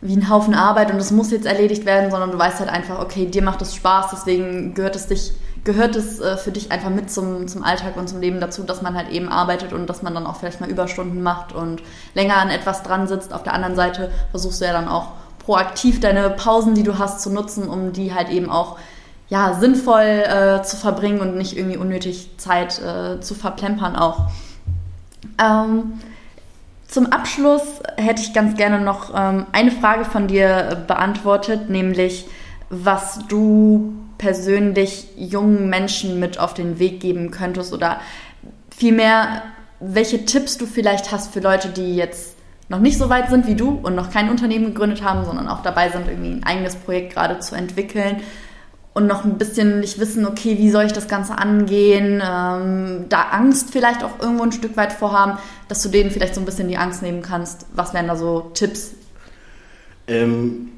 wie 0.00 0.16
ein 0.16 0.30
Haufen 0.30 0.54
Arbeit 0.54 0.92
und 0.92 0.98
es 0.98 1.10
muss 1.10 1.32
jetzt 1.32 1.46
erledigt 1.46 1.84
werden, 1.86 2.10
sondern 2.10 2.30
du 2.30 2.38
weißt 2.38 2.60
halt 2.60 2.70
einfach, 2.70 3.00
okay, 3.00 3.26
dir 3.26 3.42
macht 3.42 3.60
es 3.60 3.74
Spaß, 3.74 4.10
deswegen 4.12 4.74
gehört 4.74 4.94
es 4.94 5.08
dich 5.08 5.32
gehört 5.64 5.96
es 5.96 6.20
äh, 6.20 6.36
für 6.36 6.52
dich 6.52 6.70
einfach 6.70 6.90
mit 6.90 7.10
zum, 7.10 7.48
zum 7.48 7.64
Alltag 7.64 7.96
und 7.96 8.08
zum 8.08 8.20
Leben 8.20 8.38
dazu, 8.38 8.62
dass 8.62 8.82
man 8.82 8.94
halt 8.94 9.10
eben 9.10 9.28
arbeitet 9.28 9.72
und 9.72 9.88
dass 9.88 10.02
man 10.02 10.14
dann 10.14 10.26
auch 10.26 10.36
vielleicht 10.36 10.60
mal 10.60 10.70
Überstunden 10.70 11.22
macht 11.22 11.52
und 11.52 11.82
länger 12.12 12.36
an 12.36 12.50
etwas 12.50 12.82
dran 12.82 13.08
sitzt. 13.08 13.32
Auf 13.32 13.42
der 13.42 13.54
anderen 13.54 13.74
Seite 13.74 14.10
versuchst 14.30 14.60
du 14.60 14.66
ja 14.66 14.72
dann 14.72 14.88
auch 14.88 15.12
proaktiv 15.44 16.00
deine 16.00 16.30
Pausen, 16.30 16.74
die 16.74 16.82
du 16.82 16.98
hast, 16.98 17.20
zu 17.20 17.30
nutzen, 17.30 17.68
um 17.68 17.92
die 17.92 18.14
halt 18.14 18.30
eben 18.30 18.50
auch 18.50 18.78
ja, 19.28 19.54
sinnvoll 19.54 20.02
äh, 20.02 20.62
zu 20.62 20.76
verbringen 20.76 21.20
und 21.20 21.36
nicht 21.36 21.56
irgendwie 21.56 21.76
unnötig 21.76 22.30
Zeit 22.36 22.80
äh, 22.80 23.20
zu 23.20 23.34
verplempern 23.34 23.96
auch. 23.96 24.28
Ähm, 25.42 26.00
zum 26.86 27.06
Abschluss 27.06 27.62
hätte 27.96 28.22
ich 28.22 28.32
ganz 28.34 28.56
gerne 28.56 28.80
noch 28.80 29.12
ähm, 29.14 29.46
eine 29.52 29.70
Frage 29.70 30.04
von 30.04 30.28
dir 30.28 30.84
beantwortet, 30.86 31.70
nämlich 31.70 32.26
was 32.70 33.20
du 33.28 33.94
persönlich 34.18 35.08
jungen 35.16 35.68
Menschen 35.68 36.20
mit 36.20 36.38
auf 36.38 36.54
den 36.54 36.78
Weg 36.78 37.00
geben 37.00 37.30
könntest 37.30 37.72
oder 37.72 38.00
vielmehr, 38.70 39.42
welche 39.80 40.24
Tipps 40.24 40.56
du 40.56 40.66
vielleicht 40.66 41.10
hast 41.10 41.32
für 41.32 41.40
Leute, 41.40 41.68
die 41.68 41.96
jetzt 41.96 42.33
noch 42.68 42.80
nicht 42.80 42.98
so 42.98 43.08
weit 43.10 43.30
sind 43.30 43.46
wie 43.46 43.54
du 43.54 43.70
und 43.70 43.94
noch 43.94 44.10
kein 44.10 44.30
Unternehmen 44.30 44.66
gegründet 44.66 45.02
haben, 45.02 45.24
sondern 45.24 45.48
auch 45.48 45.62
dabei 45.62 45.90
sind, 45.90 46.08
irgendwie 46.08 46.30
ein 46.30 46.44
eigenes 46.44 46.76
Projekt 46.76 47.14
gerade 47.14 47.38
zu 47.40 47.54
entwickeln 47.54 48.16
und 48.94 49.06
noch 49.06 49.24
ein 49.24 49.38
bisschen 49.38 49.80
nicht 49.80 49.98
wissen, 49.98 50.26
okay, 50.26 50.56
wie 50.58 50.70
soll 50.70 50.84
ich 50.84 50.92
das 50.92 51.08
Ganze 51.08 51.36
angehen, 51.36 52.22
ähm, 52.24 53.06
da 53.08 53.22
Angst 53.32 53.70
vielleicht 53.70 54.04
auch 54.04 54.20
irgendwo 54.20 54.44
ein 54.44 54.52
Stück 54.52 54.76
weit 54.76 54.92
vorhaben, 54.92 55.38
dass 55.68 55.82
du 55.82 55.88
denen 55.88 56.10
vielleicht 56.10 56.34
so 56.34 56.40
ein 56.40 56.46
bisschen 56.46 56.68
die 56.68 56.76
Angst 56.76 57.02
nehmen 57.02 57.20
kannst. 57.20 57.66
Was 57.74 57.92
wären 57.92 58.06
da 58.06 58.16
so 58.16 58.50
Tipps? 58.54 58.92
Ähm, 60.06 60.68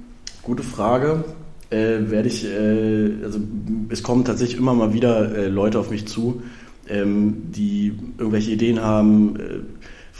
gute 0.43 0.63
Frage. 0.63 1.25
äh, 1.71 2.11
werde 2.11 2.29
ich, 2.29 2.45
äh, 2.45 3.25
also 3.25 3.41
es 3.89 4.03
kommen 4.03 4.25
tatsächlich 4.25 4.59
immer 4.59 4.75
mal 4.75 4.93
wieder 4.93 5.37
äh, 5.37 5.49
Leute 5.49 5.79
auf 5.79 5.91
mich 5.91 6.07
zu, 6.07 6.43
ähm, 6.89 7.51
die 7.51 7.99
irgendwelche 8.19 8.53
Ideen 8.53 8.81
haben, 8.81 9.37
äh, 9.37 9.76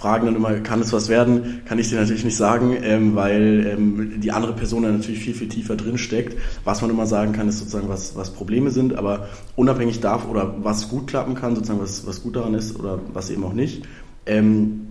fragen 0.07 0.27
dann 0.27 0.37
immer, 0.37 0.53
kann 0.61 0.81
es 0.81 0.93
was 0.93 1.09
werden? 1.09 1.63
Kann 1.65 1.81
ich 1.81 1.89
dir 1.89 1.99
natürlich 1.99 2.25
nicht 2.25 2.37
sagen, 2.37 2.77
ähm, 2.81 3.17
weil 3.17 3.67
ähm, 3.67 4.21
die 4.21 4.31
andere 4.31 4.53
Person 4.53 4.85
da 4.85 4.93
natürlich 4.93 5.19
viel, 5.19 5.35
viel 5.35 5.49
tiefer 5.49 5.75
drin 5.75 5.99
steckt. 5.99 6.39
Was 6.63 6.81
man 6.81 6.91
immer 6.91 7.07
sagen 7.07 7.33
kann, 7.33 7.49
ist 7.49 7.59
sozusagen, 7.59 7.89
was, 7.89 8.15
was 8.15 8.33
Probleme 8.33 8.71
sind, 8.71 8.95
aber 8.95 9.27
unabhängig 9.57 9.99
davon 9.99 10.31
oder 10.31 10.55
was 10.63 10.91
gut 10.91 11.09
klappen 11.09 11.35
kann, 11.35 11.57
sozusagen, 11.57 11.81
was, 11.81 12.07
was 12.07 12.23
gut 12.23 12.37
daran 12.37 12.55
ist 12.55 12.79
oder 12.79 13.01
was 13.15 13.31
eben 13.31 13.43
auch 13.43 13.53
nicht. 13.53 13.83
Ähm, 14.27 14.83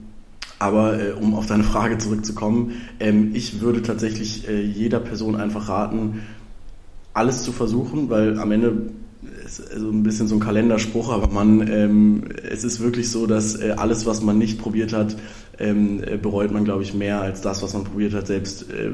aber 0.59 0.99
äh, 0.99 1.11
um 1.13 1.33
auf 1.33 1.45
deine 1.45 1.63
Frage 1.63 1.97
zurückzukommen, 1.97 2.73
ähm, 2.99 3.31
ich 3.33 3.61
würde 3.61 3.83
tatsächlich 3.83 4.49
äh, 4.49 4.61
jeder 4.63 4.99
Person 4.99 5.37
einfach 5.37 5.69
raten, 5.69 6.23
alles 7.13 7.43
zu 7.43 7.53
versuchen, 7.53 8.09
weil 8.09 8.37
am 8.37 8.51
Ende 8.51 8.89
ist 9.45 9.61
so 9.77 9.89
ein 9.89 10.03
bisschen 10.03 10.27
so 10.27 10.35
ein 10.35 10.39
Kalenderspruch, 10.39 11.11
aber 11.11 11.27
man, 11.27 11.67
ähm, 11.67 12.23
es 12.49 12.63
ist 12.63 12.79
wirklich 12.79 13.11
so, 13.11 13.27
dass 13.27 13.55
äh, 13.55 13.75
alles, 13.77 14.05
was 14.05 14.21
man 14.21 14.37
nicht 14.37 14.59
probiert 14.59 14.91
hat, 14.91 15.15
ähm, 15.59 16.03
äh, 16.03 16.17
bereut 16.17 16.51
man, 16.51 16.65
glaube 16.65 16.83
ich, 16.83 16.93
mehr 16.93 17.21
als 17.21 17.41
das, 17.41 17.61
was 17.61 17.73
man 17.73 17.83
probiert 17.83 18.13
hat, 18.13 18.27
selbst 18.27 18.65
äh, 18.71 18.91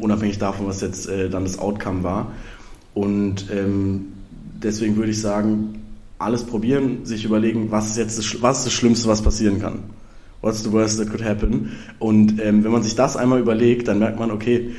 unabhängig 0.00 0.38
davon, 0.38 0.66
was 0.66 0.80
jetzt 0.80 1.08
äh, 1.08 1.30
dann 1.30 1.44
das 1.44 1.58
Outcome 1.58 2.02
war. 2.02 2.32
Und 2.94 3.46
ähm, 3.52 4.06
deswegen 4.62 4.96
würde 4.96 5.12
ich 5.12 5.20
sagen, 5.20 5.82
alles 6.18 6.44
probieren, 6.44 7.04
sich 7.04 7.24
überlegen, 7.24 7.70
was 7.70 7.90
ist 7.90 7.96
jetzt 7.96 8.18
das, 8.18 8.42
was 8.42 8.58
ist 8.58 8.66
das 8.66 8.72
Schlimmste, 8.72 9.08
was 9.08 9.22
passieren 9.22 9.60
kann. 9.60 9.84
What's 10.40 10.64
the 10.64 10.72
worst 10.72 10.98
that 10.98 11.08
could 11.10 11.24
happen? 11.24 11.70
Und 12.00 12.40
ähm, 12.40 12.64
wenn 12.64 12.72
man 12.72 12.82
sich 12.82 12.96
das 12.96 13.16
einmal 13.16 13.38
überlegt, 13.38 13.86
dann 13.86 14.00
merkt 14.00 14.18
man, 14.18 14.32
okay, 14.32 14.72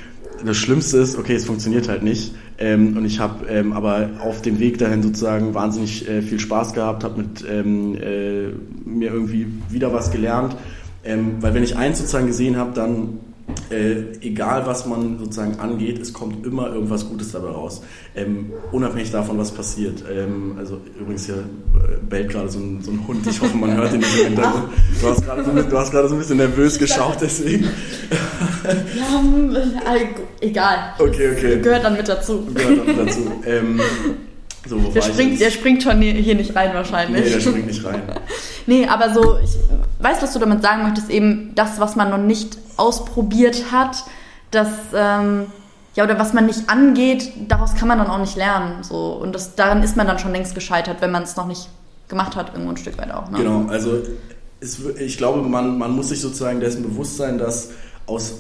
das 0.46 0.58
Schlimmste 0.58 0.98
ist, 0.98 1.18
okay, 1.18 1.36
es 1.36 1.46
funktioniert 1.46 1.88
halt 1.88 2.04
nicht. 2.04 2.34
Ähm, 2.60 2.98
und 2.98 3.06
ich 3.06 3.20
habe 3.20 3.48
ähm, 3.48 3.74
aber 3.74 4.12
auf 4.20 4.42
dem 4.42 4.60
Weg 4.60 4.78
dahin 4.78 5.02
sozusagen 5.02 5.54
wahnsinnig 5.54 6.08
äh, 6.08 6.22
viel 6.22 6.40
Spaß 6.40 6.74
gehabt, 6.74 7.04
habe 7.04 7.22
mit 7.22 7.44
ähm, 7.50 7.96
äh, 7.96 8.50
mir 8.86 9.12
irgendwie 9.12 9.48
wieder 9.70 9.92
was 9.94 10.12
gelernt. 10.12 10.56
Ähm, 11.04 11.38
weil 11.42 11.54
wenn 11.54 11.64
ich 11.64 11.76
eins 11.76 11.98
sozusagen 11.98 12.28
gesehen 12.28 12.58
habe, 12.58 12.74
dann 12.74 13.20
äh, 13.70 14.18
egal 14.22 14.66
was 14.66 14.86
man 14.86 15.20
sozusagen 15.20 15.60
angeht, 15.60 16.00
es 16.00 16.14
kommt 16.14 16.46
immer 16.46 16.68
irgendwas 16.74 17.08
Gutes 17.08 17.32
dabei 17.32 17.50
raus. 17.50 17.82
Ähm, 18.16 18.52
unabhängig 18.72 19.12
davon, 19.12 19.38
was 19.38 19.52
passiert. 19.52 20.04
Ähm, 20.10 20.56
also 20.58 20.80
übrigens 21.00 21.26
hier 21.26 21.36
äh, 21.36 21.98
bellt 22.10 22.30
gerade 22.30 22.50
so 22.50 22.60
ein, 22.60 22.82
so 22.82 22.92
ein, 22.92 23.08
Hund. 23.08 23.26
Ich 23.28 23.42
hoffe, 23.42 23.56
man 23.58 23.76
hört 23.76 23.94
ihn 23.94 24.00
nicht 24.00 24.20
im 24.20 24.28
Hintergrund. 24.28 24.70
Du 25.02 25.08
hast 25.08 25.26
gerade 25.26 25.44
so, 25.44 26.08
so, 26.08 26.16
ein 26.16 26.20
bisschen 26.20 26.38
nervös 26.38 26.78
geschaut, 26.78 27.18
deswegen. 27.22 27.66
ja, 28.64 29.20
hm, 29.20 29.58
egal. 30.42 30.94
Okay, 31.00 31.32
okay. 31.32 31.60
Gehört 31.62 31.84
dann 31.84 31.98
mit 31.98 32.08
dazu. 32.08 32.46
Gehört 32.54 32.80
dann 32.80 32.86
mit 32.86 33.08
dazu. 33.08 33.32
Ähm, 33.46 33.80
so, 34.68 34.78
der, 34.78 35.02
springt, 35.02 35.42
der 35.42 35.52
springt 35.52 35.84
schon 35.84 36.02
hier 36.02 36.36
nicht 36.36 36.56
rein 36.56 36.74
wahrscheinlich. 36.74 37.26
Nee, 37.26 37.32
der 37.32 37.40
springt 37.42 37.68
nicht 37.68 37.84
rein. 37.84 38.02
nee, 38.66 38.86
aber 38.88 39.14
so, 39.14 39.38
ich 39.44 39.58
weiß, 40.04 40.22
was 40.22 40.34
du 40.34 40.40
damit 40.40 40.62
sagen 40.62 40.84
möchtest, 40.84 41.10
eben 41.10 41.54
das, 41.56 41.80
was 41.80 41.96
man 41.96 42.10
noch 42.10 42.18
nicht 42.18 42.58
ausprobiert 42.78 43.72
hat, 43.72 44.04
das, 44.52 44.70
ähm, 44.94 45.48
ja, 45.96 46.04
oder 46.04 46.20
was 46.20 46.34
man 46.34 46.46
nicht 46.46 46.70
angeht, 46.70 47.32
daraus 47.48 47.76
kann 47.76 47.88
man 47.88 47.98
dann 47.98 48.08
auch 48.08 48.20
nicht 48.20 48.36
lernen. 48.36 48.84
So. 48.84 49.14
Und 49.14 49.34
das, 49.34 49.56
daran 49.56 49.84
ist 49.84 49.96
man 49.96 50.08
dann 50.08 50.20
schon 50.20 50.32
längst 50.32 50.56
gescheitert, 50.56 50.98
wenn 51.02 51.12
man 51.12 51.24
es 51.24 51.36
noch 51.36 51.48
nicht 51.48 51.70
gemacht 52.08 52.36
hat, 52.36 52.50
irgendwo 52.54 52.72
ein 52.72 52.78
Stück 52.78 52.98
weit 52.98 53.12
auch. 53.12 53.30
Ne? 53.30 53.38
Genau, 53.40 53.66
also 53.68 54.02
es, 54.60 54.80
ich 55.00 55.18
glaube, 55.18 55.42
man, 55.42 55.78
man 55.78 55.92
muss 55.92 56.10
sich 56.10 56.22
sozusagen 56.22 56.60
dessen 56.60 56.84
bewusst 56.84 57.18
sein, 57.18 57.38
dass 57.38 57.72
aus 58.06 58.36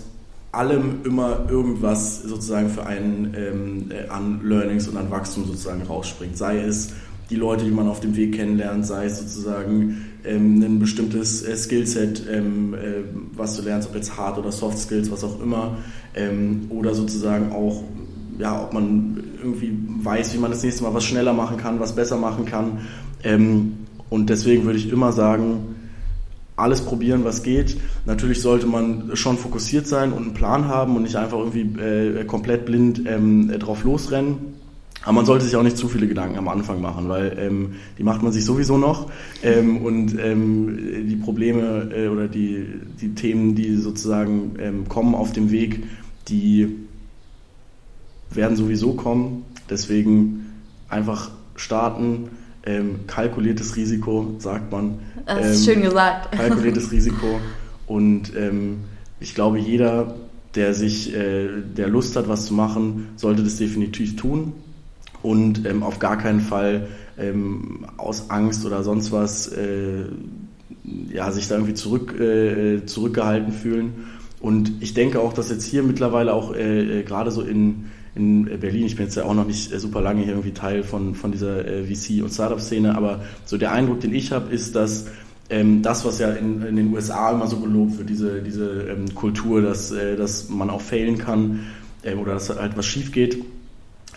allem 0.51 1.01
immer 1.03 1.49
irgendwas 1.49 2.21
sozusagen 2.21 2.69
für 2.69 2.85
einen 2.85 3.33
ähm, 3.35 3.91
äh, 3.91 4.07
an 4.09 4.41
Learnings 4.43 4.87
und 4.87 4.97
an 4.97 5.09
Wachstum 5.09 5.45
sozusagen 5.45 5.81
rausspringt. 5.81 6.37
Sei 6.37 6.59
es 6.59 6.93
die 7.29 7.35
Leute, 7.35 7.65
die 7.65 7.71
man 7.71 7.87
auf 7.87 7.99
dem 7.99 8.15
Weg 8.15 8.35
kennenlernt, 8.35 8.85
sei 8.85 9.05
es 9.05 9.19
sozusagen 9.19 10.12
ähm, 10.25 10.61
ein 10.61 10.79
bestimmtes 10.79 11.43
äh, 11.43 11.55
Skillset, 11.55 12.23
ähm, 12.31 12.73
äh, 12.73 13.03
was 13.35 13.55
du 13.57 13.63
lernst, 13.63 13.89
ob 13.89 13.95
jetzt 13.95 14.17
Hard 14.17 14.37
oder 14.37 14.51
Soft 14.51 14.77
Skills, 14.77 15.11
was 15.11 15.23
auch 15.23 15.41
immer, 15.41 15.77
ähm, 16.15 16.67
oder 16.69 16.93
sozusagen 16.93 17.51
auch, 17.51 17.83
ja, 18.39 18.63
ob 18.63 18.73
man 18.73 19.23
irgendwie 19.41 19.77
weiß, 20.01 20.33
wie 20.33 20.37
man 20.37 20.51
das 20.51 20.63
nächste 20.63 20.83
Mal 20.83 20.93
was 20.93 21.03
schneller 21.03 21.33
machen 21.33 21.57
kann, 21.57 21.79
was 21.79 21.95
besser 21.95 22.17
machen 22.17 22.45
kann. 22.45 22.79
Und 24.09 24.29
deswegen 24.29 24.65
würde 24.65 24.77
ich 24.77 24.91
immer 24.91 25.13
sagen, 25.13 25.75
alles 26.57 26.81
probieren, 26.81 27.23
was 27.23 27.41
geht. 27.41 27.77
Natürlich 28.05 28.41
sollte 28.41 28.67
man 28.67 29.11
schon 29.15 29.37
fokussiert 29.37 29.87
sein 29.87 30.11
und 30.11 30.23
einen 30.23 30.33
Plan 30.33 30.67
haben 30.67 30.97
und 30.97 31.03
nicht 31.03 31.15
einfach 31.15 31.37
irgendwie 31.37 31.79
äh, 31.79 32.25
komplett 32.25 32.65
blind 32.65 33.03
drauf 33.59 33.83
losrennen. 33.83 34.55
Aber 35.03 35.13
man 35.13 35.25
sollte 35.25 35.45
sich 35.45 35.55
auch 35.55 35.63
nicht 35.63 35.77
zu 35.77 35.89
viele 35.89 36.07
Gedanken 36.07 36.37
am 36.37 36.47
Anfang 36.47 36.81
machen, 36.81 37.09
weil 37.09 37.37
ähm, 37.37 37.75
die 37.97 38.03
macht 38.03 38.23
man 38.23 38.31
sich 38.31 38.45
sowieso 38.45 38.77
noch 38.77 39.11
ähm, 39.41 39.77
und 39.83 40.17
ähm, 40.17 41.07
die 41.07 41.17
Probleme 41.17 41.89
äh, 41.93 42.07
oder 42.07 42.27
die, 42.27 42.65
die 43.01 43.13
Themen, 43.13 43.53
die 43.55 43.75
sozusagen 43.75 44.55
ähm, 44.59 44.87
kommen 44.87 45.13
auf 45.13 45.33
dem 45.33 45.51
Weg, 45.51 45.83
die 46.29 46.75
werden 48.31 48.55
sowieso 48.55 48.93
kommen. 48.93 49.43
Deswegen 49.69 50.45
einfach 50.89 51.31
starten, 51.55 52.29
ähm, 52.65 53.01
kalkuliertes 53.07 53.75
Risiko, 53.75 54.35
sagt 54.39 54.71
man. 54.71 54.99
Das 55.25 55.57
ist 55.57 55.65
schön 55.65 55.81
gesagt. 55.81 56.31
Kalkuliertes 56.37 56.91
Risiko. 56.91 57.39
Und 57.87 58.35
ähm, 58.35 58.79
ich 59.19 59.35
glaube, 59.35 59.59
jeder, 59.59 60.15
der 60.55 60.73
sich, 60.73 61.13
äh, 61.13 61.49
der 61.75 61.89
Lust 61.89 62.15
hat, 62.15 62.27
was 62.27 62.45
zu 62.45 62.53
machen, 62.53 63.09
sollte 63.15 63.43
das 63.43 63.57
definitiv 63.57 64.15
tun. 64.15 64.53
Und 65.23 65.65
ähm, 65.65 65.81
auf 65.81 65.99
gar 65.99 66.17
keinen 66.17 66.41
Fall 66.41 66.87
ähm, 67.17 67.85
aus 67.97 68.29
Angst 68.29 68.65
oder 68.65 68.83
sonst 68.83 69.11
was 69.11 69.47
äh, 69.47 70.03
ja, 71.11 71.31
sich 71.31 71.47
da 71.47 71.55
irgendwie 71.55 71.73
zurück, 71.73 72.19
äh, 72.19 72.85
zurückgehalten 72.85 73.53
fühlen. 73.53 73.93
Und 74.39 74.73
ich 74.81 74.93
denke 74.93 75.19
auch, 75.19 75.33
dass 75.33 75.49
jetzt 75.49 75.65
hier 75.65 75.81
mittlerweile 75.83 76.33
auch 76.33 76.53
äh, 76.53 76.99
äh 76.99 77.03
gerade 77.03 77.31
so 77.31 77.41
in 77.41 77.85
in 78.15 78.45
Berlin. 78.59 78.85
Ich 78.85 78.95
bin 78.95 79.05
jetzt 79.05 79.15
ja 79.15 79.23
auch 79.23 79.33
noch 79.33 79.47
nicht 79.47 79.71
äh, 79.71 79.79
super 79.79 80.01
lange 80.01 80.21
hier 80.21 80.33
irgendwie 80.33 80.51
Teil 80.51 80.83
von, 80.83 81.15
von 81.15 81.31
dieser 81.31 81.65
äh, 81.65 81.83
VC- 81.83 82.21
und 82.21 82.31
Startup-Szene, 82.31 82.95
aber 82.95 83.21
so 83.45 83.57
der 83.57 83.71
Eindruck, 83.71 84.01
den 84.01 84.13
ich 84.13 84.31
habe, 84.31 84.53
ist, 84.53 84.75
dass 84.75 85.07
ähm, 85.49 85.81
das, 85.81 86.05
was 86.05 86.19
ja 86.19 86.31
in, 86.31 86.61
in, 86.61 86.75
den 86.75 86.93
USA 86.93 87.31
immer 87.31 87.47
so 87.47 87.57
gelobt 87.57 87.97
wird, 87.97 88.09
diese, 88.09 88.41
diese 88.41 88.83
ähm, 88.83 89.13
Kultur, 89.15 89.61
dass, 89.61 89.91
äh, 89.91 90.15
dass 90.15 90.49
man 90.49 90.69
auch 90.69 90.81
failen 90.81 91.17
kann 91.17 91.61
ähm, 92.03 92.19
oder 92.19 92.33
dass 92.33 92.49
halt 92.49 92.77
was 92.77 92.85
schief 92.85 93.11
geht, 93.11 93.43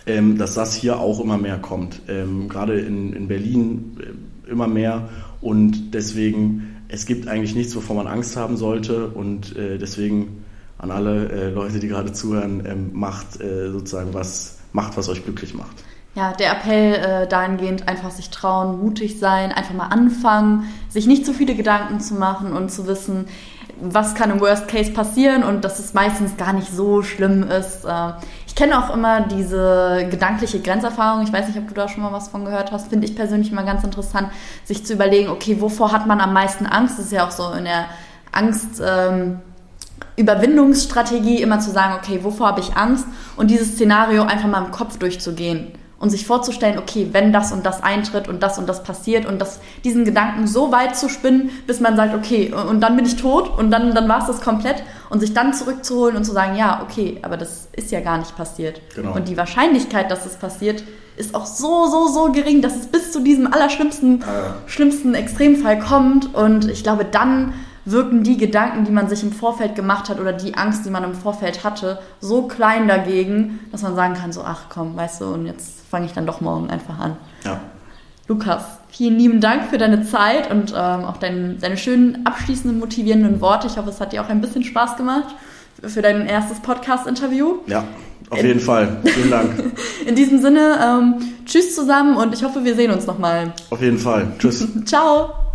ähm, 0.06 0.38
dass 0.38 0.54
das 0.54 0.74
hier 0.74 0.98
auch 0.98 1.20
immer 1.20 1.38
mehr 1.38 1.58
kommt. 1.58 2.02
Ähm, 2.08 2.48
gerade 2.48 2.78
in, 2.80 3.12
in 3.12 3.28
Berlin 3.28 3.98
äh, 4.00 4.50
immer 4.50 4.68
mehr 4.68 5.08
und 5.40 5.94
deswegen, 5.94 6.76
es 6.88 7.06
gibt 7.06 7.28
eigentlich 7.28 7.54
nichts, 7.54 7.74
wovor 7.76 7.96
man 7.96 8.06
Angst 8.06 8.36
haben 8.36 8.56
sollte 8.56 9.08
und 9.08 9.56
äh, 9.56 9.78
deswegen 9.78 10.44
an 10.78 10.90
alle 10.90 11.28
äh, 11.30 11.50
Leute, 11.50 11.80
die 11.80 11.88
gerade 11.88 12.12
zuhören, 12.12 12.64
ähm, 12.66 12.90
macht 12.92 13.40
äh, 13.40 13.70
sozusagen 13.70 14.14
was, 14.14 14.58
macht, 14.72 14.96
was 14.96 15.08
euch 15.08 15.24
glücklich 15.24 15.54
macht. 15.54 15.84
Ja, 16.14 16.32
der 16.32 16.52
Appell 16.52 16.94
äh, 16.94 17.28
dahingehend, 17.28 17.88
einfach 17.88 18.10
sich 18.10 18.30
trauen, 18.30 18.78
mutig 18.78 19.18
sein, 19.18 19.52
einfach 19.52 19.74
mal 19.74 19.88
anfangen, 19.88 20.64
sich 20.88 21.06
nicht 21.06 21.26
zu 21.26 21.34
viele 21.34 21.54
Gedanken 21.54 22.00
zu 22.00 22.14
machen 22.14 22.52
und 22.52 22.70
zu 22.70 22.86
wissen, 22.86 23.26
was 23.80 24.14
kann 24.14 24.30
im 24.30 24.40
Worst 24.40 24.68
Case 24.68 24.92
passieren 24.92 25.42
und 25.42 25.62
dass 25.64 25.78
es 25.78 25.92
meistens 25.92 26.38
gar 26.38 26.54
nicht 26.54 26.72
so 26.72 27.02
schlimm 27.02 27.42
ist. 27.42 27.84
Äh, 27.84 28.12
kenne 28.56 28.82
auch 28.82 28.92
immer 28.92 29.20
diese 29.20 30.08
gedankliche 30.10 30.60
Grenzerfahrung. 30.60 31.22
Ich 31.22 31.32
weiß 31.32 31.46
nicht, 31.46 31.58
ob 31.58 31.68
du 31.68 31.74
da 31.74 31.88
schon 31.88 32.02
mal 32.02 32.12
was 32.12 32.28
von 32.28 32.44
gehört 32.44 32.72
hast. 32.72 32.88
Finde 32.88 33.06
ich 33.06 33.14
persönlich 33.14 33.52
immer 33.52 33.62
ganz 33.62 33.84
interessant, 33.84 34.30
sich 34.64 34.84
zu 34.84 34.94
überlegen, 34.94 35.28
okay, 35.28 35.60
wovor 35.60 35.92
hat 35.92 36.06
man 36.06 36.20
am 36.20 36.32
meisten 36.32 36.66
Angst? 36.66 36.98
Das 36.98 37.06
ist 37.06 37.12
ja 37.12 37.26
auch 37.26 37.30
so 37.30 37.52
in 37.52 37.64
der 37.64 37.86
Angst. 38.32 38.82
Ähm, 38.84 39.40
Überwindungsstrategie, 40.16 41.42
immer 41.42 41.60
zu 41.60 41.70
sagen, 41.70 41.94
okay, 42.02 42.20
wovor 42.22 42.48
habe 42.48 42.60
ich 42.60 42.74
Angst? 42.74 43.06
Und 43.36 43.50
dieses 43.50 43.72
Szenario 43.74 44.22
einfach 44.22 44.48
mal 44.48 44.64
im 44.64 44.70
Kopf 44.70 44.98
durchzugehen 44.98 45.72
und 45.98 46.10
sich 46.10 46.26
vorzustellen, 46.26 46.78
okay, 46.78 47.08
wenn 47.12 47.32
das 47.32 47.52
und 47.52 47.64
das 47.64 47.82
eintritt 47.82 48.28
und 48.28 48.42
das 48.42 48.58
und 48.58 48.68
das 48.68 48.82
passiert 48.82 49.24
und 49.26 49.38
das, 49.38 49.60
diesen 49.84 50.04
Gedanken 50.04 50.46
so 50.46 50.70
weit 50.70 50.96
zu 50.96 51.08
spinnen, 51.08 51.50
bis 51.66 51.80
man 51.80 51.96
sagt, 51.96 52.14
okay, 52.14 52.52
und 52.52 52.80
dann 52.80 52.96
bin 52.96 53.06
ich 53.06 53.16
tot 53.16 53.48
und 53.56 53.70
dann, 53.70 53.94
dann 53.94 54.08
war 54.08 54.20
es 54.20 54.26
das 54.26 54.40
komplett 54.42 54.82
und 55.08 55.20
sich 55.20 55.32
dann 55.32 55.54
zurückzuholen 55.54 56.16
und 56.16 56.24
zu 56.24 56.32
sagen, 56.32 56.56
ja, 56.56 56.82
okay, 56.82 57.18
aber 57.22 57.36
das 57.36 57.68
ist 57.72 57.90
ja 57.90 58.00
gar 58.00 58.18
nicht 58.18 58.36
passiert. 58.36 58.80
Genau. 58.94 59.14
Und 59.14 59.28
die 59.28 59.36
Wahrscheinlichkeit, 59.36 60.10
dass 60.10 60.26
es 60.26 60.36
passiert, 60.36 60.84
ist 61.16 61.34
auch 61.34 61.46
so, 61.46 61.86
so, 61.86 62.08
so 62.08 62.30
gering, 62.30 62.60
dass 62.60 62.76
es 62.76 62.86
bis 62.88 63.12
zu 63.12 63.20
diesem 63.20 63.52
allerschlimmsten, 63.52 64.22
ah, 64.24 64.54
schlimmsten 64.66 65.14
Extremfall 65.14 65.78
kommt 65.78 66.34
und 66.34 66.68
ich 66.68 66.82
glaube, 66.82 67.06
dann 67.06 67.54
wirken 67.86 68.24
die 68.24 68.36
Gedanken, 68.36 68.84
die 68.84 68.90
man 68.90 69.08
sich 69.08 69.22
im 69.22 69.32
Vorfeld 69.32 69.76
gemacht 69.76 70.08
hat 70.08 70.20
oder 70.20 70.32
die 70.32 70.56
Angst, 70.56 70.84
die 70.84 70.90
man 70.90 71.04
im 71.04 71.14
Vorfeld 71.14 71.64
hatte, 71.64 72.00
so 72.20 72.42
klein 72.42 72.88
dagegen, 72.88 73.60
dass 73.70 73.82
man 73.82 73.94
sagen 73.94 74.14
kann, 74.14 74.32
so, 74.32 74.42
ach 74.44 74.64
komm, 74.68 74.96
weißt 74.96 75.20
du, 75.20 75.26
und 75.26 75.46
jetzt 75.46 75.85
fange 75.96 76.04
ich 76.04 76.12
dann 76.12 76.26
doch 76.26 76.42
morgen 76.42 76.68
einfach 76.68 76.98
an. 76.98 77.16
Ja. 77.42 77.58
Lukas, 78.28 78.64
vielen 78.90 79.18
lieben 79.18 79.40
Dank 79.40 79.70
für 79.70 79.78
deine 79.78 80.02
Zeit 80.02 80.50
und 80.50 80.72
ähm, 80.76 81.06
auch 81.06 81.16
dein, 81.16 81.58
deine 81.58 81.78
schönen 81.78 82.26
abschließenden, 82.26 82.78
motivierenden 82.78 83.40
Worte. 83.40 83.66
Ich 83.66 83.78
hoffe, 83.78 83.88
es 83.88 83.98
hat 83.98 84.12
dir 84.12 84.22
auch 84.22 84.28
ein 84.28 84.42
bisschen 84.42 84.62
Spaß 84.62 84.98
gemacht 84.98 85.34
für 85.82 86.02
dein 86.02 86.26
erstes 86.26 86.60
Podcast-Interview. 86.60 87.60
Ja, 87.66 87.84
Auf 88.28 88.42
jeden 88.42 88.60
Fall. 88.60 88.98
Vielen 89.04 89.30
Dank. 89.30 89.72
In 90.06 90.14
diesem 90.16 90.38
Sinne, 90.42 90.78
ähm, 90.84 91.14
tschüss 91.46 91.74
zusammen 91.74 92.18
und 92.18 92.34
ich 92.34 92.44
hoffe, 92.44 92.62
wir 92.62 92.74
sehen 92.74 92.90
uns 92.90 93.06
nochmal. 93.06 93.54
Auf 93.70 93.80
jeden 93.80 93.96
Fall. 93.96 94.26
Tschüss. 94.38 94.68
Ciao. 94.84 95.45